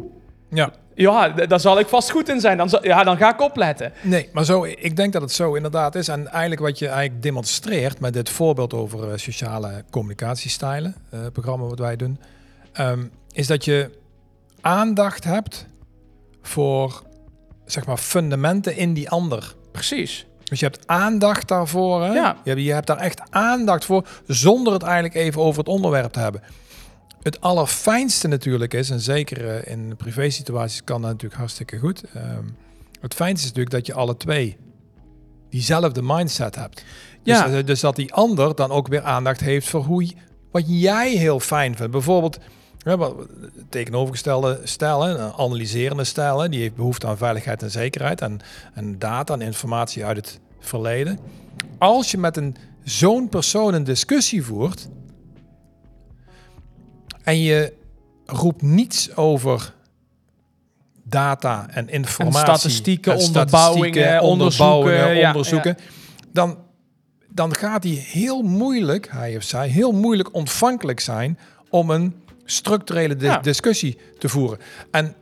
ja. 0.49 0.71
ja, 0.95 1.29
daar 1.29 1.59
zal 1.59 1.79
ik 1.79 1.87
vast 1.87 2.11
goed 2.11 2.29
in 2.29 2.39
zijn. 2.39 2.57
Dan, 2.57 2.69
ja, 2.81 3.03
dan 3.03 3.17
ga 3.17 3.33
ik 3.33 3.41
opletten. 3.41 3.93
Nee, 4.01 4.29
maar 4.33 4.45
zo, 4.45 4.63
ik 4.63 4.95
denk 4.95 5.13
dat 5.13 5.21
het 5.21 5.31
zo 5.31 5.53
inderdaad 5.53 5.95
is. 5.95 6.07
En 6.07 6.27
eigenlijk 6.27 6.61
wat 6.61 6.79
je 6.79 6.87
eigenlijk 6.87 7.23
demonstreert 7.23 7.99
met 7.99 8.13
dit 8.13 8.29
voorbeeld 8.29 8.73
over 8.73 9.11
eh, 9.11 9.17
sociale 9.17 9.83
communicatiestijlen, 9.89 10.95
eh, 11.09 11.19
programma 11.33 11.65
wat 11.65 11.79
wij 11.79 11.95
doen, 11.95 12.19
ehm, 12.77 13.05
is 13.31 13.47
dat 13.47 13.65
je 13.65 13.89
aandacht 14.61 15.23
hebt 15.23 15.67
voor 16.41 17.03
zeg 17.65 17.85
maar 17.85 17.97
fundamenten 17.97 18.75
in 18.75 18.93
die 18.93 19.09
ander. 19.09 19.55
Precies. 19.71 20.25
Dus 20.43 20.59
je 20.59 20.65
hebt 20.65 20.87
aandacht 20.87 21.47
daarvoor. 21.47 22.03
Hè? 22.03 22.13
Ja. 22.13 22.37
Je, 22.43 22.49
hebt, 22.49 22.61
je 22.61 22.73
hebt 22.73 22.87
daar 22.87 22.97
echt 22.97 23.21
aandacht 23.31 23.85
voor, 23.85 24.07
zonder 24.27 24.73
het 24.73 24.83
eigenlijk 24.83 25.15
even 25.15 25.41
over 25.41 25.59
het 25.59 25.67
onderwerp 25.67 26.11
te 26.11 26.19
hebben. 26.19 26.41
Het 27.21 27.41
allerfijnste 27.41 28.27
natuurlijk 28.27 28.73
is, 28.73 28.89
en 28.89 28.99
zeker 28.99 29.47
eh, 29.49 29.71
in 29.71 29.95
privé 29.97 30.29
situaties 30.29 30.83
kan 30.83 31.01
dat 31.01 31.11
natuurlijk 31.11 31.39
hartstikke 31.39 31.77
goed. 31.77 32.03
ehm, 32.13 32.43
het 33.01 33.13
fijnste 33.13 33.41
is 33.47 33.53
natuurlijk 33.53 33.75
dat 33.75 33.85
je 33.85 33.93
alle 33.93 34.17
twee 34.17 34.57
diezelfde 35.49 36.01
mindset 36.03 36.55
hebt. 36.55 36.83
Dus, 37.23 37.37
Ja. 37.37 37.61
dus 37.61 37.79
dat 37.79 37.95
die 37.95 38.13
ander 38.13 38.55
dan 38.55 38.71
ook 38.71 38.87
weer 38.87 39.01
aandacht 39.03 39.39
heeft 39.39 39.67
voor 39.69 39.83
hoe, 39.83 40.11
wat 40.51 40.63
jij 40.67 41.11
heel 41.11 41.39
fijn 41.39 41.75
vindt. 41.75 41.91
Bijvoorbeeld, 41.91 42.37
hè, 42.87 42.97
wat- 42.97 43.27
tegenovergestelde 43.69 44.61
stijl, 44.63 45.01
hè, 45.03 45.17
een 45.17 45.33
analyserende 45.33 46.03
stijl, 46.03 46.39
hè, 46.39 46.49
die 46.49 46.59
heeft 46.61 46.75
behoefte 46.75 47.07
aan 47.07 47.17
veiligheid 47.17 47.63
en 47.63 47.71
zekerheid 47.71 48.21
en, 48.21 48.39
en 48.73 48.99
data 48.99 49.33
en 49.33 49.41
informatie 49.41 50.05
uit 50.05 50.17
het 50.17 50.39
verleden. 50.59 51.19
Als 51.77 52.11
je 52.11 52.17
met 52.17 52.37
een 52.37 52.55
zo'n 52.83 53.29
persoon 53.29 53.73
een 53.73 53.83
discussie 53.83 54.43
voert 54.43 54.87
en 57.23 57.41
je 57.41 57.73
roept 58.25 58.61
niets 58.61 59.15
over 59.15 59.73
data 61.03 61.65
en 61.69 61.89
informatie, 61.89 62.39
statistieken, 62.39 63.13
en 63.13 63.19
onderbouwingen, 63.19 64.21
onderzoeken, 64.21 65.15
ja, 65.15 65.27
onderzoeken, 65.27 65.77
dan 66.31 66.57
dan 67.29 67.55
gaat 67.55 67.83
hij 67.83 67.91
heel 67.93 68.41
moeilijk, 68.41 69.07
hij 69.11 69.35
of 69.35 69.43
zij, 69.43 69.67
heel 69.67 69.91
moeilijk 69.91 70.33
ontvankelijk 70.33 70.99
zijn 70.99 71.39
om 71.69 71.89
een 71.89 72.13
structurele 72.51 73.15
di- 73.15 73.25
Ja. 73.25 73.37
discussie 73.37 73.97
te 74.17 74.29
voeren. 74.29 74.57
En 74.91 75.15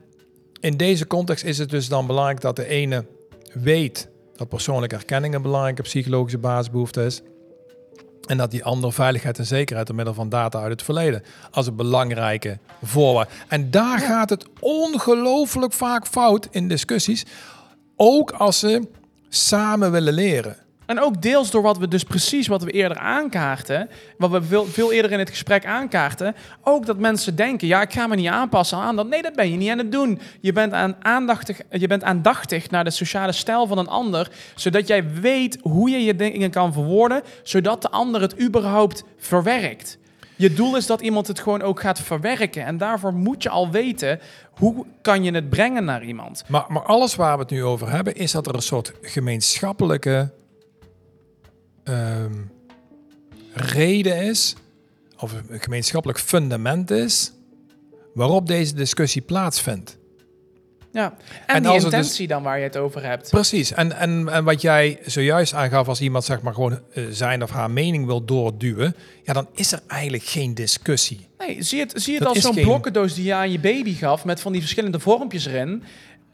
in 0.60 0.78
deze 0.78 1.08
context 1.08 1.44
is 1.44 1.58
het 1.58 1.70
dus 1.70 1.88
dan 1.88 2.08
belangrijk 2.08 2.42
dat 2.42 2.56
de 2.56 2.68
ene 2.68 3.06
weet 3.54 4.10
dat 4.36 4.50
persoonlijke 4.50 4.96
erkenning 4.96 5.34
een 5.34 5.42
belangrijke 5.42 5.82
psychologische 5.82 6.38
basisbehoefte 6.38 7.06
is. 7.06 7.22
En 8.28 8.38
dat 8.38 8.52
die 8.52 8.64
ander 8.64 8.94
veiligheid 8.94 9.38
en 9.38 9.46
zekerheid 9.46 9.88
door 9.88 9.96
middel 9.96 10.14
van 10.14 10.30
data 10.30 10.60
uit 10.62 10.72
het 10.72 10.82
verleden 10.84 11.24
als 11.52 11.68
een 11.68 11.76
belangrijke 11.76 12.58
voorwaarde. 12.84 13.32
En 13.48 13.72
daar 13.72 14.00
gaat 14.00 14.30
het 14.30 14.46
ongelooflijk 14.60 15.74
vaak 15.74 16.08
fout 16.08 16.48
in 16.52 16.68
discussies. 16.68 17.26
Ook 17.96 18.32
als 18.32 18.60
ze 18.60 18.82
samen 19.30 19.92
willen 19.92 20.14
leren. 20.14 20.58
En 20.86 21.00
ook 21.00 21.22
deels 21.22 21.52
door 21.52 21.62
wat 21.62 21.78
we 21.78 21.88
dus 21.88 22.04
precies 22.04 22.48
wat 22.48 22.64
we 22.64 22.72
eerder 22.72 22.98
aankaarten, 22.98 23.90
wat 24.18 24.32
we 24.32 24.66
veel, 24.66 24.92
eerder 24.92 25.12
in 25.12 25.20
het 25.20 25.30
gesprek 25.30 25.66
aankaarten, 25.66 26.36
ook 26.64 26.86
dat 26.86 26.98
mensen 26.98 27.36
denken, 27.36 27.68
ja, 27.68 27.82
ik 27.82 27.94
ga 27.94 28.08
me 28.08 28.16
niet 28.16 28.28
aanpassen 28.28 28.78
aan 28.78 28.96
dat. 28.96 29.08
Nee, 29.08 29.22
dat 29.22 29.36
ben 29.36 29.52
je 29.52 29.58
niet 29.58 29.70
aan 29.70 29.78
het 29.78 29.92
doen. 29.92 30.20
Je 30.42 30.54
bent, 30.54 30.74
aan 30.74 30.96
aandachtig, 31.02 31.62
je 31.70 31.88
bent 31.88 32.04
aandachtig 32.04 32.70
naar 32.70 32.84
de 32.84 32.90
sociale 32.90 33.32
stijl 33.32 33.68
van 33.68 33.78
een 33.78 33.88
ander, 33.88 34.32
zodat 34.56 34.88
jij 34.88 35.14
weet 35.14 35.58
hoe 35.62 35.90
je 35.90 36.04
je 36.04 36.16
dingen 36.16 36.52
kan 36.52 36.74
verwoorden, 36.74 37.22
zodat 37.44 37.82
de 37.82 37.90
ander 37.90 38.22
het 38.22 38.42
überhaupt 38.42 39.04
verwerkt. 39.18 39.98
Je 40.38 40.54
doel 40.54 40.76
is 40.76 40.86
dat 40.86 41.02
iemand 41.02 41.28
het 41.28 41.40
gewoon 41.40 41.62
ook 41.62 41.80
gaat 41.80 42.00
verwerken. 42.00 42.66
En 42.66 42.78
daarvoor 42.78 43.14
moet 43.14 43.44
je 43.44 43.50
al 43.50 43.70
weten, 43.70 44.20
hoe 44.52 44.86
kan 45.02 45.24
je 45.24 45.32
het 45.32 45.50
brengen 45.50 45.86
naar 45.86 46.04
iemand? 46.04 46.44
Maar, 46.48 46.66
maar 46.68 46.84
alles 46.84 47.16
waar 47.16 47.36
we 47.36 47.42
het 47.42 47.52
nu 47.52 47.64
over 47.64 47.92
hebben, 47.92 48.16
is 48.16 48.32
dat 48.32 48.48
er 48.48 48.56
een 48.56 48.62
soort 48.62 48.94
gemeenschappelijke 49.02 50.32
ehm, 51.86 52.34
reden 53.54 54.22
is, 54.22 54.56
of 55.20 55.34
een 55.50 55.60
gemeenschappelijk 55.60 56.20
fundament 56.20 56.92
is, 56.92 57.32
waarop 58.14 58.48
deze 58.48 58.74
discussie 58.76 59.22
plaatsvindt. 59.22 59.98
Ja, 60.92 61.18
en, 61.46 61.56
En 61.56 61.64
die 61.64 61.72
het 61.72 61.82
dus- 61.82 61.92
intentie 61.94 62.28
dan 62.28 62.44
waar 62.44 62.58
je 62.58 62.64
het 62.64 62.78
over 62.78 63.04
hebt. 63.04 63.30
Precies. 63.30 63.72
En, 63.74 63.92
en, 63.98 64.30
en 64.30 64.44
wat 64.44 64.62
jij 64.62 65.00
zojuist 65.06 65.54
aangaf, 65.54 65.88
als 65.88 66.02
iemand 66.02 66.24
zeg 66.24 66.42
maar 66.42 66.54
gewoon 66.54 66.80
eh, 66.94 67.04
zijn 67.10 67.44
of 67.44 67.50
haar 67.50 67.72
mening 67.72 68.06
wil 68.06 68.26
doorduwen, 68.26 68.96
ja, 69.24 69.34
dan 69.34 69.48
is 69.54 69.72
er 69.72 69.80
eigenlijk 69.88 70.24
geen 70.24 70.54
discussie. 70.54 71.28
Nee, 71.38 71.62
zie 71.64 71.80
het, 71.80 71.92
zie 71.96 72.14
het 72.14 72.24
Dat 72.24 72.36
als 72.36 72.44
zo'n 72.44 72.54
geen- 72.54 72.64
blokkendoos 72.64 73.14
die 73.14 73.24
je 73.24 73.34
aan 73.34 73.52
je 73.52 73.60
baby 73.60 73.94
gaf 73.94 74.26
met 74.26 74.42
van 74.42 74.52
die 74.52 74.62
verschillende 74.62 75.00
vormpjes 75.00 75.46
erin. 75.46 75.84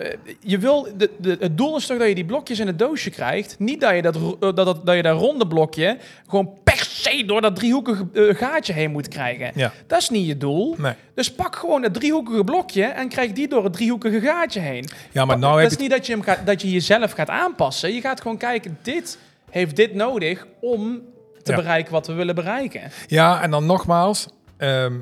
Eh, 0.02 0.18
je 0.40 0.58
wil, 0.58 0.88
de, 0.98 1.10
de, 1.20 1.38
het 1.40 1.58
doel 1.58 1.78
is 1.78 1.86
toch 1.86 1.98
dat 1.98 2.08
je 2.08 2.16
die 2.16 2.26
blokjes 2.26 2.60
in 2.60 2.68
het 2.68 2.80
doosje 2.80 3.10
krijgt. 3.10 3.56
Niet 3.60 3.82
dat 3.82 3.96
je 3.96 4.02
dat, 4.02 4.16
eh, 4.16 4.22
dat, 4.40 4.56
dat, 4.56 4.86
dat 4.86 4.96
je 4.96 5.02
dat 5.02 5.20
ronde 5.20 5.48
blokje 5.48 5.98
gewoon 6.28 6.58
per 6.64 6.78
se 6.90 7.24
door 7.26 7.42
dat 7.42 7.56
driehoekige 7.56 8.06
eh, 8.14 8.36
gaatje 8.36 8.74
heen 8.74 8.92
moet 8.92 9.08
krijgen. 9.08 9.52
Ja. 9.56 9.72
Dat 9.88 10.00
is 10.02 10.10
niet 10.10 10.28
je 10.28 10.38
doel. 10.38 10.76
Nee. 10.78 10.94
Dus 11.16 11.32
pak 11.34 11.56
gewoon 11.56 11.84
het 11.84 11.94
driehoekige 11.94 12.44
blokje 12.44 12.84
en 12.84 13.10
krijg 13.10 13.32
die 13.32 13.48
door 13.48 13.64
het 13.64 13.74
driehoekige 13.74 14.20
gaatje 14.22 14.60
heen. 14.60 14.88
Ja, 15.12 15.26
maar 15.26 15.40
nou 15.40 15.54
dat 15.54 15.62
heb 15.62 15.72
is 15.72 15.78
niet 15.78 15.90
dat 15.92 16.06
je, 16.06 16.14
hem 16.14 16.22
gaat, 16.22 16.46
dat 16.46 16.62
je 16.62 16.72
jezelf 16.72 17.12
gaat 17.12 17.30
aanpassen. 17.30 17.94
Je 17.94 18.02
gaat 18.02 18.22
gewoon 18.22 18.38
kijken, 18.38 18.78
dit 18.82 19.18
heeft 19.50 19.76
dit 19.76 19.94
nodig 19.94 20.48
om 20.62 21.02
te 21.44 21.52
Ja. 21.52 21.58
bereiken 21.58 21.92
wat 21.92 22.08
we 22.08 22.14
willen 22.14 22.36
bereiken. 22.36 22.82
Ja, 23.08 23.42
en 23.42 23.52
dan 23.52 23.66
nogmaals, 23.66 24.28
ehm, 24.58 25.00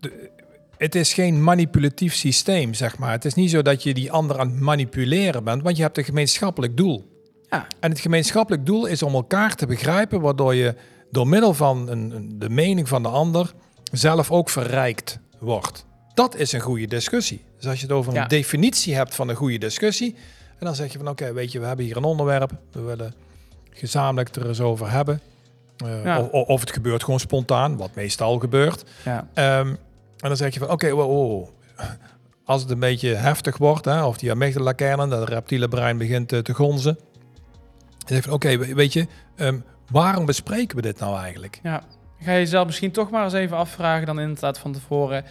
de- 0.00 0.30
het 0.78 0.94
is 0.94 1.12
geen 1.12 1.42
manipulatief 1.42 2.14
systeem, 2.14 2.74
zeg 2.74 2.98
maar. 2.98 3.10
Het 3.10 3.24
is 3.24 3.34
niet 3.34 3.50
zo 3.50 3.62
dat 3.62 3.82
je 3.82 3.94
die 3.94 4.12
ander 4.12 4.38
aan 4.38 4.48
het 4.50 4.60
manipuleren 4.60 5.44
bent, 5.44 5.62
want 5.62 5.76
je 5.76 5.82
hebt 5.82 5.98
een 5.98 6.04
gemeenschappelijk 6.04 6.76
doel. 6.76 7.12
Ja. 7.50 7.66
En 7.80 7.90
het 7.90 8.00
gemeenschappelijk 8.00 8.66
doel 8.66 8.86
is 8.86 9.02
om 9.02 9.14
elkaar 9.14 9.54
te 9.54 9.66
begrijpen, 9.66 10.20
waardoor 10.20 10.54
je 10.54 10.74
door 11.10 11.28
middel 11.28 11.54
van 11.54 11.88
een, 11.88 12.32
de 12.38 12.48
mening 12.50 12.88
van 12.88 13.02
de 13.02 13.08
ander 13.08 13.52
zelf 13.92 14.30
ook 14.30 14.50
verrijkt 14.50 15.18
wordt. 15.38 15.86
Dat 16.14 16.36
is 16.36 16.52
een 16.52 16.60
goede 16.60 16.86
discussie. 16.86 17.44
Dus 17.56 17.66
als 17.66 17.76
je 17.80 17.86
het 17.86 17.94
over 17.94 18.12
een 18.12 18.18
Ja. 18.20 18.26
definitie 18.26 18.94
hebt 18.94 19.14
van 19.14 19.28
een 19.28 19.36
goede 19.36 19.58
discussie, 19.58 20.14
en 20.58 20.66
dan 20.66 20.74
zeg 20.74 20.92
je 20.92 20.98
van 20.98 21.08
oké, 21.08 21.32
weet 21.32 21.52
je, 21.52 21.60
we 21.60 21.66
hebben 21.66 21.84
hier 21.84 21.96
een 21.96 22.04
onderwerp, 22.04 22.50
we 22.72 22.80
willen 22.80 23.14
gezamenlijk 23.70 24.36
er 24.36 24.48
eens 24.48 24.60
over 24.60 24.90
hebben. 24.90 25.20
Eh, 25.76 26.04
Ja. 26.04 26.20
of, 26.20 26.46
of 26.46 26.60
het 26.60 26.72
gebeurt 26.72 27.04
gewoon 27.04 27.20
spontaan, 27.20 27.76
wat 27.76 27.94
meestal 27.94 28.38
gebeurt. 28.38 28.84
Ja. 29.04 29.28
Ehm, 29.34 29.74
en 30.20 30.28
dan 30.28 30.36
zeg 30.36 30.54
je 30.54 30.60
van, 30.60 30.70
oké, 30.70 30.90
wow, 30.90 31.06
wow. 31.10 31.48
als 32.44 32.62
het 32.62 32.70
een 32.70 32.78
beetje 32.78 33.14
heftig 33.14 33.56
wordt, 33.56 33.84
hè, 33.84 34.04
of 34.04 34.16
die 34.18 34.30
amygdala-kernen, 34.30 35.08
dat 35.08 35.28
reptiele 35.28 35.68
brein 35.68 35.98
begint 35.98 36.32
eh, 36.32 36.38
te 36.38 36.54
gonzen. 36.54 36.94
Dan 37.98 38.16
zeg 38.16 38.22
van, 38.22 38.32
oké, 38.32 38.56
we- 38.58 38.74
weet 38.74 38.92
je, 38.92 39.06
ehm, 39.36 39.58
waarom 39.90 40.26
bespreken 40.26 40.76
we 40.76 40.82
dit 40.82 40.98
nou 40.98 41.18
eigenlijk? 41.18 41.60
Ja. 41.62 41.82
Ga 42.20 42.32
je 42.32 42.38
jezelf 42.38 42.66
misschien 42.66 42.90
toch 42.92 43.10
maar 43.10 43.24
eens 43.24 43.32
even 43.32 43.56
afvragen 43.56 44.06
dan 44.06 44.20
inderdaad 44.20 44.58
van 44.58 44.72
tevoren. 44.72 45.24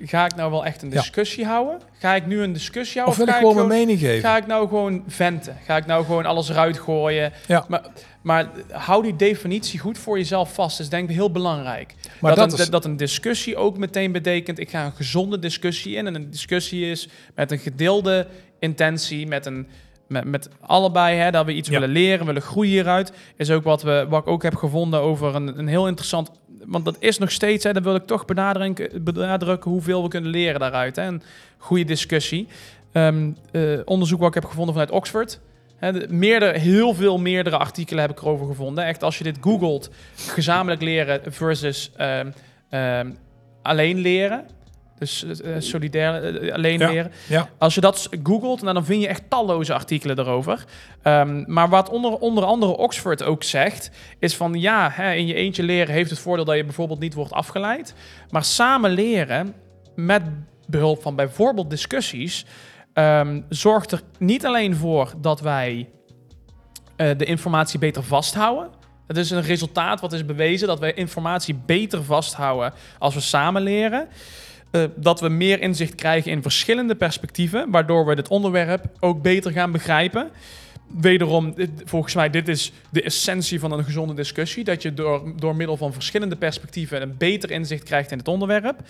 Ga 0.00 0.24
ik 0.24 0.34
nou 0.34 0.50
wel 0.50 0.64
echt 0.64 0.82
een 0.82 0.90
Ja. 0.90 0.96
discussie 1.00 1.44
houden? 1.44 1.80
Ga 1.98 2.14
ik 2.14 2.26
nu 2.26 2.40
een 2.42 2.52
discussie 2.52 3.00
Of 3.00 3.06
houden? 3.06 3.24
wil 3.26 3.34
ik 3.34 3.40
ga 3.42 3.48
gewoon 3.48 3.66
mijn 3.68 3.80
mening 3.80 3.98
geven? 3.98 4.20
Ga 4.28 4.36
ik 4.36 4.46
nou 4.46 4.68
gewoon 4.68 5.02
venten? 5.06 5.56
Ga 5.64 5.76
ik 5.76 5.86
nou 5.86 6.04
gewoon 6.04 6.26
alles 6.26 6.48
eruit 6.48 6.78
gooien? 6.78 7.32
Ja. 7.46 7.64
Maar, 7.68 7.82
maar 8.22 8.48
hou 8.70 9.02
die 9.02 9.16
definitie 9.16 9.78
goed 9.78 9.98
voor 9.98 10.18
jezelf 10.18 10.54
vast. 10.54 10.76
Dat 10.76 10.86
is 10.86 10.92
denk 10.92 11.08
ik 11.08 11.14
heel 11.14 11.30
belangrijk. 11.32 11.94
Maar 12.20 12.34
dat, 12.34 12.50
dat 12.50 12.58
een, 12.58 12.64
is- 12.64 12.70
dat 12.70 12.84
een 12.84 12.96
discussie 12.96 13.56
ook 13.56 13.78
meteen 13.78 14.12
betekent... 14.12 14.58
ik 14.58 14.70
ga 14.70 14.84
een 14.84 14.92
gezonde 14.92 15.38
discussie 15.38 15.96
in. 15.96 16.06
En 16.06 16.14
een 16.14 16.30
discussie 16.30 16.90
is 16.90 17.08
met 17.34 17.50
een 17.50 17.58
gedeelde 17.58 18.26
intentie... 18.58 19.26
met 19.26 19.46
een... 19.46 19.66
Met, 20.08 20.24
met 20.24 20.48
allebei, 20.60 21.16
hè, 21.16 21.30
dat 21.30 21.46
we 21.46 21.54
iets 21.54 21.68
Ja. 21.68 21.74
willen 21.78 21.94
leren, 21.94 22.26
willen 22.26 22.42
groeien 22.42 22.70
hieruit, 22.72 23.12
is 23.36 23.50
ook 23.50 23.64
wat, 23.64 23.82
we, 23.82 24.06
wat 24.08 24.20
ik 24.20 24.28
ook 24.28 24.42
heb 24.42 24.54
gevonden 24.56 25.00
over 25.00 25.34
een, 25.34 25.58
een 25.58 25.68
heel 25.68 25.86
interessant. 25.86 26.30
Want 26.64 26.84
dat 26.84 26.96
is 26.98 27.18
nog 27.18 27.30
steeds, 27.30 27.64
hè, 27.64 27.72
dan 27.72 27.82
wil 27.82 27.94
ik 27.94 28.06
toch 28.06 28.24
benadrukken, 28.24 29.04
benadrukken 29.04 29.70
hoeveel 29.70 30.02
we 30.02 30.08
kunnen 30.08 30.30
leren 30.30 30.60
daaruit. 30.60 30.96
Hè. 30.96 31.02
Een 31.06 31.22
goede 31.58 31.84
discussie. 31.84 32.46
Ehm, 32.92 33.30
eh, 33.50 33.62
onderzoek 33.84 34.18
wat 34.18 34.28
ik 34.28 34.34
heb 34.34 34.44
gevonden 34.44 34.72
vanuit 34.74 34.90
Oxford. 34.92 35.40
Hè, 35.76 35.92
de, 35.92 36.06
meerdere, 36.10 36.58
heel 36.58 36.94
veel 36.94 37.18
meerdere 37.18 37.56
artikelen 37.58 38.00
heb 38.02 38.10
ik 38.10 38.20
erover 38.20 38.46
gevonden. 38.46 38.84
Echt, 38.84 39.02
als 39.02 39.18
je 39.18 39.24
dit 39.24 39.36
googelt, 39.40 39.90
gezamenlijk 40.16 40.82
leren 40.82 41.20
versus 41.32 41.90
ehm, 41.96 42.30
ehm, 42.70 43.10
alleen 43.62 43.98
leren. 43.98 44.44
Dus 44.98 45.24
eh, 45.24 45.56
eh, 45.56 45.62
solidair 45.62 46.36
eh, 46.42 46.54
alleen 46.54 46.78
Ja. 46.78 46.90
leren. 46.90 47.12
Ja, 47.28 47.48
Als 47.58 47.74
je 47.74 47.80
dat 47.80 48.08
googelt, 48.22 48.62
nou, 48.62 48.74
dan 48.74 48.84
vind 48.84 49.02
je 49.02 49.08
echt 49.08 49.22
talloze 49.28 49.74
artikelen 49.74 50.18
erover. 50.18 50.64
Ehm, 51.02 51.44
maar 51.46 51.68
wat 51.68 51.88
onder, 51.88 52.12
onder 52.18 52.44
andere 52.44 52.76
Oxford 52.76 53.22
ook 53.22 53.42
zegt, 53.42 53.90
is 54.18 54.36
van 54.36 54.54
ja, 54.54 54.90
hè, 54.92 55.12
in 55.12 55.26
je 55.26 55.34
eentje 55.34 55.62
leren 55.62 55.94
heeft 55.94 56.10
het 56.10 56.18
voordeel 56.18 56.44
dat 56.44 56.56
je 56.56 56.64
bijvoorbeeld 56.64 57.00
niet 57.00 57.14
wordt 57.14 57.32
afgeleid. 57.32 57.94
Maar 58.30 58.44
samen 58.44 58.90
leren, 58.90 59.54
met 59.94 60.22
behulp 60.66 61.02
van 61.02 61.16
bijvoorbeeld 61.16 61.70
discussies, 61.70 62.44
ehm, 62.92 63.40
zorgt 63.48 63.92
er 63.92 64.00
niet 64.18 64.46
alleen 64.46 64.76
voor 64.76 65.12
dat 65.18 65.40
wij 65.40 65.88
de 66.96 67.24
informatie 67.24 67.78
beter 67.78 68.02
vasthouden. 68.02 68.70
Het 69.06 69.16
is 69.16 69.30
een 69.30 69.42
resultaat 69.42 70.00
wat 70.00 70.12
is 70.12 70.24
bewezen 70.24 70.68
dat 70.68 70.78
wij 70.78 70.92
informatie 70.94 71.54
beter 71.66 72.04
vasthouden 72.04 72.72
als 72.98 73.14
we 73.14 73.20
samen 73.20 73.62
leren. 73.62 74.08
Eh, 74.70 74.82
dat 74.96 75.20
we 75.20 75.28
meer 75.28 75.60
inzicht 75.60 75.94
krijgen 75.94 76.30
in 76.30 76.42
verschillende 76.42 76.94
perspectieven, 76.94 77.70
waardoor 77.70 78.06
we 78.06 78.14
dit 78.14 78.28
onderwerp 78.28 78.84
ook 79.00 79.22
beter 79.22 79.52
gaan 79.52 79.72
begrijpen. 79.72 80.30
Wederom, 81.00 81.54
volgens 81.84 82.14
mij, 82.14 82.30
dit 82.30 82.48
is 82.48 82.72
de 82.90 83.02
essentie 83.02 83.60
van 83.60 83.72
een 83.72 83.84
gezonde 83.84 84.14
discussie. 84.14 84.64
Dat 84.64 84.82
je 84.82 84.94
door, 84.94 85.32
door 85.36 85.56
middel 85.56 85.76
van 85.76 85.92
verschillende 85.92 86.36
perspectieven 86.36 87.02
een 87.02 87.16
beter 87.18 87.50
inzicht 87.50 87.82
krijgt 87.82 88.10
in 88.10 88.18
het 88.18 88.28
onderwerp. 88.28 88.80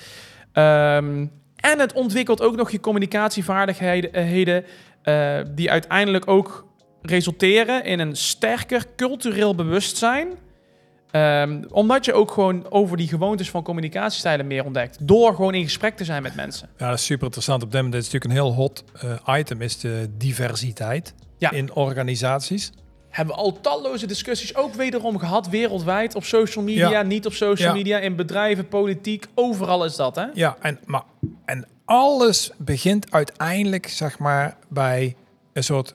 Ehm, 0.53 1.27
en 1.57 1.79
het 1.79 1.93
ontwikkelt 1.93 2.43
ook 2.43 2.57
nog 2.57 2.71
je 2.71 2.81
communicatievaardigheden, 2.81 4.25
heden, 4.25 4.65
eh, 5.03 5.41
die 5.51 5.71
uiteindelijk 5.71 6.29
ook 6.29 6.67
resulteren 7.03 7.85
in 7.85 7.99
een 7.99 8.17
sterker 8.17 8.85
cultureel 8.97 9.55
bewustzijn. 9.55 10.29
Ehm, 11.11 11.63
omdat 11.71 12.05
je 12.05 12.13
ook 12.13 12.31
gewoon 12.31 12.71
over 12.71 12.97
die 12.97 13.09
gewoontes 13.09 13.51
van 13.51 13.63
communicatiestijlen 13.63 14.47
meer 14.47 14.65
ontdekt. 14.65 14.97
Door 15.01 15.35
gewoon 15.35 15.55
in 15.55 15.63
gesprek 15.65 15.97
te 15.97 16.05
zijn 16.05 16.23
met 16.23 16.35
mensen. 16.35 16.69
ja, 16.77 16.89
dat 16.89 16.99
is 16.99 17.05
super 17.05 17.25
interessant. 17.25 17.63
Op 17.63 17.73
dit 17.73 17.83
moment 17.83 18.03
is 18.03 18.11
natuurlijk 18.13 18.33
een 18.41 18.47
heel 18.47 18.55
hot 18.55 18.85
eh, 19.27 19.39
item, 19.39 19.63
is 19.63 19.79
de 19.79 20.09
diversiteit 20.19 21.15
Ja. 21.39 21.51
in 21.51 21.73
organisaties. 21.75 22.73
Hebben 23.09 23.35
we 23.35 23.41
al 23.41 23.61
talloze 23.61 24.07
discussies 24.07 24.55
ook 24.57 24.75
wederom 24.75 25.19
gehad 25.19 25.49
wereldwijd. 25.49 26.15
Op 26.15 26.25
social 26.25 26.65
media, 26.65 26.91
Ja. 26.91 27.03
niet 27.03 27.27
op 27.27 27.33
social 27.33 27.69
Ja. 27.69 27.75
media, 27.75 27.99
in 27.99 28.17
bedrijven, 28.17 28.69
politiek. 28.69 29.27
Overal 29.35 29.85
is 29.85 29.97
dat, 29.97 30.15
hè? 30.17 30.25
Ja, 30.35 30.57
en, 30.61 30.79
maar, 30.85 31.03
en 31.45 31.67
alles 31.85 32.51
begint 32.59 33.13
uiteindelijk, 33.13 33.89
zeg 33.89 34.19
maar, 34.19 34.57
bij 34.69 35.17
een 35.53 35.65
soort 35.65 35.95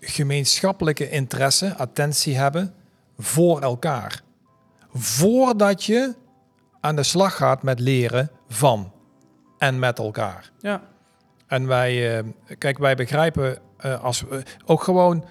gemeenschappelijke 0.00 1.10
interesse, 1.10 1.74
attentie 1.76 2.36
hebben 2.36 2.74
voor 3.18 3.60
elkaar. 3.60 4.20
Voordat 4.94 5.84
je 5.84 6.14
aan 6.80 6.96
de 6.96 7.02
slag 7.02 7.36
gaat 7.36 7.62
met 7.62 7.80
leren 7.80 8.30
van 8.48 8.92
en 9.58 9.78
met 9.78 9.98
elkaar. 9.98 10.50
Ja. 10.58 10.82
En 11.46 11.66
wij, 11.66 12.18
eh, 12.18 12.24
kijk, 12.58 12.78
wij 12.78 12.94
begrijpen 12.94 13.58
eh, 13.76 14.04
als 14.04 14.20
we 14.20 14.42
ook 14.64 14.82
gewoon 14.82 15.24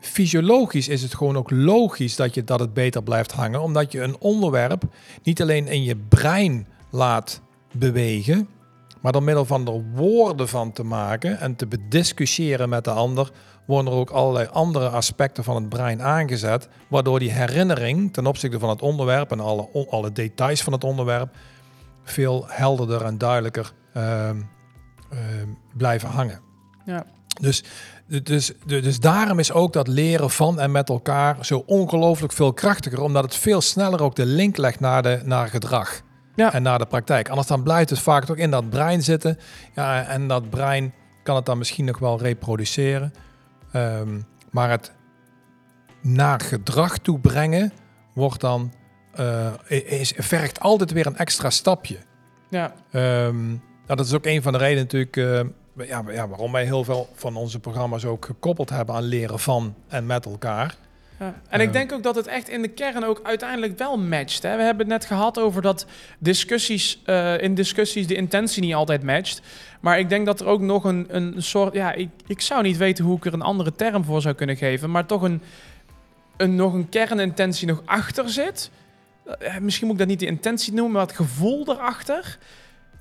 fysiologisch 0.00 0.88
is 0.88 1.02
het 1.02 1.14
gewoon 1.14 1.36
ook 1.36 1.50
logisch 1.50 2.16
dat 2.16 2.34
je 2.34 2.44
dat 2.44 2.60
het 2.60 2.74
beter 2.74 3.02
blijft 3.02 3.32
hangen, 3.32 3.62
omdat 3.62 3.92
je 3.92 4.00
een 4.00 4.16
onderwerp 4.18 4.82
niet 5.22 5.42
alleen 5.42 5.66
in 5.66 5.82
je 5.82 5.96
brein 5.96 6.66
laat 6.90 7.40
bewegen, 7.72 8.48
maar 9.04 9.12
door 9.12 9.22
middel 9.22 9.44
van 9.44 9.66
er 9.66 9.84
woorden 9.94 10.48
van 10.48 10.72
te 10.72 10.82
maken 10.82 11.40
en 11.40 11.56
te 11.56 11.66
bediscussiëren 11.66 12.68
met 12.68 12.84
de 12.84 12.90
ander, 12.90 13.30
worden 13.66 13.92
er 13.92 13.98
ook 13.98 14.10
allerlei 14.10 14.48
andere 14.52 14.88
aspecten 14.88 15.44
van 15.44 15.54
het 15.54 15.68
brein 15.68 16.02
aangezet, 16.02 16.68
waardoor 16.88 17.18
die 17.18 17.30
herinnering 17.30 18.12
ten 18.12 18.26
opzichte 18.26 18.58
van 18.58 18.68
het 18.68 18.82
onderwerp 18.82 19.30
en 19.30 19.40
alle, 19.40 19.86
alle 19.90 20.12
details 20.12 20.62
van 20.62 20.72
het 20.72 20.84
onderwerp 20.84 21.36
veel 22.02 22.44
helderder 22.48 23.04
en 23.04 23.18
duidelijker 23.18 23.72
ehm, 23.92 24.40
ehm, 25.10 25.48
blijven 25.76 26.08
hangen. 26.08 26.40
Ja. 26.84 27.06
Dus, 27.40 27.64
dus, 28.22 28.52
dus 28.66 29.00
daarom 29.00 29.38
is 29.38 29.52
ook 29.52 29.72
dat 29.72 29.88
leren 29.88 30.30
van 30.30 30.60
en 30.60 30.70
met 30.70 30.88
elkaar 30.88 31.44
zo 31.46 31.62
ongelooflijk 31.66 32.32
veel 32.32 32.52
krachtiger, 32.52 33.00
omdat 33.00 33.24
het 33.24 33.36
veel 33.36 33.60
sneller 33.60 34.02
ook 34.02 34.14
de 34.14 34.26
link 34.26 34.56
legt 34.56 34.80
naar, 34.80 35.02
de, 35.02 35.20
naar 35.24 35.48
gedrag 35.48 36.02
Ja. 36.34 36.52
en 36.52 36.62
naar 36.62 36.78
de 36.78 36.86
praktijk. 36.86 37.28
Anders 37.28 37.48
dan 37.48 37.62
blijft 37.62 37.90
het 37.90 37.98
vaak 37.98 38.24
toch 38.24 38.36
in 38.36 38.50
dat 38.50 38.70
brein 38.70 39.02
zitten. 39.02 39.38
Ja, 39.74 40.06
en 40.06 40.28
dat 40.28 40.50
brein 40.50 40.92
kan 41.22 41.36
het 41.36 41.46
dan 41.46 41.58
misschien 41.58 41.84
nog 41.84 41.98
wel 41.98 42.18
reproduceren. 42.18 43.12
Ehm, 43.72 44.20
maar 44.50 44.70
het 44.70 44.92
naar 46.00 46.40
gedrag 46.40 46.98
toe 46.98 47.20
brengen 47.20 47.72
wordt 48.14 48.40
dan, 48.40 48.72
eh, 49.14 49.52
is, 49.68 50.12
vergt 50.16 50.60
altijd 50.60 50.92
weer 50.92 51.06
een 51.06 51.16
extra 51.16 51.50
stapje. 51.50 51.98
Ja. 52.48 52.74
Ehm, 52.90 53.46
nou, 53.46 53.96
dat 53.96 54.06
is 54.06 54.12
ook 54.12 54.26
een 54.26 54.42
van 54.42 54.52
de 54.52 54.58
redenen 54.58 54.82
natuurlijk 54.82 55.16
eh, 55.16 55.86
ja, 55.88 56.02
ja, 56.08 56.28
waarom 56.28 56.52
wij 56.52 56.64
heel 56.64 56.84
veel 56.84 57.08
van 57.14 57.36
onze 57.36 57.60
programma's 57.60 58.04
ook 58.04 58.24
gekoppeld 58.24 58.70
hebben 58.70 58.94
aan 58.94 59.02
leren 59.02 59.38
van 59.38 59.74
en 59.88 60.06
met 60.06 60.26
elkaar. 60.26 60.76
Ja. 61.18 61.34
En 61.48 61.60
ik 61.60 61.72
denk 61.72 61.92
ook 61.92 62.02
dat 62.02 62.14
het 62.14 62.26
echt 62.26 62.48
in 62.48 62.62
de 62.62 62.68
kern 62.68 63.04
ook 63.04 63.20
uiteindelijk 63.22 63.78
wel 63.78 63.98
matcht. 63.98 64.42
Hè? 64.42 64.56
We 64.56 64.62
hebben 64.62 64.90
het 64.90 64.98
net 64.98 65.04
gehad 65.04 65.38
over 65.38 65.62
dat 65.62 65.86
discussies, 66.18 67.02
uh, 67.06 67.40
in 67.40 67.54
discussies 67.54 68.06
de 68.06 68.14
intentie 68.14 68.62
niet 68.62 68.74
altijd 68.74 69.02
matcht. 69.02 69.40
Maar 69.80 69.98
ik 69.98 70.08
denk 70.08 70.26
dat 70.26 70.40
er 70.40 70.46
ook 70.46 70.60
nog 70.60 70.84
een, 70.84 71.06
een 71.08 71.34
soort. 71.42 71.74
Ja, 71.74 71.92
ik, 71.92 72.08
ik 72.26 72.40
zou 72.40 72.62
niet 72.62 72.76
weten 72.76 73.04
hoe 73.04 73.16
ik 73.16 73.24
er 73.24 73.32
een 73.32 73.42
andere 73.42 73.72
term 73.72 74.04
voor 74.04 74.20
zou 74.20 74.34
kunnen 74.34 74.56
geven. 74.56 74.90
Maar 74.90 75.06
toch 75.06 75.22
een, 75.22 75.42
een, 76.36 76.54
nog 76.54 76.72
een 76.72 76.88
kernintentie 76.88 77.66
nog 77.66 77.82
achter 77.84 78.30
zit. 78.30 78.70
Uh, 79.42 79.58
misschien 79.58 79.86
moet 79.86 79.94
ik 79.94 80.00
dat 80.00 80.10
niet 80.10 80.20
de 80.20 80.26
intentie 80.26 80.72
noemen, 80.72 80.92
maar 80.92 81.06
het 81.06 81.16
gevoel 81.16 81.68
erachter 81.68 82.38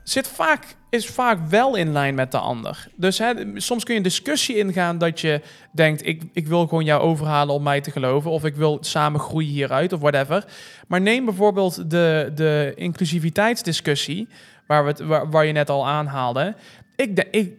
zit 0.04 0.28
vaak, 0.28 0.76
is 0.90 1.08
vaak 1.08 1.40
wel 1.50 1.76
in 1.76 1.92
lijn 1.92 2.16
met 2.16 2.32
de 2.32 2.38
ander. 2.38 2.88
Dus 2.96 3.18
hè, 3.18 3.34
soms 3.56 3.84
kun 3.84 3.94
je 3.94 4.00
een 4.00 4.06
discussie 4.06 4.58
ingaan 4.58 4.98
dat 4.98 5.20
je 5.20 5.42
denkt: 5.72 6.08
ik, 6.08 6.24
ik 6.34 6.48
wil 6.48 6.68
gewoon 6.68 6.86
jou 6.86 7.02
overhalen 7.02 7.56
om 7.56 7.64
mij 7.64 7.82
te 7.82 7.92
geloven, 7.92 8.32
of 8.32 8.46
ik 8.46 8.56
wil 8.56 8.78
samen 8.82 9.20
groeien 9.20 9.50
hieruit, 9.50 9.94
of 9.94 10.00
whatever. 10.00 10.46
Maar 10.88 11.02
neem 11.02 11.26
bijvoorbeeld 11.26 11.90
de, 11.90 12.32
de 12.36 12.74
inclusiviteitsdiscussie, 12.76 14.28
waar, 14.68 14.86
we 14.86 15.06
waar, 15.06 15.30
waar 15.30 15.46
je 15.46 15.54
net 15.54 15.70
al 15.70 15.88
aanhaalde. 15.88 16.56
Ik, 16.96 17.28
ik, 17.32 17.54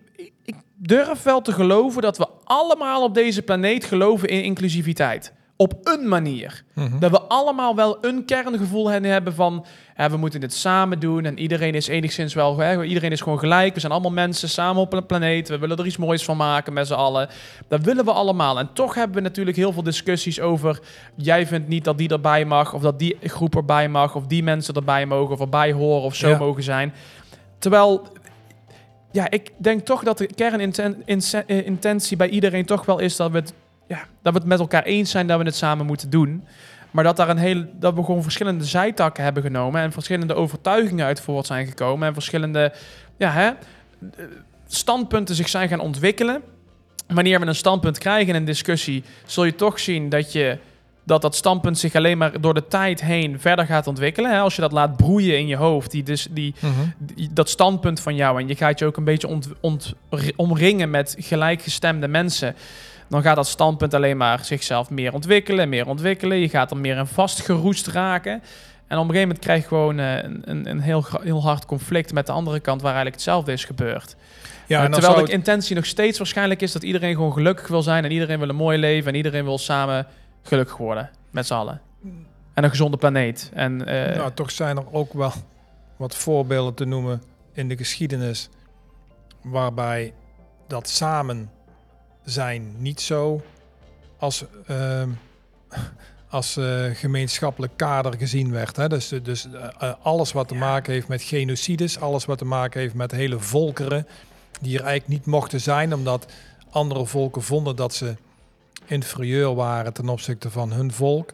ik 0.44 0.54
durf 0.76 1.22
wel 1.22 1.42
te 1.42 1.52
geloven 1.52 2.02
dat 2.02 2.18
we 2.18 2.28
allemaal 2.44 3.02
op 3.02 3.14
deze 3.14 3.42
planeet 3.42 3.84
geloven 3.84 4.28
in 4.28 4.42
inclusiviteit 4.42 5.32
op 5.64 5.74
een 5.82 6.08
manier. 6.08 6.64
Mhm. 6.74 6.98
Dat 6.98 7.10
we 7.10 7.20
allemaal 7.20 7.76
wel 7.76 7.98
een 8.00 8.24
kerngevoel 8.24 8.90
hebben 8.90 9.34
van... 9.34 9.66
Hè, 9.94 10.10
we 10.10 10.16
moeten 10.16 10.40
dit 10.40 10.54
samen 10.54 10.98
doen 10.98 11.24
en 11.24 11.38
iedereen 11.38 11.74
is 11.74 11.86
enigszins 11.86 12.34
wel... 12.34 12.58
Hè, 12.58 12.82
iedereen 12.82 13.12
is 13.12 13.20
gewoon 13.20 13.38
gelijk, 13.38 13.74
we 13.74 13.80
zijn 13.80 13.92
allemaal 13.92 14.10
mensen 14.10 14.48
samen 14.48 14.82
op 14.82 14.92
een 14.92 15.06
planeet. 15.06 15.48
We 15.48 15.58
willen 15.58 15.76
er 15.76 15.86
iets 15.86 15.96
moois 15.96 16.24
van 16.24 16.36
maken 16.36 16.72
met 16.72 16.86
z'n 16.86 16.92
allen. 16.92 17.28
Dat 17.68 17.80
willen 17.80 18.04
we 18.04 18.12
allemaal. 18.12 18.58
En 18.58 18.70
toch 18.72 18.94
hebben 18.94 19.16
we 19.16 19.22
natuurlijk 19.22 19.56
heel 19.56 19.72
veel 19.72 19.82
discussies 19.82 20.40
over... 20.40 20.80
jij 21.14 21.46
vindt 21.46 21.68
niet 21.68 21.84
dat 21.84 21.98
die 21.98 22.08
erbij 22.08 22.44
mag, 22.44 22.74
of 22.74 22.82
dat 22.82 22.98
die 22.98 23.16
groep 23.22 23.56
erbij 23.56 23.88
mag... 23.88 24.14
of 24.14 24.26
die 24.26 24.42
mensen 24.42 24.74
erbij 24.74 25.06
mogen, 25.06 25.34
of 25.34 25.40
erbij 25.40 25.72
horen, 25.72 26.02
of 26.02 26.14
zo 26.14 26.36
mogen 26.38 26.62
zijn. 26.62 26.94
Terwijl 27.58 28.06
ja, 29.10 29.30
ik 29.30 29.50
denk 29.56 29.84
toch 29.84 30.02
dat 30.02 30.18
de 30.18 30.26
kernintentie 30.26 32.16
bij 32.16 32.28
iedereen 32.28 32.64
toch 32.64 32.84
wel 32.84 32.98
is 32.98 33.16
dat 33.16 33.30
we 33.30 33.38
het 33.38 33.54
ja, 33.86 34.04
dat 34.22 34.32
we 34.32 34.38
het 34.38 34.48
met 34.48 34.58
elkaar 34.58 34.82
eens 34.82 35.10
zijn 35.10 35.26
dat 35.26 35.38
we 35.38 35.44
het 35.44 35.54
samen 35.54 35.86
moeten 35.86 36.10
doen. 36.10 36.44
Maar 36.90 37.04
dat, 37.04 37.16
daar 37.16 37.28
een 37.28 37.36
hele, 37.36 37.68
dat 37.72 37.94
we 37.94 38.04
gewoon 38.04 38.22
verschillende 38.22 38.64
zijtakken 38.64 39.24
hebben 39.24 39.42
genomen 39.42 39.80
en 39.80 39.92
verschillende 39.92 40.34
overtuigingen 40.34 41.06
uit 41.06 41.20
voort 41.20 41.46
zijn 41.46 41.66
gekomen 41.66 42.08
en 42.08 42.14
verschillende 42.14 42.72
ja, 43.16 43.30
hè, 43.30 43.50
standpunten 44.66 45.34
zich 45.34 45.48
zijn 45.48 45.68
gaan 45.68 45.80
ontwikkelen. 45.80 46.42
Wanneer 47.06 47.40
we 47.40 47.46
een 47.46 47.54
standpunt 47.54 47.98
krijgen 47.98 48.28
in 48.28 48.34
een 48.34 48.44
discussie, 48.44 49.04
zul 49.26 49.44
je 49.44 49.54
toch 49.54 49.80
zien 49.80 50.08
dat 50.08 50.32
je 50.32 50.58
dat 51.06 51.22
dat 51.22 51.34
standpunt 51.34 51.78
zich 51.78 51.94
alleen 51.94 52.18
maar 52.18 52.40
door 52.40 52.54
de 52.54 52.66
tijd 52.66 53.00
heen 53.00 53.40
verder 53.40 53.66
gaat 53.66 53.86
ontwikkelen. 53.86 54.30
Hè? 54.30 54.40
Als 54.40 54.54
je 54.54 54.60
dat 54.60 54.72
laat 54.72 54.96
broeien 54.96 55.38
in 55.38 55.46
je 55.46 55.56
hoofd, 55.56 55.90
die, 55.90 56.02
dus 56.02 56.28
die, 56.30 56.54
mhm. 56.58 56.72
die 56.98 57.30
dat 57.32 57.48
standpunt 57.48 58.00
van 58.00 58.14
jou, 58.14 58.40
en 58.40 58.48
je 58.48 58.56
gaat 58.56 58.78
je 58.78 58.84
ook 58.84 58.96
een 58.96 59.04
beetje 59.04 59.28
ont, 59.28 59.48
ont, 59.60 59.94
omringen 60.36 60.90
met 60.90 61.16
gelijkgestemde 61.18 62.08
mensen 62.08 62.54
dan 63.14 63.22
gaat 63.22 63.36
dat 63.36 63.46
standpunt 63.46 63.94
alleen 63.94 64.16
maar 64.16 64.44
zichzelf 64.44 64.90
meer 64.90 65.12
ontwikkelen, 65.12 65.68
meer 65.68 65.86
ontwikkelen. 65.86 66.38
Je 66.38 66.48
gaat 66.48 66.70
er 66.70 66.76
meer 66.76 66.96
in 66.96 67.06
vastgeroest 67.06 67.86
raken. 67.86 68.32
En 68.86 68.98
op 68.98 69.08
een 69.08 69.14
gegeven 69.14 69.20
moment 69.20 69.38
krijg 69.38 69.62
je 69.62 69.68
gewoon 69.68 69.98
uh, 69.98 70.22
een, 70.22 70.70
een 70.70 70.80
heel, 70.80 71.04
heel 71.22 71.42
hard 71.42 71.66
conflict 71.66 72.12
met 72.12 72.26
de 72.26 72.32
andere 72.32 72.60
kant 72.60 72.80
waar 72.80 72.94
eigenlijk 72.94 73.22
hetzelfde 73.22 73.52
is 73.52 73.64
gebeurd. 73.64 74.16
Ja, 74.66 74.84
uh, 74.84 74.92
terwijl 74.92 75.24
de 75.24 75.32
intentie 75.32 75.76
nog 75.76 75.86
steeds 75.86 76.18
waarschijnlijk 76.18 76.62
is 76.62 76.72
dat 76.72 76.82
iedereen 76.82 77.14
gewoon 77.14 77.32
gelukkig 77.32 77.68
wil 77.68 77.82
zijn 77.82 78.04
en 78.04 78.10
iedereen 78.10 78.38
wil 78.38 78.48
een 78.48 78.56
mooi 78.56 78.78
leven 78.78 79.10
en 79.10 79.16
iedereen 79.16 79.44
wil 79.44 79.58
samen 79.58 80.06
gelukkig 80.42 80.76
worden 80.76 81.10
met 81.30 81.46
z'n 81.46 81.54
allen. 81.54 81.80
En 82.54 82.64
een 82.64 82.70
gezonde 82.70 82.96
planeet. 82.96 83.50
En, 83.54 83.72
uh, 83.80 84.16
nou, 84.16 84.32
toch 84.34 84.50
zijn 84.50 84.76
er 84.76 84.92
ook 84.92 85.12
wel 85.12 85.32
wat 85.96 86.14
voorbeelden 86.14 86.74
te 86.74 86.84
noemen 86.84 87.22
in 87.52 87.68
de 87.68 87.76
geschiedenis 87.76 88.48
waarbij 89.42 90.12
dat 90.66 90.88
samen 90.88 91.50
zijn 92.24 92.74
niet 92.78 93.00
zo 93.00 93.42
als, 94.18 94.44
uh, 94.70 95.02
als 96.28 96.56
uh, 96.56 96.84
gemeenschappelijk 96.92 97.72
kader 97.76 98.14
gezien 98.18 98.52
werd. 98.52 98.76
Hè? 98.76 98.88
Dus, 98.88 99.08
dus 99.08 99.46
uh, 99.46 99.92
alles 100.02 100.32
wat 100.32 100.48
te 100.48 100.54
maken 100.54 100.92
heeft 100.92 101.08
met 101.08 101.22
genocides, 101.22 102.00
alles 102.00 102.24
wat 102.24 102.38
te 102.38 102.44
maken 102.44 102.80
heeft 102.80 102.94
met 102.94 103.10
hele 103.10 103.38
volkeren 103.38 104.06
die 104.60 104.78
er 104.78 104.84
eigenlijk 104.84 105.18
niet 105.18 105.26
mochten 105.26 105.60
zijn, 105.60 105.94
omdat 105.94 106.32
andere 106.70 107.06
volken 107.06 107.42
vonden 107.42 107.76
dat 107.76 107.94
ze 107.94 108.16
inferieur 108.86 109.54
waren 109.54 109.92
ten 109.92 110.08
opzichte 110.08 110.50
van 110.50 110.72
hun 110.72 110.92
volk. 110.92 111.32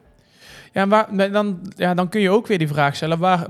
Ja, 0.73 0.85
maar 0.85 1.33
dan, 1.33 1.73
ja, 1.77 1.95
dan 1.95 2.09
kun 2.09 2.21
je 2.21 2.31
ook 2.31 2.47
weer 2.47 2.59
die 2.59 2.69
vraag 2.69 2.97
stellen. 2.97 3.19
Waar, 3.19 3.47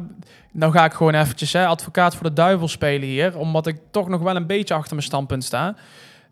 nou 0.53 0.73
ga 0.73 0.85
ik 0.85 0.93
gewoon 0.93 1.15
eventjes 1.15 1.53
hè, 1.53 1.67
advocaat 1.67 2.15
voor 2.15 2.29
de 2.29 2.33
duivel 2.33 2.69
spelen 2.69 3.09
hier, 3.09 3.39
omdat 3.39 3.67
ik 3.67 3.81
toch 3.91 4.09
nog 4.09 4.21
wel 4.21 4.37
een 4.37 4.47
beetje 4.47 4.75
achter 4.75 4.95
mijn 4.95 5.07
standpunt 5.07 5.45
sta 5.45 5.77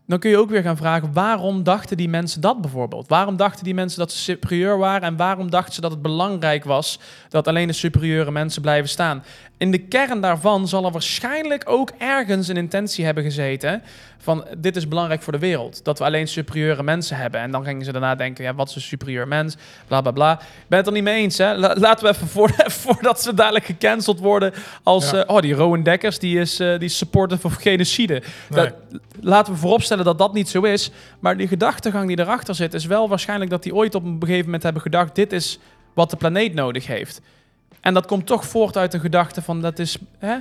dan 0.08 0.18
kun 0.18 0.30
je 0.30 0.38
ook 0.38 0.50
weer 0.50 0.62
gaan 0.62 0.76
vragen, 0.76 1.12
waarom 1.12 1.62
dachten 1.62 1.96
die 1.96 2.08
mensen 2.08 2.40
dat 2.40 2.60
bijvoorbeeld? 2.60 3.08
Waarom 3.08 3.36
dachten 3.36 3.64
die 3.64 3.74
mensen 3.74 3.98
dat 3.98 4.12
ze 4.12 4.18
superieur 4.18 4.78
waren 4.78 5.08
en 5.08 5.16
waarom 5.16 5.50
dachten 5.50 5.74
ze 5.74 5.80
dat 5.80 5.90
het 5.90 6.02
belangrijk 6.02 6.64
was 6.64 6.98
dat 7.28 7.48
alleen 7.48 7.66
de 7.66 7.72
superieure 7.72 8.30
mensen 8.30 8.62
blijven 8.62 8.88
staan? 8.88 9.24
In 9.58 9.70
de 9.70 9.78
kern 9.78 10.20
daarvan 10.20 10.68
zal 10.68 10.84
er 10.84 10.90
waarschijnlijk 10.90 11.62
ook 11.66 11.92
ergens 11.98 12.48
een 12.48 12.56
intentie 12.56 13.04
hebben 13.04 13.24
gezeten 13.24 13.82
van 14.18 14.46
dit 14.58 14.76
is 14.76 14.88
belangrijk 14.88 15.22
voor 15.22 15.32
de 15.32 15.38
wereld, 15.38 15.84
dat 15.84 15.98
we 15.98 16.04
alleen 16.04 16.28
superieure 16.28 16.82
mensen 16.82 17.16
hebben. 17.16 17.40
En 17.40 17.50
dan 17.50 17.64
gingen 17.64 17.84
ze 17.84 17.92
daarna 17.92 18.14
denken, 18.14 18.44
ja, 18.44 18.54
wat 18.54 18.68
is 18.68 18.74
een 18.74 18.80
superieur 18.80 19.28
mens? 19.28 19.56
Bla 19.86 20.00
bla 20.00 20.10
bla. 20.10 20.32
Ik 20.40 20.68
ben 20.68 20.78
het 20.78 20.86
er 20.86 20.92
niet 20.92 21.02
mee 21.02 21.22
eens, 21.22 21.38
hè? 21.38 21.56
laten 21.56 22.04
we 22.04 22.08
even 22.08 22.28
voor, 22.28 22.50
voordat 22.84 23.22
ze 23.22 23.34
dadelijk 23.34 23.64
gecanceld 23.64 24.18
worden 24.18 24.52
als, 24.82 25.12
uh, 25.12 25.22
oh, 25.26 25.40
die 25.40 25.54
Rowan 25.54 25.82
Dekkers, 25.82 26.18
die 26.18 26.38
is, 26.38 26.60
uh, 26.60 26.68
die 26.68 26.88
is 26.88 26.96
supporter 26.96 27.38
of 27.42 27.54
genocide. 27.54 28.22
Dat, 28.48 28.72
laten 29.20 29.52
we 29.52 29.58
vooropstellen 29.58 30.04
dat 30.04 30.18
dat 30.18 30.32
niet 30.32 30.48
zo 30.48 30.62
is. 30.62 30.90
Maar 31.18 31.36
die 31.36 31.48
gedachtegang 31.48 32.08
die 32.08 32.18
erachter 32.18 32.54
zit, 32.54 32.74
is 32.74 32.86
wel 32.86 33.08
waarschijnlijk 33.08 33.50
dat 33.50 33.62
die 33.62 33.74
ooit 33.74 33.94
op 33.94 34.04
een 34.04 34.16
gegeven 34.20 34.44
moment 34.44 34.62
hebben 34.62 34.82
gedacht: 34.82 35.14
dit 35.14 35.32
is 35.32 35.58
wat 35.94 36.10
de 36.10 36.16
planeet 36.16 36.54
nodig 36.54 36.86
heeft. 36.86 37.20
En 37.88 37.94
dat 37.94 38.06
komt 38.06 38.26
toch 38.26 38.46
voort 38.46 38.76
uit 38.76 38.94
een 38.94 39.00
gedachte 39.00 39.42
van 39.42 39.60
dat 39.60 39.78
is 39.78 39.98
hè, 40.18 40.38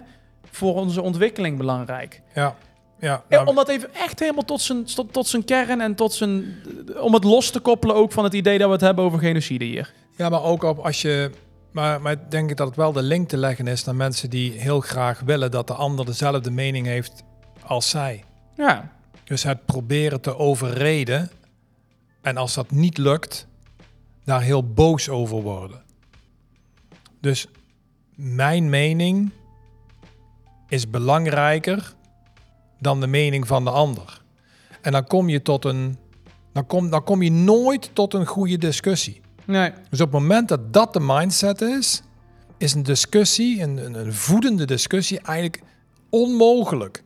voor 0.52 0.76
onze 0.76 1.02
ontwikkeling 1.02 1.58
belangrijk. 1.58 2.22
Ja. 2.34 2.56
Ja, 3.00 3.24
nou, 3.30 3.48
om 3.48 3.56
dat 3.56 3.68
even 3.68 3.94
echt 3.94 4.20
helemaal 4.20 4.44
tot 4.44 4.62
zijn, 4.62 4.84
tot, 4.84 5.14
tot 5.14 5.28
zijn 5.28 5.46
kern 5.46 5.82
en 5.82 5.96
tot 5.96 6.14
zijn. 6.14 6.56
om 7.00 7.14
het 7.14 7.24
los 7.24 7.50
te 7.50 7.60
koppelen 7.60 7.96
ook 7.96 8.12
van 8.12 8.24
het 8.24 8.34
idee 8.34 8.58
dat 8.58 8.68
we 8.68 8.74
het 8.74 8.82
hebben 8.82 9.04
over 9.04 9.20
genocide 9.20 9.66
hier. 9.66 9.94
Ja, 10.16 10.30
maar 10.30 10.44
ook 10.44 10.64
op 10.64 10.80
als 10.80 11.02
je. 11.02 11.32
Maar, 11.72 12.02
maar 12.02 12.30
denk 12.30 12.50
ik 12.50 12.58
dat 12.58 12.68
het 12.68 12.76
wel 12.76 12.92
de 12.92 13.02
link 13.02 13.30
te 13.30 13.38
leggen 13.38 13.68
is 13.68 13.84
naar 13.84 13.96
mensen 13.96 14.30
die 14.30 14.52
heel 14.52 14.80
graag 14.80 15.20
willen 15.20 15.52
dat 15.52 15.68
de 15.68 15.74
ander 15.74 16.06
dezelfde 16.06 16.52
mening 16.52 16.86
heeft 16.86 17.24
als 17.62 17.90
zij. 17.90 18.24
Ja. 18.56 18.92
Dus 19.24 19.44
het 19.44 19.66
proberen 19.66 20.22
te 20.22 20.38
overreden. 20.38 21.32
En 22.22 22.38
als 22.38 22.54
dat 22.54 22.72
niet 22.72 22.98
lukt, 22.98 23.48
daar 24.24 24.42
heel 24.42 24.74
boos 24.74 25.10
over 25.10 25.42
worden. 25.42 25.86
Dus 27.28 27.48
mijn 28.16 28.70
mening 28.70 29.32
is 30.68 30.90
belangrijker 30.90 31.94
dan 32.80 33.00
de 33.00 33.08
mening 33.08 33.48
van 33.48 33.64
de 33.64 33.70
ander. 33.70 34.22
En 34.82 34.92
dan 34.92 35.08
kom 35.08 35.30
je 35.30 35.42
tot 35.42 35.66
een. 35.66 35.98
Dan 36.54 36.66
kom, 36.66 36.90
dan 36.90 37.04
kom 37.04 37.22
je 37.22 37.32
nooit 37.32 37.90
tot 37.94 38.14
een 38.14 38.26
goede 38.26 38.58
discussie. 38.58 39.22
Nee. 39.46 39.72
Dus 39.90 40.02
op 40.02 40.12
het 40.12 40.22
moment 40.22 40.48
dat 40.48 40.74
dat 40.74 40.94
de 40.94 41.00
mindset 41.00 41.62
is, 41.62 42.02
is 42.58 42.74
een 42.74 42.84
discussie, 42.84 43.62
een, 43.62 43.78
een, 43.78 43.94
een 43.94 44.14
voedende 44.14 44.66
discussie, 44.66 45.20
eigenlijk 45.20 45.62
onmogelijk. 46.10 47.04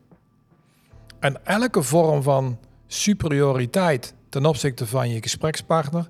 En 1.19 1.45
elke 1.45 1.83
vorm 1.83 2.23
van 2.23 2.59
superioriteit 2.87 4.13
ten 4.29 4.45
opzichte 4.45 4.87
van 4.87 5.09
je 5.09 5.21
gesprekspartner 5.21 6.09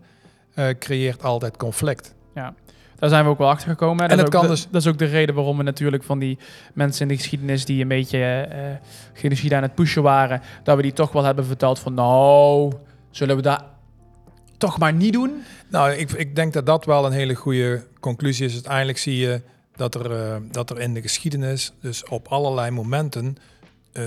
uh, 0.55 0.69
creëert 0.79 1.23
altijd 1.23 1.57
conflict. 1.57 2.13
Ja, 2.35 2.53
daar 3.01 3.09
zijn 3.09 3.23
we 3.23 3.29
ook 3.29 3.37
wel 3.37 3.49
achter 3.49 3.69
gekomen. 3.69 4.09
En 4.09 4.17
dat, 4.17 4.29
kan 4.29 4.47
dus... 4.47 4.67
dat 4.71 4.81
is 4.81 4.87
ook 4.87 4.97
de 4.97 5.05
reden 5.05 5.35
waarom 5.35 5.57
we 5.57 5.63
natuurlijk 5.63 6.03
van 6.03 6.19
die 6.19 6.37
mensen 6.73 7.01
in 7.01 7.07
de 7.07 7.17
geschiedenis 7.17 7.65
die 7.65 7.81
een 7.81 7.87
beetje 7.87 8.47
uh, 8.51 8.57
genocide 9.13 9.55
aan 9.55 9.61
het 9.61 9.75
pushen 9.75 10.03
waren, 10.03 10.41
dat 10.63 10.75
we 10.75 10.81
die 10.81 10.93
toch 10.93 11.11
wel 11.11 11.23
hebben 11.23 11.45
verteld 11.45 11.79
van 11.79 11.93
nou, 11.93 12.71
zullen 13.09 13.35
we 13.35 13.41
dat 13.41 13.63
toch 14.57 14.77
maar 14.77 14.93
niet 14.93 15.13
doen? 15.13 15.43
Nou, 15.67 15.91
ik, 15.91 16.11
ik 16.11 16.35
denk 16.35 16.53
dat 16.53 16.65
dat 16.65 16.85
wel 16.85 17.05
een 17.05 17.11
hele 17.11 17.35
goede 17.35 17.83
conclusie 17.99 18.45
is. 18.45 18.53
Uiteindelijk 18.53 18.97
zie 18.97 19.17
je 19.17 19.41
dat 19.75 19.95
er, 19.95 20.11
uh, 20.11 20.35
dat 20.51 20.69
er 20.69 20.79
in 20.79 20.93
de 20.93 21.01
geschiedenis, 21.01 21.73
dus 21.81 22.05
op 22.05 22.27
allerlei 22.27 22.71
momenten, 22.71 23.37
uh, 23.93 24.03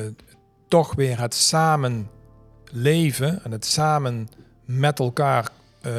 toch 0.69 0.95
weer 0.95 1.21
het 1.21 1.35
samen 1.35 2.11
leven 2.71 3.45
en 3.45 3.51
het 3.51 3.65
samen 3.65 4.29
met 4.65 4.99
elkaar 4.99 5.49
uh, 5.87 5.93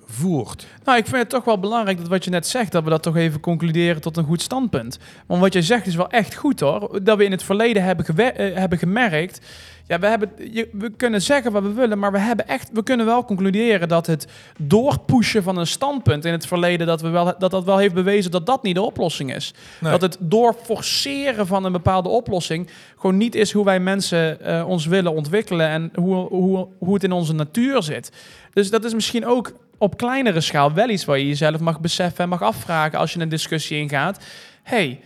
voert. 0.05 0.67
Nou, 0.83 0.97
ik 0.97 1.05
vind 1.05 1.17
het 1.17 1.29
toch 1.29 1.43
wel 1.43 1.59
belangrijk 1.59 1.97
dat 1.97 2.07
wat 2.07 2.23
je 2.23 2.29
net 2.29 2.47
zegt, 2.47 2.71
dat 2.71 2.83
we 2.83 2.89
dat 2.89 3.03
toch 3.03 3.15
even 3.15 3.39
concluderen 3.39 4.01
tot 4.01 4.17
een 4.17 4.25
goed 4.25 4.41
standpunt. 4.41 4.99
Want 5.25 5.41
wat 5.41 5.53
jij 5.53 5.61
zegt 5.61 5.87
is 5.87 5.95
wel 5.95 6.09
echt 6.09 6.35
goed 6.35 6.59
hoor. 6.59 7.03
Dat 7.03 7.17
we 7.17 7.23
in 7.23 7.31
het 7.31 7.43
verleden 7.43 7.83
hebben, 7.83 8.35
eh, 8.35 8.57
hebben 8.57 8.77
gemerkt. 8.77 9.39
Ja, 9.87 9.99
we, 9.99 10.07
hebben, 10.07 10.31
we 10.71 10.91
kunnen 10.97 11.21
zeggen 11.21 11.51
wat 11.51 11.63
we 11.63 11.73
willen, 11.73 11.99
maar 11.99 12.11
we, 12.11 12.17
hebben 12.17 12.47
echt, 12.47 12.69
we 12.73 12.83
kunnen 12.83 13.05
wel 13.05 13.25
concluderen 13.25 13.87
dat 13.87 14.07
het 14.07 14.27
doorpushen 14.57 15.43
van 15.43 15.57
een 15.57 15.67
standpunt 15.67 16.25
in 16.25 16.31
het 16.31 16.47
verleden, 16.47 16.87
dat, 16.87 17.01
we 17.01 17.09
wel, 17.09 17.33
dat 17.37 17.51
dat 17.51 17.63
wel 17.63 17.77
heeft 17.77 17.93
bewezen 17.93 18.31
dat 18.31 18.45
dat 18.45 18.63
niet 18.63 18.75
de 18.75 18.81
oplossing 18.81 19.35
is. 19.35 19.53
Nee. 19.79 19.91
Dat 19.91 20.01
het 20.01 20.17
doorforceren 20.19 21.47
van 21.47 21.65
een 21.65 21.71
bepaalde 21.71 22.09
oplossing 22.09 22.69
gewoon 22.95 23.17
niet 23.17 23.35
is 23.35 23.51
hoe 23.51 23.65
wij 23.65 23.79
mensen 23.79 24.41
eh, 24.41 24.67
ons 24.67 24.85
willen 24.85 25.13
ontwikkelen 25.13 25.67
en 25.67 25.91
hoe, 25.95 26.15
hoe, 26.15 26.67
hoe 26.79 26.93
het 26.93 27.03
in 27.03 27.11
onze 27.11 27.33
natuur 27.33 27.83
zit. 27.83 28.11
Dus 28.53 28.69
dat 28.69 28.83
is 28.83 28.93
misschien 28.93 29.25
ook 29.25 29.53
op 29.77 29.97
kleinere 29.97 30.41
schaal 30.41 30.73
wel 30.73 30.89
iets 30.89 31.05
waar 31.05 31.17
je 31.17 31.27
jezelf 31.27 31.59
mag 31.59 31.79
beseffen 31.79 32.23
en 32.23 32.29
mag 32.29 32.41
afvragen 32.41 32.99
als 32.99 33.13
je 33.13 33.19
een 33.19 33.29
discussie 33.29 33.77
ingaat. 33.77 34.23
hey, 34.63 34.99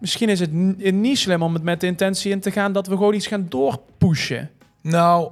misschien 0.00 0.28
is 0.28 0.40
het 0.40 0.52
n- 0.52 1.00
niet 1.00 1.18
slim 1.18 1.42
om 1.42 1.54
het 1.54 1.62
met 1.62 1.80
de 1.80 1.86
intentie 1.86 2.30
in 2.32 2.40
te 2.40 2.50
gaan 2.50 2.72
dat 2.72 2.86
we 2.86 2.96
gewoon 2.96 3.14
iets 3.14 3.26
gaan 3.26 3.46
doorpushen. 3.48 4.50
Nou, 4.82 5.30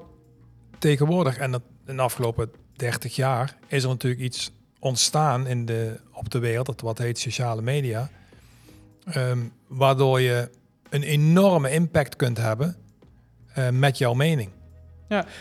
tegenwoordig 0.79 1.39
en 1.39 1.51
dat 1.51 1.63
in 1.87 1.97
de 1.97 2.03
afgelopen 2.03 2.51
30 2.77 3.17
jaar 3.17 3.57
is 3.67 3.83
er 3.83 3.89
natuurlijk 3.89 4.23
iets 4.23 4.51
ontstaan 4.79 5.47
in 5.47 5.67
de, 5.67 6.01
op 6.13 6.31
de 6.31 6.39
wereld, 6.39 6.67
dat 6.67 6.81
wat 6.81 6.99
heet 6.99 7.19
sociale 7.19 7.63
media, 7.63 8.11
ehm, 9.05 9.39
waardoor 9.67 10.21
je 10.21 10.51
een 10.91 11.03
enorme 11.03 11.71
impact 11.71 12.17
kunt 12.17 12.39
hebben 12.39 12.77
eh, 13.55 13.69
met 13.71 13.99
jouw 13.99 14.15
mening. 14.15 14.51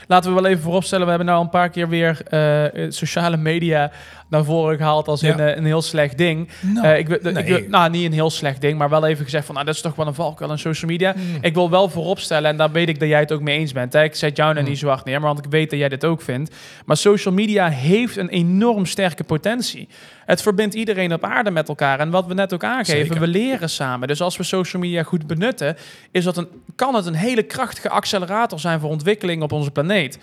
Laten 0.07 0.29
we 0.35 0.41
wel 0.41 0.49
even 0.51 0.63
vooropstellen, 0.63 1.03
we 1.03 1.09
hebben 1.09 1.27
nou 1.27 1.43
een 1.43 1.49
paar 1.49 1.69
keer 1.69 1.89
weer 1.89 2.21
eh, 2.27 2.85
sociale 2.91 3.37
media 3.37 3.91
naar 4.29 4.43
voren 4.43 4.77
gehaald 4.77 5.07
als 5.07 5.23
in, 5.23 5.39
eh, 5.39 5.55
een 5.55 5.65
heel 5.65 5.81
slecht 5.81 6.17
ding. 6.17 6.49
Nou, 6.61 6.87
Eh, 6.87 6.97
ik, 6.97 7.07
wil- 7.07 7.19
nee. 7.21 7.33
ik 7.43 7.47
wil- 7.47 7.61
nou, 7.69 7.89
niet 7.89 8.05
een 8.05 8.13
heel 8.13 8.29
slecht 8.29 8.61
ding, 8.61 8.77
maar 8.77 8.89
wel 8.89 9.05
even 9.05 9.23
gezegd 9.23 9.45
van, 9.45 9.53
nou, 9.53 9.65
dat 9.65 9.75
is 9.75 9.81
toch 9.81 9.95
wel 9.95 10.07
een 10.07 10.13
valkuil 10.13 10.51
aan 10.51 10.59
social 10.59 10.91
media. 10.91 11.13
Mm. 11.17 11.37
Ik 11.41 11.53
wil 11.53 11.69
wel 11.69 11.89
vooropstellen, 11.89 12.49
en 12.49 12.57
daar 12.57 12.71
weet 12.71 12.89
ik 12.89 12.99
dat 12.99 13.09
jij 13.09 13.19
het 13.19 13.31
ook 13.31 13.41
mee 13.41 13.57
eens 13.57 13.71
bent. 13.73 13.93
Hè? 13.93 14.03
Ik 14.03 14.15
zet 14.15 14.37
jou 14.37 14.49
nou 14.53 14.63
Mm. 14.63 14.69
niet 14.71 14.79
zo 14.79 14.87
hard 14.87 15.05
neer, 15.05 15.19
maar 15.21 15.33
want 15.33 15.45
ik 15.45 15.51
weet 15.51 15.69
dat 15.69 15.79
jij 15.79 15.89
dit 15.89 16.05
ook 16.05 16.21
vindt. 16.21 16.55
Maar 16.85 16.97
social 16.97 17.33
media 17.33 17.69
heeft 17.69 18.17
een 18.17 18.29
enorm 18.29 18.85
sterke 18.85 19.23
potentie. 19.23 19.87
Het 20.25 20.41
verbindt 20.41 20.75
iedereen 20.75 21.13
op 21.13 21.23
aarde 21.23 21.51
met 21.51 21.67
elkaar. 21.67 21.99
En 21.99 22.09
wat 22.09 22.25
we 22.25 22.33
net 22.33 22.53
ook 22.53 22.63
aangeven, 22.63 23.05
Zeker. 23.05 23.19
we 23.19 23.27
leren 23.27 23.69
samen. 23.69 24.07
Dus 24.07 24.21
als 24.21 24.37
we 24.37 24.43
social 24.43 24.81
media 24.81 25.03
goed 25.03 25.27
benutten, 25.27 25.75
is 26.11 26.23
dat 26.23 26.37
een, 26.37 26.47
kan 26.75 26.95
het 26.95 27.05
een 27.05 27.15
hele 27.15 27.43
krachtige 27.43 27.89
accelerator 27.89 28.59
zijn 28.59 28.79
voor 28.79 28.89
ontwikkeling 28.89 29.41
op 29.41 29.51
onze 29.51 29.71
planeet. 29.71 30.17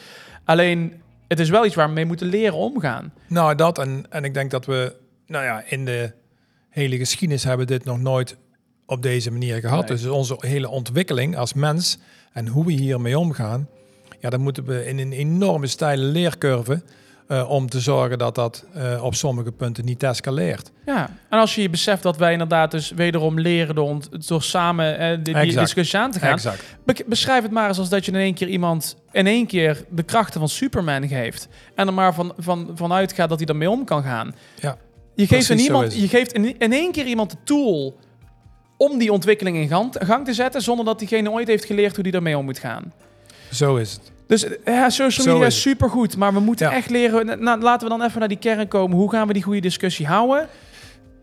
Alleen, 0.44 0.92
het 1.32 1.40
is 1.40 1.50
wel 1.50 1.66
iets 1.66 1.74
waar 1.74 1.88
we 1.88 1.94
mee 1.94 2.04
moeten 2.04 2.26
leren 2.26 2.56
omgaan. 2.56 3.12
Nou, 3.26 3.54
dat 3.54 3.78
en, 3.78 4.04
en 4.10 4.24
ik 4.24 4.34
denk 4.34 4.50
dat 4.50 4.66
we, 4.66 4.94
nou 5.26 5.44
ja, 5.44 5.62
in 5.66 5.84
de 5.84 6.12
hele 6.68 6.96
geschiedenis 6.96 7.44
hebben 7.44 7.66
we 7.66 7.72
dit 7.72 7.84
nog 7.84 8.00
nooit 8.00 8.36
op 8.86 9.02
deze 9.02 9.30
manier 9.30 9.60
gehad. 9.60 9.88
Nee. 9.88 9.96
Dus 9.96 10.06
onze 10.06 10.36
hele 10.38 10.68
ontwikkeling 10.68 11.36
als 11.36 11.52
mens 11.52 11.98
en 12.32 12.46
hoe 12.48 12.66
we 12.66 12.72
hiermee 12.72 13.18
omgaan, 13.18 13.68
ja, 14.20 14.30
dan 14.30 14.40
moeten 14.40 14.64
we 14.64 14.86
in 14.86 14.98
een 14.98 15.12
enorme 15.12 15.66
steile 15.66 16.04
leercurve 16.04 16.82
eh, 17.32 17.50
om 17.50 17.68
te 17.68 17.80
zorgen 17.80 18.18
dat 18.18 18.34
dat 18.34 18.64
eh, 18.74 19.04
op 19.04 19.14
sommige 19.14 19.52
punten 19.52 19.84
niet 19.84 20.02
escaleert. 20.02 20.72
Ja, 20.86 21.10
en 21.28 21.38
als 21.38 21.54
je 21.54 21.62
je 21.62 21.70
beseft 21.70 22.02
dat 22.02 22.16
wij 22.16 22.32
inderdaad 22.32 22.70
dus 22.70 22.90
wederom 22.90 23.40
leren 23.40 23.74
door, 23.74 23.96
door 24.26 24.42
samen 24.42 24.98
eh, 24.98 25.18
die, 25.22 25.56
discussie 25.56 25.98
aan 25.98 26.10
te 26.10 26.18
gaan. 26.18 26.32
Exact. 26.32 26.76
Be- 26.84 27.04
beschrijf 27.06 27.42
het 27.42 27.50
maar 27.50 27.68
eens 27.68 27.78
als 27.78 27.88
dat 27.88 28.04
je 28.04 28.12
in 28.12 28.18
één 28.18 28.34
keer 28.34 28.48
iemand 28.48 28.96
in 29.12 29.26
één 29.26 29.46
keer 29.46 29.84
de 29.90 30.02
krachten 30.02 30.40
van 30.40 30.48
Superman 30.48 31.08
geeft. 31.08 31.48
En 31.74 31.86
er 31.86 31.94
maar 31.94 32.14
van, 32.14 32.32
van, 32.38 32.70
vanuit 32.74 33.12
gaat 33.12 33.28
dat 33.28 33.38
hij 33.38 33.48
ermee 33.48 33.70
om 33.70 33.84
kan 33.84 34.02
gaan. 34.02 34.34
Ja, 34.60 34.76
je 35.14 35.26
geeft, 35.26 35.50
in 35.50 35.58
iemand, 35.58 35.94
je 35.94 36.08
geeft 36.08 36.32
in, 36.32 36.58
in 36.58 36.72
één 36.72 36.92
keer 36.92 37.06
iemand 37.06 37.30
de 37.30 37.36
tool 37.44 37.98
om 38.76 38.98
die 38.98 39.12
ontwikkeling 39.12 39.56
in 39.56 39.68
gang, 39.68 39.94
gang 39.98 40.24
te 40.24 40.34
zetten, 40.34 40.62
zonder 40.62 40.84
dat 40.84 40.98
diegene 40.98 41.30
ooit 41.30 41.48
heeft 41.48 41.64
geleerd 41.64 41.94
hoe 41.94 42.04
die 42.04 42.12
ermee 42.12 42.38
om 42.38 42.44
moet 42.44 42.58
gaan. 42.58 42.92
Zo 43.50 43.76
is 43.76 43.92
het. 43.92 44.11
Dus 44.26 44.44
eh, 44.44 44.74
ja, 44.74 44.90
social 44.90 45.26
media 45.26 45.46
is 45.46 45.60
supergoed, 45.60 46.16
maar 46.16 46.32
we 46.32 46.40
moeten 46.40 46.66
Ja. 46.66 46.72
echt 46.74 46.90
leren. 46.90 47.42
Nou, 47.42 47.60
laten 47.60 47.88
we 47.88 47.96
dan 47.96 48.06
even 48.06 48.18
naar 48.18 48.28
die 48.28 48.38
kern 48.38 48.68
komen. 48.68 48.96
Hoe 48.96 49.10
gaan 49.10 49.26
we 49.26 49.32
die 49.32 49.42
goede 49.42 49.60
discussie 49.60 50.06
houden? 50.06 50.48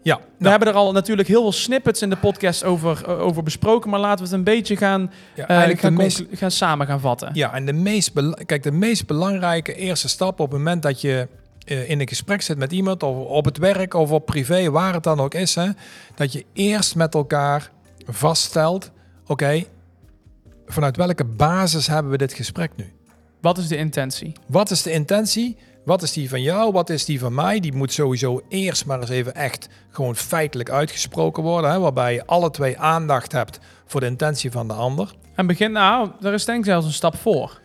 Ja, 0.04 0.20
We 0.38 0.50
hebben 0.50 0.68
er 0.68 0.74
al 0.74 0.92
natuurlijk 0.92 1.28
heel 1.28 1.42
veel 1.42 1.52
snippets 1.52 2.02
in 2.02 2.10
de 2.10 2.16
podcast 2.18 2.64
over, 2.64 3.04
eh, 3.08 3.20
over 3.22 3.44
besproken, 3.44 3.90
maar 3.90 4.00
laten 4.00 4.18
we 4.18 4.30
het 4.30 4.34
een 4.34 4.44
beetje 4.44 4.76
gaan, 4.78 5.12
ja, 5.36 5.48
eh, 5.48 5.78
gaan, 5.78 5.94
meest, 5.94 6.24
gaan 6.32 6.52
samen 6.52 6.88
gaan 6.88 7.00
vatten. 7.00 7.30
Ja, 7.34 7.54
en 7.54 7.66
de 7.66 7.74
meest, 7.74 8.12
kijk, 8.46 8.64
de 8.64 8.72
meest 8.72 9.08
belangrijke 9.08 9.74
eerste 9.76 10.08
stap 10.10 10.40
op 10.40 10.50
het 10.52 10.58
moment 10.58 10.82
dat 10.82 11.02
je 11.02 11.28
in 11.66 12.00
een 12.00 12.08
gesprek 12.08 12.42
zit 12.42 12.58
met 12.58 12.72
iemand, 12.72 13.04
of 13.04 13.26
op 13.28 13.46
het 13.46 13.58
werk 13.58 13.94
of 13.94 14.12
op 14.12 14.26
privé, 14.26 14.70
waar 14.72 14.94
het 14.94 15.04
dan 15.04 15.20
ook 15.20 15.34
is, 15.34 15.56
hè, 15.56 15.70
dat 16.16 16.34
je 16.34 16.46
eerst 16.54 16.96
met 16.96 17.14
elkaar 17.14 17.70
vaststelt: 18.08 18.92
oké, 19.28 19.64
vanuit 20.72 20.98
welke 20.98 21.26
basis 21.26 21.88
hebben 21.88 22.12
we 22.12 22.18
dit 22.18 22.34
gesprek 22.34 22.72
nu? 22.76 22.94
Wat 23.42 23.58
is 23.58 23.68
de 23.68 23.78
intentie? 23.78 24.34
Wat 24.48 24.72
is 24.72 24.82
de 24.82 24.92
intentie? 24.92 25.58
Wat 25.86 26.02
is 26.02 26.14
die 26.14 26.30
van 26.30 26.42
jou? 26.42 26.72
Wat 26.72 26.90
is 26.90 27.06
die 27.06 27.20
van 27.20 27.34
mij? 27.34 27.60
Die 27.60 27.74
moet 27.74 27.94
sowieso 27.94 28.42
eerst 28.50 28.86
maar 28.86 29.00
eens 29.00 29.10
even 29.10 29.36
echt 29.36 29.70
gewoon 29.90 30.16
feitelijk 30.16 30.70
uitgesproken 30.70 31.44
worden, 31.44 31.72
hè, 31.72 31.80
waarbij 31.80 32.14
je 32.14 32.26
alle 32.26 32.52
twee 32.52 32.80
aandacht 32.80 33.32
hebt 33.32 33.60
voor 33.86 34.00
de 34.00 34.06
intentie 34.06 34.52
van 34.52 34.68
de 34.68 34.74
ander. 34.74 35.14
En 35.36 35.48
begin, 35.48 35.72
nou, 35.72 36.10
daar 36.20 36.34
is 36.34 36.46
denk 36.46 36.60
ik 36.60 36.66
zelfs 36.66 36.86
een 36.86 36.94
stap 36.94 37.18
voor. 37.18 37.60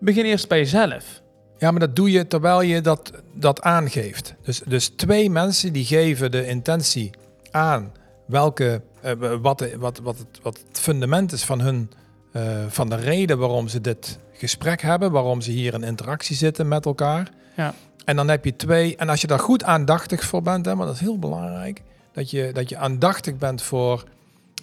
Begin 0.00 0.24
eerst 0.24 0.48
bij 0.48 0.58
jezelf. 0.58 1.22
Ja, 1.58 1.70
maar 1.70 1.80
dat 1.80 1.96
doe 1.96 2.10
je 2.10 2.26
terwijl 2.26 2.60
je 2.60 2.80
dat, 2.80 3.12
dat 3.34 3.60
aangeeft. 3.60 4.34
Dus, 4.42 4.62
dus 4.66 4.88
twee 4.88 5.30
mensen 5.30 5.72
die 5.72 5.84
geven 5.84 6.30
de 6.30 6.46
intentie 6.46 7.10
aan 7.50 7.92
welke, 8.26 8.82
eh, 9.00 9.12
wat, 9.40 9.74
wat, 9.78 9.98
wat, 9.98 10.18
het, 10.18 10.40
wat 10.42 10.58
het 10.68 10.80
fundament 10.80 11.32
is 11.32 11.44
van, 11.44 11.60
hun, 11.60 11.90
eh, 12.32 12.42
van 12.68 12.88
de 12.88 12.96
reden 12.96 13.38
waarom 13.38 13.68
ze 13.68 13.80
dit 13.80 14.18
gesprek 14.32 14.82
hebben, 14.82 15.10
waarom 15.10 15.40
ze 15.40 15.50
hier 15.50 15.74
in 15.74 15.82
interactie 15.82 16.36
zitten 16.36 16.68
met 16.68 16.86
elkaar. 16.86 17.30
Ja. 17.56 17.74
En 18.04 18.16
dan 18.16 18.28
heb 18.28 18.44
je 18.44 18.56
twee, 18.56 18.96
en 18.96 19.08
als 19.08 19.20
je 19.20 19.26
daar 19.26 19.38
goed 19.38 19.64
aandachtig 19.64 20.24
voor 20.24 20.42
bent, 20.42 20.66
hè, 20.66 20.74
maar 20.74 20.86
dat 20.86 20.94
is 20.94 21.00
heel 21.00 21.18
belangrijk, 21.18 21.82
dat 22.12 22.30
je, 22.30 22.50
dat 22.52 22.68
je 22.68 22.76
aandachtig 22.76 23.36
bent 23.36 23.62
voor 23.62 24.04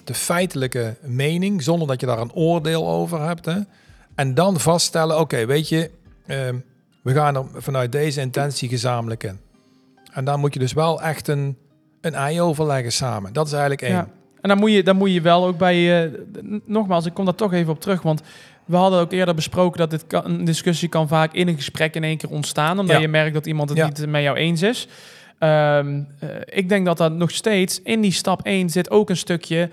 de 0.03 0.13
feitelijke 0.13 0.95
mening, 1.01 1.63
zonder 1.63 1.87
dat 1.87 1.99
je 1.99 2.05
daar 2.05 2.19
een 2.19 2.33
oordeel 2.33 2.87
over 2.87 3.21
hebt. 3.21 3.45
Hè. 3.45 3.59
En 4.15 4.33
dan 4.33 4.59
vaststellen, 4.59 5.19
oké, 5.19 5.45
weet 5.45 5.69
je, 5.69 5.91
ehm, 6.25 6.55
we 7.01 7.13
gaan 7.13 7.35
er 7.35 7.45
vanuit 7.53 7.91
deze 7.91 8.21
intentie 8.21 8.69
gezamenlijk 8.69 9.23
in. 9.23 9.39
En 10.11 10.25
daar 10.25 10.39
moet 10.39 10.53
je 10.53 10.59
dus 10.59 10.73
wel 10.73 11.01
echt 11.01 11.27
een, 11.27 11.57
een 12.01 12.13
ei 12.13 12.41
overleggen 12.41 12.91
samen. 12.91 13.33
Dat 13.33 13.45
is 13.45 13.51
eigenlijk 13.51 13.81
één. 13.81 13.93
Ja. 13.93 14.07
En 14.41 14.49
dan 14.49 14.57
moet, 14.57 14.71
je, 14.71 14.83
dan 14.83 14.95
moet 14.95 15.11
je 15.13 15.21
wel 15.21 15.45
ook 15.45 15.57
bij... 15.57 16.05
n- 16.43 16.61
nogmaals, 16.65 17.05
ik 17.05 17.13
kom 17.13 17.25
daar 17.25 17.35
toch 17.35 17.53
even 17.53 17.71
op 17.73 17.81
terug, 17.81 18.01
want 18.01 18.21
we 18.65 18.75
hadden 18.75 18.99
ook 18.99 19.11
eerder 19.11 19.35
besproken 19.35 19.79
dat 19.79 19.89
dit 19.89 20.07
kan, 20.07 20.25
een 20.25 20.43
discussie 20.45 20.89
kan 20.89 21.07
vaak 21.07 21.33
in 21.33 21.47
een 21.47 21.55
gesprek 21.55 21.95
in 21.95 22.03
één 22.03 22.17
keer 22.17 22.29
ontstaan, 22.29 22.79
omdat 22.79 22.95
Ja. 22.95 23.01
je 23.01 23.07
merkt 23.07 23.33
dat 23.33 23.45
iemand 23.45 23.69
het 23.69 23.77
Ja. 23.77 23.85
niet 23.87 24.05
met 24.07 24.21
jou 24.21 24.37
eens 24.37 24.61
is. 24.61 24.87
Ehm, 25.39 26.01
eh, 26.19 26.29
ik 26.45 26.69
denk 26.69 26.85
dat 26.85 26.97
dat 26.97 27.11
nog 27.13 27.31
steeds 27.31 27.81
in 27.81 28.01
die 28.01 28.11
stap 28.11 28.39
1 28.43 28.69
zit 28.69 28.89
ook 28.89 29.09
een 29.09 29.17
stukje 29.17 29.69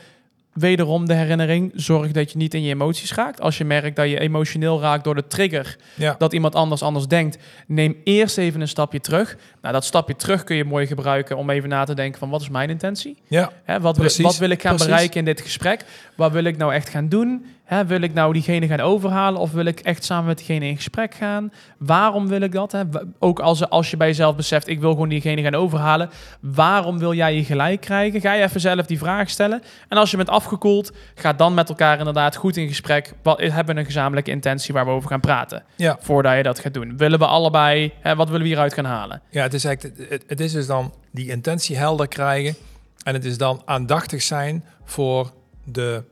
wederom 0.59 1.07
de 1.07 1.15
herinnering. 1.15 1.73
Zorg 1.75 2.11
dat 2.13 2.33
je 2.33 2.39
niet 2.39 2.55
in 2.55 2.63
je 2.63 2.69
emoties 2.73 3.15
raakt. 3.15 3.41
Als 3.41 3.59
je 3.59 3.65
merkt 3.65 3.97
dat 3.97 4.09
je 4.09 4.21
emotioneel 4.21 4.81
raakt 4.81 5.05
door 5.05 5.15
de 5.15 5.27
trigger 5.27 5.77
Ja. 5.95 6.15
dat 6.19 6.33
iemand 6.33 6.55
anders 6.55 6.83
anders 6.83 7.07
denkt, 7.07 7.39
neem 7.67 7.97
eerst 8.05 8.39
even 8.39 8.61
een 8.61 8.69
stapje 8.69 9.01
terug. 9.01 9.37
Nou, 9.63 9.75
dat 9.75 9.85
stapje 9.85 10.17
terug 10.17 10.45
kun 10.45 10.57
je 10.57 10.65
mooi 10.65 10.87
gebruiken 10.87 11.37
om 11.37 11.51
even 11.51 11.69
na 11.69 11.85
te 11.85 11.95
denken 11.95 12.19
van 12.19 12.31
wat 12.31 12.41
is 12.41 12.49
mijn 12.49 12.71
intentie? 12.71 13.17
Ja. 13.27 13.53
Hè, 13.65 13.81
wat, 13.81 13.97
wil, 13.97 14.11
wat 14.23 14.39
wil 14.39 14.51
ik 14.51 14.61
gaan 14.61 14.71
precies. 14.75 14.93
bereiken 14.93 15.19
in 15.19 15.25
dit 15.25 15.41
gesprek? 15.41 15.85
Wat 16.17 16.33
wil 16.33 16.45
ik 16.45 16.57
nou 16.57 16.73
echt 16.75 16.89
gaan 16.89 17.09
doen? 17.09 17.47
Hè, 17.67 17.87
wil 17.87 18.01
ik 18.01 18.15
nou 18.15 18.33
diegene 18.33 18.67
gaan 18.67 18.81
overhalen 18.81 19.41
of 19.41 19.53
wil 19.53 19.65
ik 19.65 19.81
echt 19.81 20.05
samen 20.05 20.27
met 20.27 20.37
diegene 20.37 20.67
in 20.67 20.77
gesprek 20.77 21.15
gaan? 21.15 21.53
Waarom 21.79 22.29
wil 22.29 22.41
ik 22.41 22.53
dat? 22.53 22.73
Hè? 22.73 22.83
Ook 23.19 23.41
als, 23.41 23.69
als 23.69 23.91
je 23.91 23.97
bij 23.97 24.07
jezelf 24.07 24.37
beseft, 24.37 24.69
ik 24.69 24.81
wil 24.81 24.91
gewoon 24.91 25.09
diegene 25.09 25.43
gaan 25.43 25.55
overhalen. 25.55 26.11
Waarom 26.41 26.99
wil 26.99 27.15
jij 27.15 27.35
je 27.35 27.45
gelijk 27.45 27.81
krijgen? 27.81 28.21
Ga 28.21 28.33
je 28.33 28.43
even 28.43 28.61
zelf 28.61 28.87
die 28.87 28.99
vraag 28.99 29.31
stellen. 29.31 29.63
En 29.89 29.97
als 29.97 30.11
je 30.11 30.17
bent 30.17 30.29
afgekoeld, 30.29 30.93
ga 31.15 31.33
dan 31.33 31.55
met 31.55 31.69
elkaar 31.69 31.99
inderdaad 31.99 32.37
goed 32.37 32.57
in 32.57 32.69
gesprek. 32.69 33.15
Wat, 33.23 33.41
hebben 33.41 33.75
we 33.75 33.81
een 33.81 33.87
gezamenlijke 33.87 34.31
intentie 34.31 34.75
waar 34.75 34.85
we 34.85 34.91
over 34.91 35.11
gaan 35.11 35.21
praten? 35.21 35.65
Ja. 35.77 35.97
Voordat 36.01 36.37
je 36.37 36.43
dat 36.43 36.59
gaat 36.59 36.75
doen. 36.75 36.97
Willen 36.97 37.19
we 37.19 37.27
allebei, 37.27 37.93
hè, 38.01 38.17
wat 38.17 38.27
willen 38.27 38.43
we 38.43 38.49
hieruit 38.49 38.75
gaan 38.75 38.85
halen? 38.85 39.23
Ja, 39.31 39.43
het 39.43 39.55
is, 39.55 39.65
eigenlijk, 39.65 40.11
het, 40.11 40.25
het 40.27 40.41
is 40.41 40.53
dus 40.53 40.67
dan 40.67 40.95
die 41.11 41.31
intentie 41.31 41.77
helder 41.77 42.09
krijgen. 42.09 42.55
En 43.03 43.15
het 43.15 43.25
is 43.25 43.39
dan 43.39 43.63
aandachtig 43.65 44.23
zijn 44.23 44.65
voor 44.85 45.33
de 45.65 46.05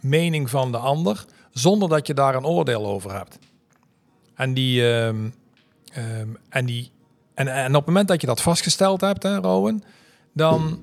mening 0.00 0.50
van 0.50 0.72
de 0.72 0.78
ander, 0.78 1.24
zonder 1.50 1.88
dat 1.88 2.06
je 2.06 2.14
daar 2.14 2.34
een 2.34 2.46
oordeel 2.46 2.86
over 2.86 3.16
hebt. 3.16 3.38
En 4.34 4.54
die, 4.54 4.92
ehm, 4.92 5.28
ehm, 5.92 6.28
en 6.48 6.66
die 6.66 6.90
en, 7.34 7.48
en 7.48 7.68
op 7.68 7.74
het 7.74 7.86
moment 7.86 8.08
dat 8.08 8.20
je 8.20 8.26
dat 8.26 8.42
vastgesteld 8.42 9.00
hebt, 9.00 9.22
hè, 9.22 9.36
Rowan, 9.36 9.82
dan, 10.32 10.80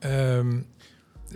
ehm, 0.00 0.56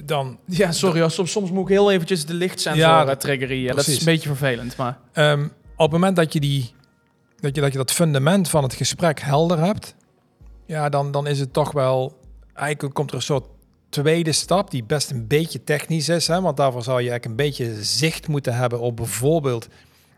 dan 0.05 0.39
Ja, 0.45 0.73
sorry, 0.73 1.09
soms, 1.09 1.31
soms 1.31 1.51
moet 1.51 1.63
ik 1.63 1.69
heel 1.69 1.91
eventjes 1.91 2.27
de 2.27 2.35
lichtsensor 2.35 2.83
Ja, 2.83 3.03
ja, 3.03 3.17
triggeren 3.17 3.57
hier. 3.57 3.75
Dat 3.75 3.87
is 3.87 3.99
een 3.99 4.05
beetje 4.05 4.29
vervelend, 4.29 4.77
maar... 4.77 4.99
Op 5.77 5.93
het 5.93 6.01
moment 6.01 6.17
dat 6.17 6.33
je, 6.33 6.41
die, 6.41 6.75
dat, 7.41 7.55
je, 7.55 7.61
dat 7.61 7.73
je 7.73 7.79
dat 7.79 7.93
fundament 7.93 8.49
van 8.49 8.63
het 8.63 8.75
gesprek 8.75 9.21
helder 9.21 9.59
hebt, 9.59 9.95
ja, 10.67 10.89
dan, 10.89 11.11
dan 11.11 11.27
is 11.27 11.39
het 11.39 11.53
toch 11.53 11.73
wel. 11.73 12.19
Eigenlijk 12.55 12.95
komt 12.95 13.11
er 13.11 13.17
een 13.17 13.23
soort 13.23 13.47
tweede 13.93 14.33
stap, 14.33 14.71
die 14.71 14.85
best 14.85 15.11
een 15.11 15.27
beetje 15.27 15.65
technisch 15.65 16.09
is. 16.09 16.27
Hè, 16.27 16.41
want 16.41 16.57
daarvoor 16.57 16.83
zou 16.83 17.03
je 17.03 17.11
eigenlijk 17.11 17.41
een 17.41 17.47
beetje 17.47 17.85
zicht 17.85 18.29
moeten 18.29 18.55
hebben 18.55 18.81
op 18.81 18.97
bijvoorbeeld 18.97 19.69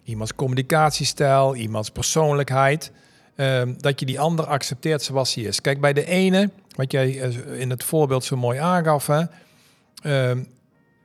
iemands 0.05 0.35
communicatiestijl, 0.35 1.57
iemands 1.57 1.91
persoonlijkheid. 1.91 2.93
Ehm, 3.37 3.75
dat 3.79 4.01
je 4.01 4.07
die 4.07 4.21
ander 4.21 4.47
accepteert 4.47 5.03
zoals 5.03 5.35
hij 5.35 5.45
is. 5.45 5.61
Kijk, 5.61 5.81
bij 5.81 5.93
de 5.93 6.07
ene, 6.07 6.51
wat 6.77 6.93
jij 6.93 7.21
eh, 7.21 7.61
in 7.61 7.71
het 7.71 7.85
voorbeeld 7.85 8.25
zo 8.25 8.37
mooi 8.37 8.59
aangaf, 8.59 9.07
hè, 9.07 9.23
ehm, 10.03 10.43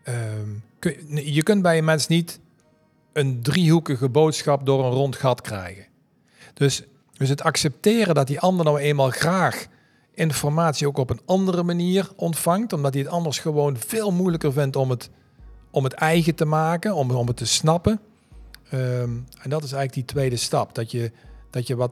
ehm, 0.04 0.50
je 1.16 1.44
kunt 1.44 1.62
bij 1.62 1.78
een 1.78 1.86
mens 1.86 2.08
niet 2.08 2.40
een 3.14 3.42
driehoekige 3.42 4.10
boodschap 4.10 4.66
door 4.66 4.86
een 4.86 4.92
rond 4.92 5.16
gat 5.16 5.42
krijgen. 5.42 5.86
Dus, 6.54 6.84
dus 7.18 7.30
het 7.30 7.44
accepteren 7.44 8.16
dat 8.16 8.28
die 8.28 8.40
ander 8.40 8.66
nou 8.66 8.80
eenmaal 8.80 9.10
graag 9.10 9.68
informatie 10.20 10.88
ook 10.88 10.98
op 10.98 11.10
een 11.10 11.22
andere 11.26 11.64
manier 11.64 12.10
ontvangt, 12.16 12.74
omdat 12.74 12.94
hij 12.94 13.04
het 13.04 13.12
anders 13.12 13.40
gewoon 13.40 13.78
veel 13.78 14.12
moeilijker 14.12 14.54
vindt 14.54 14.76
om 14.76 14.90
het, 14.90 15.10
om 15.72 15.84
het 15.84 15.94
eigen 15.94 16.36
te 16.36 16.46
maken, 16.46 16.96
om, 16.96 17.12
om 17.12 17.28
het 17.28 17.38
te 17.38 17.46
snappen. 17.46 18.00
Ehm, 18.70 19.10
en 19.42 19.50
dat 19.50 19.64
is 19.64 19.72
eigenlijk 19.72 19.94
die 19.94 20.06
tweede 20.06 20.36
stap. 20.36 20.76
Dat 20.76 20.92
je, 20.92 21.12
dat 21.50 21.68
je 21.68 21.76
wat 21.76 21.92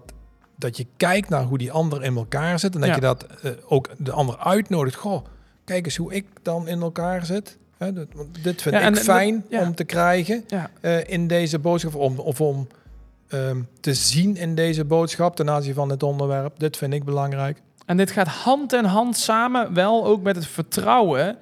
dat 0.59 0.77
je 0.77 0.85
kijkt 0.97 1.29
naar 1.29 1.43
hoe 1.43 1.57
die 1.57 1.71
ander 1.71 2.03
in 2.03 2.15
elkaar 2.15 2.59
zit 2.59 2.73
en 2.75 2.79
dat 2.79 2.89
Ja. 2.89 2.95
je 2.95 3.01
dat 3.01 3.25
eh, 3.41 3.51
ook 3.67 3.89
de 3.97 4.11
ander 4.11 4.37
uitnodigt. 4.37 4.95
Goh, 4.95 5.25
kijk 5.63 5.85
eens 5.85 5.95
hoe 5.95 6.13
ik 6.13 6.25
dan 6.41 6.67
in 6.67 6.81
elkaar 6.81 7.25
zit. 7.25 7.57
Hè, 7.77 7.93
want 7.93 8.43
dit 8.43 8.61
vind 8.61 8.75
Ja, 8.75 8.87
ik 8.87 8.95
fijn 8.95 9.45
ja. 9.49 9.61
om 9.61 9.75
te 9.75 9.83
krijgen 9.83 10.45
eh, 10.81 11.07
in 11.07 11.27
deze 11.27 11.59
boodschap, 11.59 11.95
om, 11.95 12.19
of 12.19 12.41
om 12.41 12.67
ehm, 13.27 13.61
te 13.79 13.93
zien 13.93 14.35
in 14.35 14.55
deze 14.55 14.85
boodschap 14.85 15.35
ten 15.35 15.49
aanzien 15.49 15.73
van 15.73 15.89
het 15.89 16.03
onderwerp. 16.03 16.59
Dit 16.59 16.77
vind 16.77 16.93
ik 16.93 17.03
belangrijk. 17.03 17.61
En 17.87 17.97
dit 17.97 18.11
gaat 18.11 18.27
hand 18.27 18.73
in 18.73 18.83
hand 18.83 19.17
samen 19.17 19.73
wel 19.73 20.05
ook 20.05 20.21
met 20.23 20.35
het 20.35 20.47
vertrouwen 20.47 21.37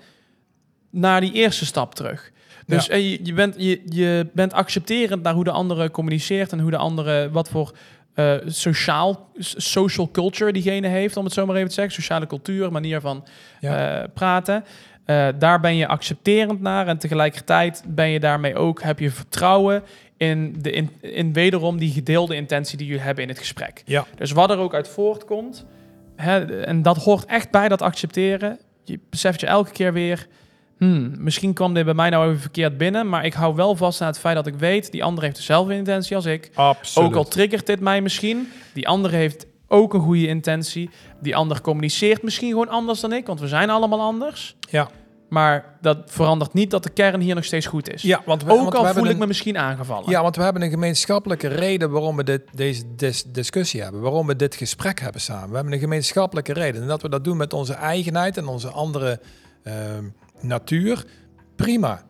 naar 0.89 1.21
die 1.21 1.31
eerste 1.33 1.65
stap 1.65 1.95
terug. 1.95 2.31
Dus 2.65 2.85
Ja. 2.85 2.91
eh, 2.93 3.11
je, 3.11 3.19
je, 3.23 3.33
bent, 3.33 3.55
je, 3.57 3.81
je 3.85 4.27
bent 4.33 4.53
accepterend 4.53 5.23
naar 5.23 5.33
hoe 5.33 5.43
de 5.43 5.51
andere 5.51 5.91
communiceert 5.91 6.51
en 6.51 6.59
hoe 6.59 6.71
de 6.71 6.77
andere, 6.77 7.29
wat 7.31 7.49
voor 7.49 7.71
eh, 8.13 8.33
sociaal, 8.45 9.29
social 9.57 10.09
culture 10.11 10.51
diegene 10.51 10.87
heeft, 10.87 11.17
om 11.17 11.23
het 11.23 11.33
zo 11.33 11.45
maar 11.45 11.55
even 11.55 11.67
te 11.67 11.73
zeggen. 11.73 11.93
Sociale 11.93 12.27
cultuur, 12.27 12.71
manier 12.71 13.01
van 13.01 13.25
Ja. 13.59 14.01
eh, 14.01 14.09
praten. 14.13 14.63
Daar 15.39 15.59
ben 15.59 15.75
je 15.75 15.87
accepterend 15.87 16.61
naar 16.61 16.87
en 16.87 16.97
tegelijkertijd 16.97 17.83
ben 17.87 18.09
je 18.09 18.19
daarmee 18.19 18.55
ook, 18.55 18.81
heb 18.81 18.99
je 18.99 19.11
vertrouwen 19.11 19.83
in, 20.17 20.55
de, 20.61 20.71
in, 20.71 20.89
in 21.01 21.33
wederom 21.33 21.77
die 21.77 21.91
gedeelde 21.91 22.35
intentie 22.35 22.77
die 22.77 22.87
jullie 22.87 23.01
hebben 23.03 23.23
in 23.23 23.29
het 23.29 23.39
gesprek. 23.39 23.81
Ja. 23.85 24.05
Dus 24.17 24.31
wat 24.31 24.49
er 24.49 24.57
ook 24.57 24.73
uit 24.73 24.87
voortkomt, 24.87 25.65
hè, 26.15 26.63
en 26.63 26.81
dat 26.81 26.97
hoort 26.97 27.25
echt 27.25 27.51
bij 27.51 27.67
dat 27.67 27.81
accepteren. 27.81 28.59
Je 28.83 28.99
beseft 29.09 29.39
je 29.39 29.47
elke 29.47 29.71
keer 29.71 29.93
weer, 29.93 30.27
hmm, 30.77 31.13
misschien 31.17 31.53
kwam 31.53 31.73
dit 31.73 31.85
bij 31.85 31.93
mij 31.93 32.09
nou 32.09 32.27
even 32.27 32.41
verkeerd 32.41 32.77
binnen, 32.77 33.09
maar 33.09 33.25
ik 33.25 33.33
hou 33.33 33.55
wel 33.55 33.75
vast 33.75 34.01
aan 34.01 34.07
het 34.07 34.19
feit 34.19 34.35
dat 34.35 34.47
ik 34.47 34.55
weet, 34.55 34.91
die 34.91 35.03
ander 35.03 35.23
heeft 35.23 35.35
dezelfde 35.35 35.73
intentie 35.73 36.15
als 36.15 36.25
ik. 36.25 36.51
Absoluut. 36.53 37.09
Ook 37.09 37.15
al 37.15 37.23
triggert 37.23 37.65
dit 37.65 37.79
mij 37.79 38.01
misschien, 38.01 38.51
die 38.73 38.87
andere 38.87 39.15
heeft 39.15 39.45
ook 39.67 39.93
een 39.93 40.01
goede 40.01 40.27
intentie. 40.27 40.89
Die 41.21 41.35
ander 41.35 41.61
communiceert 41.61 42.23
misschien 42.23 42.49
gewoon 42.49 42.69
anders 42.69 42.99
dan 42.99 43.13
ik, 43.13 43.25
want 43.25 43.39
we 43.39 43.47
zijn 43.47 43.69
allemaal 43.69 44.01
anders. 44.01 44.55
Ja. 44.69 44.89
Maar 45.29 45.77
dat 45.81 45.97
verandert 46.05 46.53
niet 46.53 46.71
dat 46.71 46.83
de 46.83 46.89
kern 46.89 47.21
hier 47.21 47.35
nog 47.35 47.43
steeds 47.43 47.65
goed 47.65 47.93
is. 47.93 48.01
Ja, 48.01 48.21
want 48.25 48.43
we, 48.43 48.51
ook 48.51 48.57
want 48.59 48.75
al 48.75 48.85
voel 48.93 49.05
ik 49.05 49.11
een- 49.11 49.17
me 49.17 49.27
misschien 49.27 49.57
aangevallen. 49.57 50.09
Ja, 50.09 50.21
want 50.21 50.35
we 50.35 50.43
hebben 50.43 50.61
een 50.61 50.69
gemeenschappelijke 50.69 51.47
reden 51.47 51.91
waarom 51.91 52.15
we 52.15 52.23
dit, 52.23 52.41
deze 52.51 52.83
dis- 52.95 53.23
discussie 53.27 53.81
hebben. 53.81 54.01
Waarom 54.01 54.27
we 54.27 54.35
dit 54.35 54.55
gesprek 54.55 54.99
hebben 54.99 55.21
samen. 55.21 55.49
We 55.49 55.55
hebben 55.55 55.73
een 55.73 55.79
gemeenschappelijke 55.79 56.53
reden. 56.53 56.81
En 56.81 56.87
dat 56.87 57.01
we 57.01 57.09
dat 57.09 57.23
doen 57.23 57.37
met 57.37 57.53
onze 57.53 57.73
eigenheid 57.73 58.37
en 58.37 58.47
onze 58.47 58.67
andere 58.69 59.19
ehm, 59.63 60.03
natuur. 60.41 61.05
Prima. 61.55 62.01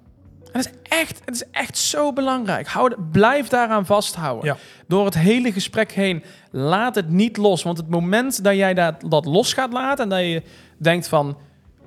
En 0.52 0.62
het 0.62 0.66
is 0.66 0.98
echt, 1.00 1.22
het 1.26 1.36
is 1.36 1.44
echt 1.52 1.78
zo 1.78 2.14
belangrijk. 2.14 2.68
Hou, 2.68 2.90
de- 2.90 2.98
blijf 3.12 3.48
daaraan 3.48 3.86
vasthouden. 3.86 4.46
Ja. 4.46 4.58
Door 4.88 5.06
het 5.06 5.18
hele 5.18 5.52
gesprek 5.52 5.92
heen. 5.92 6.24
Laat 6.52 6.96
het 6.96 7.10
niet 7.10 7.38
los. 7.38 7.64
Want 7.64 7.78
het 7.78 7.90
moment 7.90 8.44
dat 8.44 8.56
jij 8.56 8.74
dat, 8.74 8.96
dat 9.08 9.26
los 9.26 9.54
gaat 9.54 9.74
laten 9.74 10.04
en 10.04 10.10
dat 10.10 10.20
je 10.20 10.44
denkt 10.78 11.08
van... 11.08 11.38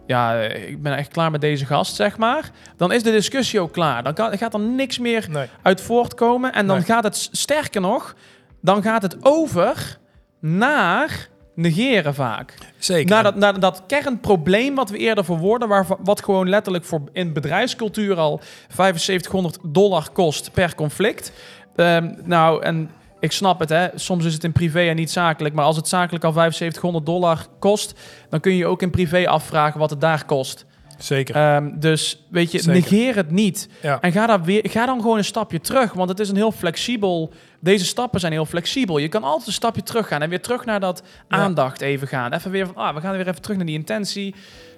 Ja, 0.09 0.41
ik 0.43 0.83
ben 0.83 0.97
echt 0.97 1.09
klaar 1.13 1.31
met 1.31 1.41
deze 1.41 1.67
gast, 1.67 1.95
zeg 1.95 2.17
maar. 2.19 2.51
Dan 2.77 2.93
is 2.93 3.03
de 3.03 3.11
discussie 3.11 3.61
ook 3.61 3.73
klaar. 3.73 4.03
Dan 4.03 4.15
kan, 4.15 4.39
gaat 4.39 4.55
er 4.55 4.61
niks 4.61 4.99
meer 4.99 5.27
Nee. 5.31 5.47
uit 5.63 5.81
voortkomen. 5.81 6.53
En 6.53 6.67
dan 6.67 6.77
Nee. 6.77 6.85
gaat 6.85 7.05
het, 7.05 7.29
sterker 7.33 7.81
nog, 7.81 8.15
dan 8.61 8.83
gaat 8.83 9.03
het 9.03 9.17
over 9.25 9.99
naar 10.41 11.29
negeren 11.55 12.15
vaak. 12.15 12.55
Zeker. 12.79 13.11
Naar 13.11 13.23
dat, 13.23 13.35
naar 13.37 13.61
dat 13.61 13.83
kernprobleem 13.87 14.75
wat 14.75 14.91
we 14.91 14.99
eerder 14.99 15.25
verwoorden, 15.25 15.69
waar, 15.69 15.87
wat 15.99 16.23
gewoon 16.25 16.49
letterlijk 16.49 16.85
voor 16.85 17.01
in 17.13 17.33
bedrijfscultuur 17.33 18.17
al 18.17 18.41
7500 18.69 19.59
dollar 19.63 20.11
kost 20.13 20.53
per 20.53 20.75
conflict. 20.75 21.33
Ehm, 21.77 22.13
nou, 22.25 22.63
en 22.63 22.91
ik 23.21 23.33
snap 23.33 23.61
het, 23.61 23.69
hè. 23.69 23.89
soms 23.95 24.25
is 24.25 24.35
het 24.35 24.45
in 24.45 24.53
privé 24.53 24.89
en 24.89 24.97
niet 24.97 25.11
zakelijk, 25.11 25.55
maar 25.55 25.65
als 25.65 25.77
het 25.77 25.89
zakelijk 25.89 26.25
al 26.25 26.33
7500 26.33 27.07
dollar 27.07 27.47
kost, 27.59 28.01
dan 28.29 28.41
kun 28.41 28.55
je 28.55 28.67
ook 28.67 28.83
in 28.83 28.91
privé 28.91 29.29
afvragen 29.29 29.81
wat 29.81 29.91
het 29.91 30.01
daar 30.01 30.25
kost. 30.25 30.67
Zeker. 30.99 31.35
Ehm, 31.35 31.79
dus 31.79 32.27
weet 32.31 32.53
je, 32.53 32.59
Zeker. 32.59 32.81
negeer 32.81 33.17
het 33.17 33.31
niet. 33.31 33.69
ja. 33.83 34.01
En 34.01 34.13
ga, 34.13 34.27
daar 34.27 34.43
weer, 34.43 34.65
ga 34.71 34.87
dan 34.87 35.01
gewoon 35.01 35.19
een 35.19 35.25
stapje 35.25 35.61
terug. 35.61 35.93
Want 35.93 36.09
het 36.09 36.21
is 36.21 36.29
een 36.29 36.37
heel 36.37 36.53
flexibel. 36.53 37.33
Deze 37.61 37.85
stappen 37.85 38.21
zijn 38.21 38.33
heel 38.33 38.47
flexibel. 38.47 38.99
Je 38.99 39.09
kan 39.09 39.23
altijd 39.23 39.47
een 39.47 39.53
stapje 39.53 39.83
terug 39.83 40.09
gaan 40.09 40.23
en 40.23 40.29
weer 40.29 40.43
terug 40.43 40.65
naar 40.65 40.81
dat 40.81 41.03
aandacht 41.29 41.81
even 41.81 42.09
gaan. 42.09 42.33
Even 42.33 42.51
weer 42.51 42.67
van, 42.67 42.75
ah, 42.75 42.95
we 42.95 43.01
gaan 43.01 43.17
weer 43.17 43.29
even 43.29 43.43
terug 43.43 43.57
naar 43.57 43.67
die 43.67 43.79
intentie. 43.79 44.35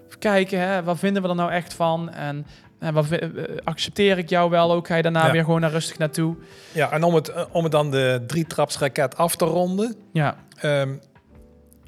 Even 0.06 0.18
kijken, 0.18 0.60
hè, 0.60 0.82
wat 0.82 0.98
vinden 0.98 1.22
we 1.22 1.28
er 1.28 1.34
nou 1.34 1.50
echt 1.50 1.74
van? 1.74 2.10
En, 2.10 2.46
en 2.80 2.94
wat, 2.94 3.10
eh, 3.10 3.28
accepteer 3.64 4.18
ik 4.18 4.28
jou 4.28 4.50
wel 4.50 4.72
ook? 4.72 4.86
Ga 4.86 4.94
je 4.96 5.02
daarna 5.02 5.26
Ja. 5.26 5.32
weer 5.32 5.44
gewoon 5.44 5.60
naar 5.60 5.70
rustig 5.70 5.98
naartoe? 5.98 6.36
ja, 6.72 6.90
en 6.92 7.02
om 7.02 7.14
het, 7.14 7.28
eh, 7.28 7.44
om 7.52 7.62
het 7.62 7.72
dan 7.72 7.90
de 7.90 8.24
drietrapsraket 8.26 9.16
af 9.16 9.36
te 9.36 9.44
ronden. 9.44 9.94
Ja, 10.12 10.36
Ehm, 10.60 10.94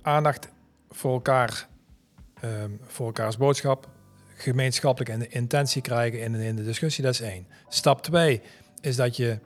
aandacht 0.03 0.49
voor 0.91 1.13
elkaar, 1.13 1.69
ehm, 2.41 2.71
voor 2.87 3.07
elkaars 3.07 3.37
boodschap, 3.37 3.89
gemeenschappelijke 4.37 5.13
in- 5.25 5.31
intentie 5.33 5.83
krijgen 5.83 6.21
in, 6.21 6.35
in 6.35 6.57
de 6.57 6.65
discussie, 6.65 7.05
dat 7.05 7.13
is 7.13 7.21
één. 7.21 7.47
Stap 7.69 8.03
twee 8.03 8.41
is 8.81 8.97
dat 8.97 9.17
je 9.17 9.39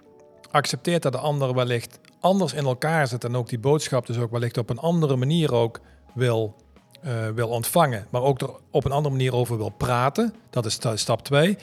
accepteert 0.50 1.02
dat 1.02 1.12
de 1.12 1.18
ander 1.18 1.54
wellicht 1.54 1.98
anders 2.20 2.52
in 2.52 2.64
elkaar 2.64 3.06
zit 3.06 3.24
en 3.24 3.36
ook 3.36 3.48
die 3.48 3.58
boodschap 3.58 4.06
dus 4.06 4.18
ook 4.18 4.30
wellicht 4.30 4.58
op 4.58 4.70
een 4.70 4.78
andere 4.78 5.16
manier 5.16 5.54
ook 5.54 5.80
wil, 6.14 6.56
eh, 7.06 7.28
wil 7.28 7.48
ontvangen, 7.48 8.06
maar 8.10 8.22
ook 8.22 8.40
er 8.40 8.50
op 8.70 8.84
een 8.84 8.92
andere 8.92 9.14
manier 9.14 9.34
over 9.34 9.56
wil 9.56 9.68
praten. 9.68 10.34
Dat 10.50 10.66
is 10.66 10.72
sta- 10.72 10.96
stap 10.96 11.22
twee. 11.22 11.58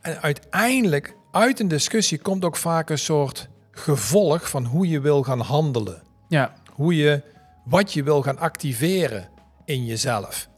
En 0.00 0.20
uiteindelijk, 0.22 1.14
uit 1.30 1.60
een 1.60 1.68
discussie 1.68 2.18
komt 2.18 2.44
ook 2.44 2.56
vaak 2.56 2.90
een 2.90 2.98
soort 2.98 3.48
gevolg 3.70 4.50
van 4.50 4.64
hoe 4.64 4.88
je 4.88 5.00
wil 5.00 5.22
gaan 5.22 5.40
handelen 5.40 6.02
ja, 6.28 6.52
hoe 6.72 6.96
je 6.96 7.22
wat 7.64 7.92
je 7.92 8.02
wil 8.02 8.22
gaan 8.22 8.38
activeren 8.38 9.28
in 9.64 9.84
jezelf. 9.84 10.48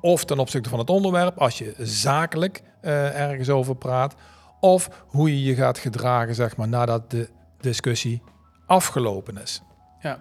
Of 0.00 0.24
ten 0.24 0.38
opzichte 0.38 0.68
van 0.68 0.78
het 0.78 0.90
onderwerp, 0.90 1.38
als 1.38 1.58
je 1.58 1.74
zakelijk 1.78 2.62
eh, 2.80 3.20
ergens 3.20 3.48
over 3.48 3.76
praat. 3.76 4.14
Of 4.60 4.88
hoe 5.06 5.30
je 5.30 5.42
je 5.42 5.54
gaat 5.54 5.78
gedragen, 5.78 6.34
zeg 6.34 6.56
maar, 6.56 6.68
nadat 6.68 7.10
de 7.10 7.28
discussie 7.60 8.22
afgelopen 8.66 9.42
is. 9.42 9.62
ja. 10.00 10.18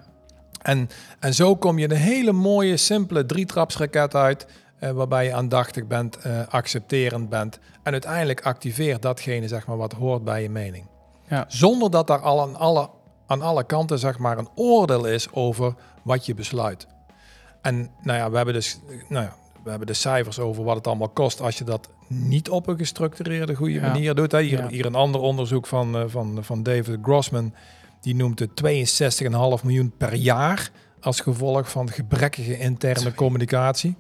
En, 0.62 0.90
en 1.20 1.34
zo 1.34 1.56
kom 1.56 1.80
je 1.80 1.90
een 1.90 1.96
hele 1.98 2.32
mooie, 2.32 2.78
simpele 2.78 3.26
drietrapsraket 3.26 4.16
uit. 4.16 4.48
eh, 4.80 4.92
waarbij 4.92 5.26
je 5.26 5.34
aandachtig 5.34 5.88
bent, 5.88 6.16
eh, 6.16 6.48
accepterend 6.48 7.30
bent. 7.30 7.60
En 7.84 7.92
uiteindelijk 7.92 8.42
activeert 8.42 9.02
datgene 9.02 9.48
zeg 9.48 9.68
maar, 9.68 9.78
wat 9.78 9.94
hoort 9.94 10.24
bij 10.24 10.42
je 10.42 10.50
mening. 10.50 10.86
Ja. 11.28 11.46
Zonder 11.48 11.92
dat 11.92 12.08
daar 12.08 12.20
al 12.22 12.42
aan 12.42 12.56
alle, 12.56 12.90
aan 13.28 13.42
alle 13.42 13.64
kanten 13.64 14.00
zeg 14.00 14.18
maar, 14.18 14.38
een 14.38 14.50
oordeel 14.56 15.06
is 15.06 15.32
over 15.32 15.74
wat 16.04 16.26
je 16.26 16.34
besluit. 16.34 16.88
En 17.62 17.90
nou 18.02 18.18
ja, 18.18 18.30
we 18.30 18.36
hebben 18.36 18.54
dus 18.54 18.80
nou 19.10 19.24
ja, 19.26 19.36
we 19.64 19.70
hebben 19.70 19.88
de 19.88 19.94
cijfers 19.94 20.40
over 20.40 20.64
wat 20.64 20.76
het 20.76 20.88
allemaal 20.88 21.10
kost 21.10 21.42
als 21.42 21.58
je 21.58 21.64
dat 21.64 21.90
niet 22.08 22.50
op 22.50 22.68
een 22.68 22.78
gestructureerde, 22.78 23.56
goede 23.56 23.74
Ja. 23.74 23.82
manier 23.82 24.16
doet. 24.16 24.32
Hè. 24.32 24.42
Hier, 24.42 24.60
Ja. 24.60 24.68
hier 24.68 24.86
een 24.86 24.96
ander 24.96 25.22
onderzoek 25.22 25.68
van, 25.68 25.96
eh, 25.98 26.04
van, 26.08 26.38
van 26.42 26.64
David 26.64 26.98
Grossman. 27.02 27.54
Die 28.02 28.16
noemt 28.16 28.40
het 28.40 28.50
62,5 28.64 29.64
miljoen 29.64 29.94
per 29.98 30.14
jaar 30.14 30.72
als 31.00 31.20
gevolg 31.20 31.70
van 31.70 31.90
gebrekkige 31.90 32.58
interne 32.58 33.14
communicatie. 33.14 33.96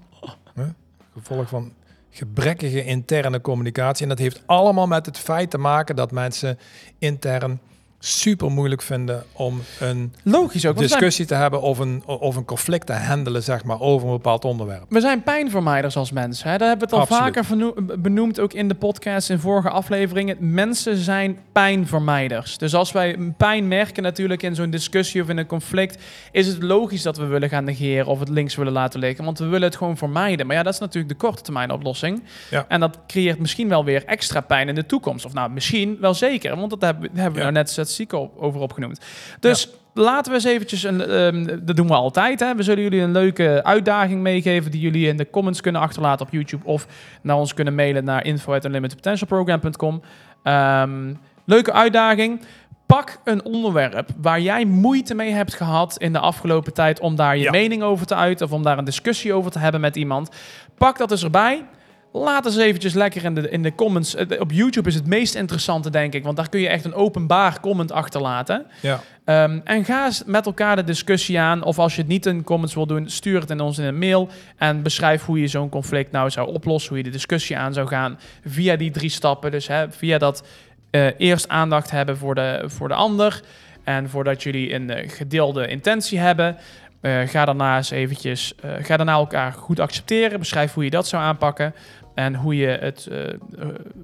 Huh? 0.56 0.66
gevolg 1.14 1.50
van 1.50 1.74
gebrekkige 2.10 2.84
interne 2.84 3.42
communicatie. 3.42 4.04
En 4.04 4.10
dat 4.10 4.20
heeft 4.20 4.44
allemaal 4.46 4.88
met 4.88 5.06
het 5.06 5.18
feit 5.18 5.50
te 5.50 5.58
maken 5.58 5.96
dat 5.96 6.12
mensen 6.12 6.60
intern 6.98 7.60
super 8.00 8.52
moeilijk 8.52 8.82
vinden 8.82 9.24
om 9.32 9.62
een 9.80 10.14
Logisch 10.24 10.66
ook. 10.66 10.78
zijn- 10.78 10.88
discussie 10.88 11.26
te 11.26 11.34
hebben 11.36 11.62
of 11.62 11.80
een, 11.80 12.04
of 12.06 12.36
een 12.36 12.46
conflict 12.46 12.86
te 12.86 12.94
handelen, 12.94 13.44
zeg 13.44 13.64
maar, 13.64 13.80
over 13.82 14.08
een 14.08 14.14
bepaald 14.14 14.46
onderwerp. 14.46 14.86
We 14.90 15.00
zijn 15.00 15.24
pijnvermijders 15.24 15.96
als 15.98 16.12
mensen. 16.12 16.50
Hè? 16.52 16.58
Daar 16.58 16.68
hebben 16.68 16.90
we 16.90 16.96
het 16.96 17.10
al 17.10 17.18
Absoluut. 17.18 17.46
vaker 17.46 18.02
benoemd, 18.02 18.40
ook 18.40 18.54
in 18.54 18.68
de 18.68 18.76
podcast 18.76 19.30
in 19.30 19.40
vorige 19.40 19.70
afleveringen. 19.70 20.38
Mensen 20.54 20.98
zijn 20.98 21.38
pijnvermijders. 21.52 22.58
Dus 22.58 22.74
als 22.76 22.92
wij 22.92 23.18
pijn 23.38 23.68
merken 23.68 24.04
natuurlijk 24.04 24.44
in 24.44 24.56
zo'n 24.56 24.70
discussie 24.70 25.22
of 25.22 25.30
in 25.30 25.38
een 25.38 25.46
conflict, 25.46 25.98
is 26.32 26.48
het 26.48 26.64
logisch 26.64 27.02
dat 27.02 27.18
we 27.18 27.26
willen 27.26 27.50
gaan 27.50 27.64
negeren 27.64 28.06
of 28.06 28.20
het 28.20 28.30
links 28.30 28.56
willen 28.56 28.74
laten 28.74 29.00
liggen. 29.00 29.26
Want 29.26 29.40
we 29.40 29.46
willen 29.46 29.68
het 29.68 29.76
gewoon 29.78 29.98
vermijden. 29.98 30.48
Maar 30.48 30.56
ja, 30.56 30.64
dat 30.64 30.74
is 30.74 30.80
natuurlijk 30.80 31.14
de 31.20 31.26
korte 31.28 31.42
termijn 31.42 31.72
oplossing. 31.72 32.24
Ja. 32.50 32.66
En 32.68 32.80
dat 32.80 33.00
creëert 33.08 33.40
misschien 33.40 33.70
wel 33.70 33.84
weer 33.86 34.06
extra 34.06 34.42
pijn 34.42 34.68
in 34.70 34.76
de 34.76 34.86
toekomst. 34.86 35.26
Of 35.26 35.34
nou, 35.34 35.52
misschien 35.52 35.98
wel 36.02 36.14
zeker. 36.14 36.56
Want 36.56 36.70
dat 36.70 36.82
hebben, 36.82 37.10
hebben 37.14 37.32
we 37.34 37.38
Ja. 37.38 37.44
nou 37.44 37.54
net 37.54 37.70
statistieken 37.90 38.20
op, 38.20 38.38
over 38.38 38.62
opgenoemd. 38.62 39.00
Dus 39.40 39.70
laten 39.94 40.32
we 40.32 40.38
eens 40.38 40.48
eventjes, 40.48 40.84
een, 40.84 41.02
ehm, 41.02 41.60
dat 41.66 41.76
doen 41.76 41.88
we 41.88 41.94
altijd. 41.94 42.40
Hè? 42.40 42.56
We 42.56 42.64
zullen 42.64 42.84
jullie 42.84 43.02
een 43.02 43.12
leuke 43.12 43.60
uitdaging 43.64 44.22
meegeven 44.22 44.72
die 44.72 44.82
jullie 44.82 45.08
in 45.08 45.18
de 45.18 45.30
comments 45.30 45.62
kunnen 45.62 45.82
achterlaten 45.82 46.26
op 46.26 46.32
YouTube 46.32 46.66
of 46.66 46.88
naar 47.22 47.36
ons 47.36 47.54
kunnen 47.54 47.76
mailen 47.76 48.04
naar 48.04 48.26
info@unlimitedpotentialprogram.com. 48.26 50.02
Ehm 50.44 51.14
leuke 51.46 51.74
uitdaging. 51.74 52.42
Pak 52.86 53.20
een 53.24 53.46
onderwerp 53.46 54.10
waar 54.22 54.42
jij 54.42 54.66
moeite 54.66 55.14
mee 55.14 55.32
hebt 55.32 55.54
gehad 55.54 55.98
in 55.98 56.14
de 56.14 56.20
afgelopen 56.20 56.74
tijd 56.74 57.00
om 57.00 57.16
daar 57.16 57.38
je 57.38 57.44
Ja. 57.44 57.52
mening 57.52 57.84
over 57.84 58.06
te 58.06 58.16
uiten 58.16 58.46
of 58.46 58.52
om 58.52 58.64
daar 58.64 58.78
een 58.78 58.86
discussie 58.86 59.34
over 59.34 59.52
te 59.52 59.60
hebben 59.60 59.82
met 59.82 59.96
iemand. 59.96 60.30
Pak 60.78 60.98
dat 60.98 61.12
eens 61.12 61.24
erbij. 61.24 61.66
Laat 62.12 62.46
eens 62.46 62.58
eventjes 62.58 62.94
lekker 62.94 63.24
in 63.24 63.34
de, 63.36 63.50
in 63.50 63.64
de 63.64 63.76
comments. 63.76 64.16
Op 64.40 64.52
YouTube 64.52 64.90
is 64.90 64.96
het 64.96 65.08
meest 65.08 65.36
interessante, 65.36 65.90
denk 65.90 66.14
ik. 66.14 66.24
Want 66.24 66.38
daar 66.38 66.50
kun 66.50 66.60
je 66.60 66.68
echt 66.68 66.86
een 66.86 66.94
openbaar 66.94 67.60
comment 67.60 67.92
achterlaten. 67.92 68.66
Ja, 68.82 69.00
Ehm, 69.26 69.60
en 69.64 69.86
ga 69.86 70.06
eens 70.06 70.24
met 70.26 70.46
elkaar 70.46 70.76
de 70.76 70.84
discussie 70.84 71.40
aan. 71.40 71.64
Of 71.64 71.80
als 71.80 71.96
je 71.96 72.02
het 72.02 72.10
niet 72.10 72.26
in 72.26 72.44
comments 72.44 72.74
wil 72.76 72.86
doen, 72.86 73.10
stuur 73.10 73.40
het 73.40 73.50
in 73.50 73.60
ons 73.60 73.78
in 73.78 73.86
een 73.86 73.98
mail. 74.00 74.30
En 74.58 74.84
beschrijf 74.84 75.26
hoe 75.26 75.40
je 75.42 75.48
zo'n 75.48 75.70
conflict 75.70 76.12
nou 76.12 76.30
zou 76.30 76.54
oplossen. 76.54 76.90
Hoe 76.90 76.98
je 76.98 77.04
de 77.04 77.10
discussie 77.10 77.58
aan 77.58 77.74
zou 77.74 77.88
gaan. 77.88 78.20
Via 78.46 78.76
die 78.76 78.92
drie 78.92 79.10
stappen. 79.10 79.52
Dus 79.52 79.68
hè, 79.68 79.92
via 79.92 80.18
dat 80.18 80.44
eh, 80.92 81.20
eerst 81.20 81.48
aandacht 81.50 81.92
hebben 81.92 82.18
voor 82.18 82.36
de, 82.36 82.64
voor 82.66 82.88
de 82.88 82.94
ander. 82.94 83.42
En 83.84 84.10
voordat 84.10 84.44
jullie 84.44 84.74
een 84.74 84.90
eh, 84.90 85.10
gedeelde 85.10 85.68
intentie 85.68 86.20
hebben. 86.20 86.58
eh, 87.02 87.20
ga 87.26 87.46
daarna 87.46 87.78
eens 87.78 87.92
eventjes, 87.92 88.54
ga 88.82 88.98
daarna 88.98 89.14
elkaar 89.14 89.54
goed 89.54 89.80
accepteren. 89.80 90.40
Beschrijf 90.40 90.74
hoe 90.74 90.84
je 90.84 90.90
dat 90.90 91.08
zou 91.08 91.24
aanpakken. 91.24 91.74
En 92.20 92.36
hoe 92.36 92.56
je, 92.56 92.68
het, 92.68 93.08
eh, 93.12 93.30
eh, 93.30 93.36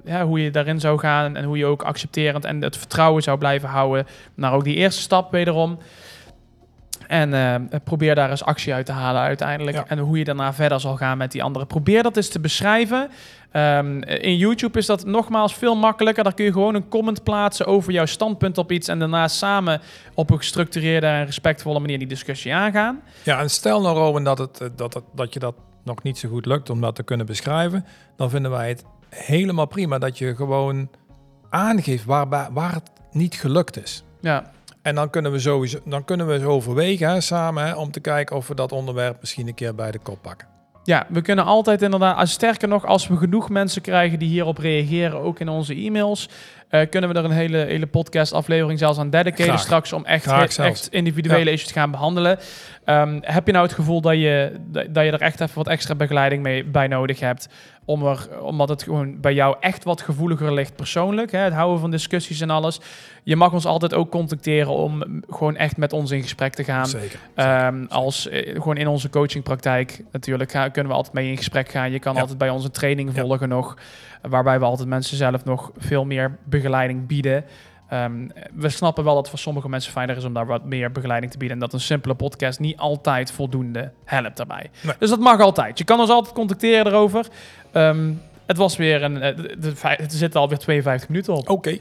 ja, 0.05 0.26
hoe 0.26 0.43
je 0.43 0.51
daarin 0.51 0.80
zou 0.80 0.99
gaan. 0.99 1.36
En 1.36 1.43
hoe 1.43 1.57
je 1.57 1.66
ook 1.66 1.84
accepterend 1.84 2.45
en 2.45 2.61
het 2.61 2.78
vertrouwen 2.78 3.24
zou 3.24 3.38
blijven 3.38 3.70
houden 3.70 4.07
naar 4.36 4.53
ook 4.53 4.63
die 4.63 4.76
eerste 4.76 5.01
stap 5.01 5.32
wederom. 5.32 5.78
En 7.07 7.34
eh, 7.34 7.80
probeer 7.84 8.16
daar 8.16 8.30
eens 8.30 8.43
actie 8.43 8.74
uit 8.74 8.86
te 8.86 8.91
halen 8.91 9.22
uiteindelijk. 9.22 9.78
Ja. 9.78 9.86
En 9.88 9.97
hoe 9.97 10.18
je 10.18 10.24
daarna 10.24 10.53
verder 10.53 10.80
zal 10.80 10.95
gaan 10.95 11.18
met 11.18 11.32
die 11.32 11.43
anderen. 11.43 11.68
Probeer 11.68 12.03
dat 12.03 12.18
eens 12.18 12.30
te 12.30 12.39
beschrijven. 12.39 13.09
Ehm, 13.51 14.01
in 14.01 14.38
YouTube 14.38 14.80
is 14.80 14.86
dat 14.86 15.05
nogmaals 15.05 15.55
veel 15.55 15.76
makkelijker. 15.76 16.24
Daar 16.24 16.34
kun 16.34 16.45
je 16.45 16.51
gewoon 16.51 16.76
een 16.76 16.89
comment 16.89 17.24
plaatsen 17.24 17.66
over 17.66 17.93
jouw 17.93 18.05
standpunt 18.05 18.57
op 18.57 18.72
iets. 18.72 18.88
En 18.88 18.99
daarna 18.99 19.28
samen 19.28 19.82
op 20.13 20.30
een 20.30 20.38
gestructureerde 20.38 21.07
en 21.07 21.26
respectvolle 21.26 21.80
manier 21.80 21.99
die 21.99 22.07
discussie 22.07 22.53
aangaan. 22.53 23.01
ja 23.24 23.39
en 23.39 23.49
stel 23.49 23.82
nou, 23.82 23.97
Rowan, 23.97 24.24
dat, 24.24 24.38
het, 24.38 24.70
dat, 24.76 24.93
het, 24.93 25.03
dat 25.13 25.34
je 25.34 25.39
dat 25.39 25.55
nog 25.86 26.03
niet 26.03 26.17
zo 26.17 26.29
goed 26.29 26.45
lukt 26.45 26.69
om 26.69 26.81
dat 26.81 26.95
te 26.95 27.03
kunnen 27.03 27.25
beschrijven, 27.25 27.86
dan 28.15 28.29
vinden 28.29 28.51
wij 28.51 28.67
het 28.69 28.83
helemaal 29.09 29.65
prima 29.67 29.97
dat 29.97 30.17
je 30.17 30.36
gewoon 30.36 30.89
aangeeft 31.49 32.05
waar, 32.05 32.49
waar 32.53 32.73
het 32.73 32.91
niet 33.11 33.36
gelukt 33.36 33.83
is. 33.83 34.03
Ja, 34.21 34.51
En 34.81 34.95
dan 34.95 35.09
kunnen 35.09 35.31
we 35.31 35.39
sowieso 35.39 35.79
dan 35.86 36.05
kunnen 36.05 36.27
we 36.27 36.47
overwegen 36.47 37.09
hè, 37.09 37.21
samen 37.21 37.65
hè, 37.65 37.75
om 37.75 37.91
te 37.91 37.99
kijken 37.99 38.36
of 38.36 38.47
we 38.47 38.55
dat 38.55 38.71
onderwerp 38.71 39.17
misschien 39.19 39.47
een 39.47 39.53
keer 39.53 39.75
bij 39.75 39.91
de 39.91 39.99
kop 39.99 40.21
pakken. 40.21 40.47
Ja, 40.83 41.05
we 41.09 41.21
kunnen 41.21 41.45
altijd 41.45 41.81
inderdaad, 41.81 42.29
sterker 42.29 42.67
nog, 42.67 42.86
als 42.86 43.07
we 43.07 43.17
genoeg 43.17 43.49
mensen 43.49 43.81
krijgen 43.81 44.19
die 44.19 44.29
hierop 44.29 44.57
reageren, 44.57 45.19
ook 45.19 45.39
in 45.39 45.49
onze 45.49 45.75
e-mails, 45.75 46.29
eh, 46.70 46.89
kunnen 46.89 47.09
we 47.09 47.16
er 47.20 47.26
een 47.26 47.32
hele, 47.32 47.57
hele 47.57 47.88
podcast 47.88 48.34
aflevering 48.34 48.80
zelfs 48.80 48.99
aan 48.99 49.09
dedicaten 49.09 49.45
Graag. 49.45 49.59
straks 49.59 49.93
om 49.93 50.05
echt, 50.05 50.57
echt 50.59 50.88
individuele 50.91 51.51
issues 51.51 51.68
te 51.68 51.74
gaan 51.80 51.91
behandelen. 51.91 52.38
Ehm, 52.86 53.18
heb 53.22 53.45
je 53.45 53.51
nou 53.51 53.66
het 53.66 53.74
gevoel 53.76 54.01
dat 54.01 54.13
je, 54.13 54.51
dat 54.68 54.86
dat 54.93 55.03
je 55.05 55.11
er 55.11 55.22
echt 55.22 55.41
even 55.41 55.55
wat 55.55 55.68
extra 55.68 55.95
begeleiding 55.95 56.43
mee, 56.43 56.63
bij 56.66 56.88
nodig 56.88 57.20
hebt, 57.20 57.49
om 57.86 58.05
er, 58.05 58.41
omdat 58.41 58.70
het 58.70 58.84
gewoon 58.84 59.22
bij 59.22 59.34
jou 59.34 59.55
echt 59.59 59.84
wat 59.84 60.01
gevoeliger 60.01 60.53
ligt 60.53 60.76
persoonlijk, 60.76 61.32
hè, 61.32 61.39
het 61.39 61.53
houden 61.53 61.80
van 61.80 61.91
discussies 61.91 62.41
en 62.41 62.49
alles. 62.49 62.80
Je 63.24 63.36
mag 63.36 63.53
ons 63.53 63.66
altijd 63.66 63.93
ook 63.93 64.11
contacteren 64.11 64.72
om 64.74 65.24
gewoon 65.30 65.55
echt 65.55 65.78
met 65.78 65.93
ons 65.93 66.11
in 66.11 66.22
gesprek 66.22 66.53
te 66.53 66.63
gaan. 66.63 66.86
Zeker. 66.86 67.20
Ehm, 67.36 67.86
als 67.89 68.30
eh, 68.30 68.53
gewoon 68.53 68.78
in 68.78 68.88
onze 68.88 69.09
coachingpraktijk 69.09 70.03
natuurlijk 70.11 70.51
kunnen 70.72 70.88
we 70.91 70.97
altijd 70.97 71.13
mee 71.13 71.30
in 71.30 71.38
gesprek 71.38 71.70
gaan. 71.70 71.91
Je 71.91 71.99
kan 71.99 72.13
Ja. 72.13 72.20
altijd 72.20 72.38
bij 72.38 72.49
onze 72.49 72.72
training 72.72 73.16
Ja. 73.16 73.22
volgen 73.22 73.49
nog, 73.49 73.78
waarbij 74.30 74.59
we 74.59 74.65
altijd 74.65 74.88
mensen 74.88 75.17
zelf 75.17 75.43
nog 75.45 75.71
veel 75.78 76.05
meer 76.05 76.38
begeleiding 76.43 77.07
bieden. 77.07 77.45
Ehm, 77.89 78.28
we 78.53 78.69
snappen 78.69 79.03
wel 79.03 79.13
dat 79.13 79.21
het 79.21 79.30
voor 79.32 79.39
sommige 79.39 79.69
mensen 79.69 79.91
fijner 79.91 80.17
is 80.17 80.23
om 80.23 80.34
daar 80.34 80.45
wat 80.45 80.65
meer 80.65 80.91
begeleiding 80.91 81.32
te 81.32 81.38
bieden 81.38 81.57
en 81.57 81.63
dat 81.63 81.73
een 81.73 81.80
simpele 81.80 82.15
podcast 82.15 82.59
niet 82.59 82.78
altijd 82.78 83.32
voldoende 83.32 83.91
helpt 84.05 84.38
daarbij. 84.38 84.69
Nee. 84.82 84.95
Dus 84.99 85.09
dat 85.09 85.19
mag 85.19 85.39
altijd. 85.39 85.78
Je 85.78 85.84
kan 85.84 85.99
ons 85.99 86.09
altijd 86.09 86.34
contacteren 86.36 86.86
erover. 86.88 87.28
Ehm, 87.71 88.11
het 88.45 88.57
was 88.57 88.78
weer 88.78 89.03
een. 89.03 89.21
eh, 89.21 89.97
het 89.97 90.13
zit 90.13 90.36
alweer 90.36 90.57
52 90.57 91.09
minuten 91.09 91.34
op. 91.34 91.49
Oké. 91.49 91.78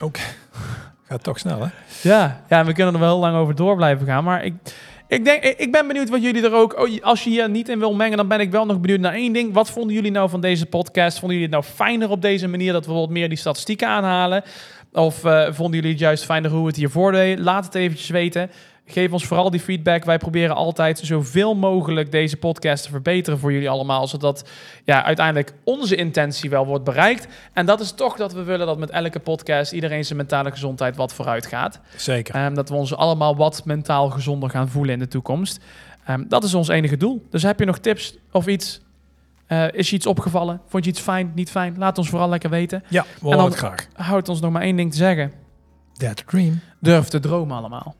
Oké. 0.00 0.20
Gaat 1.08 1.22
toch 1.22 1.38
snel, 1.38 1.60
hè? 1.62 1.68
Ja, 2.08 2.40
ja, 2.48 2.64
we 2.64 2.72
kunnen 2.72 2.94
er 2.94 3.00
wel 3.00 3.08
heel 3.10 3.18
lang 3.20 3.36
over 3.36 3.54
door 3.54 3.76
blijven 3.76 4.06
gaan. 4.06 4.24
Maar 4.24 4.44
ik, 4.44 4.54
ik, 5.08 5.24
denk, 5.24 5.42
ik 5.42 5.72
ben 5.72 5.86
benieuwd 5.86 6.08
wat 6.08 6.22
jullie 6.22 6.42
er 6.42 6.54
ook... 6.54 6.78
Oh, 6.80 7.02
als 7.02 7.24
je 7.24 7.30
hier 7.30 7.50
niet 7.50 7.68
in 7.68 7.78
wil 7.78 7.94
mengen, 7.94 8.16
dan 8.16 8.28
ben 8.28 8.40
ik 8.40 8.50
wel 8.50 8.66
nog 8.66 8.80
benieuwd 8.80 9.00
naar 9.00 9.14
één 9.14 9.32
ding. 9.32 9.52
Wat 9.52 9.70
vonden 9.70 9.94
jullie 9.94 10.10
nou 10.10 10.28
van 10.28 10.40
deze 10.40 10.66
podcast? 10.66 11.18
Vonden 11.18 11.38
jullie 11.38 11.54
het 11.54 11.62
nou 11.62 11.74
fijner 11.76 12.10
op 12.10 12.22
deze 12.22 12.48
manier... 12.48 12.72
dat 12.72 12.86
we 12.86 12.92
wat 12.92 13.10
meer 13.10 13.28
die 13.28 13.38
statistieken 13.38 13.88
aanhalen? 13.88 14.42
Of 14.92 15.24
eh, 15.24 15.46
vonden 15.50 15.74
jullie 15.74 15.90
het 15.90 16.00
juist 16.00 16.24
fijner 16.24 16.50
hoe 16.50 16.60
we 16.60 16.66
het 16.66 16.76
hiervoor 16.76 17.12
deden? 17.12 17.44
Laat 17.44 17.64
het 17.64 17.74
eventjes 17.74 18.08
weten. 18.08 18.50
Geef 18.86 19.12
ons 19.12 19.26
vooral 19.26 19.50
die 19.50 19.60
feedback. 19.60 20.04
Wij 20.04 20.18
proberen 20.18 20.54
altijd 20.56 20.98
zoveel 20.98 21.54
mogelijk 21.54 22.12
deze 22.12 22.36
podcast 22.36 22.84
te 22.84 22.90
verbeteren 22.90 23.38
voor 23.38 23.52
jullie 23.52 23.70
allemaal. 23.70 24.06
Zodat 24.06 24.48
ja, 24.84 25.04
uiteindelijk 25.04 25.52
onze 25.64 25.96
intentie 25.96 26.50
wel 26.50 26.66
wordt 26.66 26.84
bereikt. 26.84 27.26
En 27.52 27.66
dat 27.66 27.80
is 27.80 27.92
toch 27.92 28.16
dat 28.16 28.32
we 28.32 28.42
willen 28.42 28.66
dat 28.66 28.78
met 28.78 28.90
elke 28.90 29.18
podcast 29.18 29.72
iedereen 29.72 30.04
zijn 30.04 30.18
mentale 30.18 30.50
gezondheid 30.50 30.96
wat 30.96 31.14
vooruit 31.14 31.46
gaat. 31.46 31.80
Zeker. 31.96 32.34
Ehm, 32.34 32.54
dat 32.54 32.68
we 32.68 32.74
ons 32.74 32.94
allemaal 32.96 33.36
wat 33.36 33.64
mentaal 33.64 34.10
gezonder 34.10 34.50
gaan 34.50 34.68
voelen 34.68 34.92
in 34.92 34.98
de 34.98 35.08
toekomst. 35.08 35.60
Ehm, 36.04 36.24
dat 36.28 36.44
is 36.44 36.54
ons 36.54 36.68
enige 36.68 36.96
doel. 36.96 37.26
Dus 37.30 37.42
heb 37.42 37.58
je 37.58 37.64
nog 37.64 37.78
tips 37.78 38.16
of 38.32 38.46
iets? 38.46 38.80
Eh, 39.46 39.72
is 39.72 39.90
je 39.90 39.96
iets 39.96 40.06
opgevallen? 40.06 40.60
Vond 40.66 40.84
je 40.84 40.90
iets 40.90 41.00
fijn, 41.00 41.32
niet 41.34 41.50
fijn? 41.50 41.74
Laat 41.78 41.98
ons 41.98 42.08
vooral 42.08 42.28
lekker 42.28 42.50
weten. 42.50 42.84
Ja, 42.88 43.02
we 43.02 43.08
En 43.20 43.26
horen 43.26 43.44
het 43.44 43.54
graag. 43.54 43.88
Houd 43.92 44.28
ons 44.28 44.40
nog 44.40 44.50
maar 44.50 44.62
één 44.62 44.76
ding 44.76 44.90
te 44.90 44.96
zeggen. 44.96 45.32
That 45.92 46.26
dream. 46.26 46.60
Durf 46.80 47.08
te 47.08 47.20
dromen 47.20 47.56
allemaal. 47.56 47.94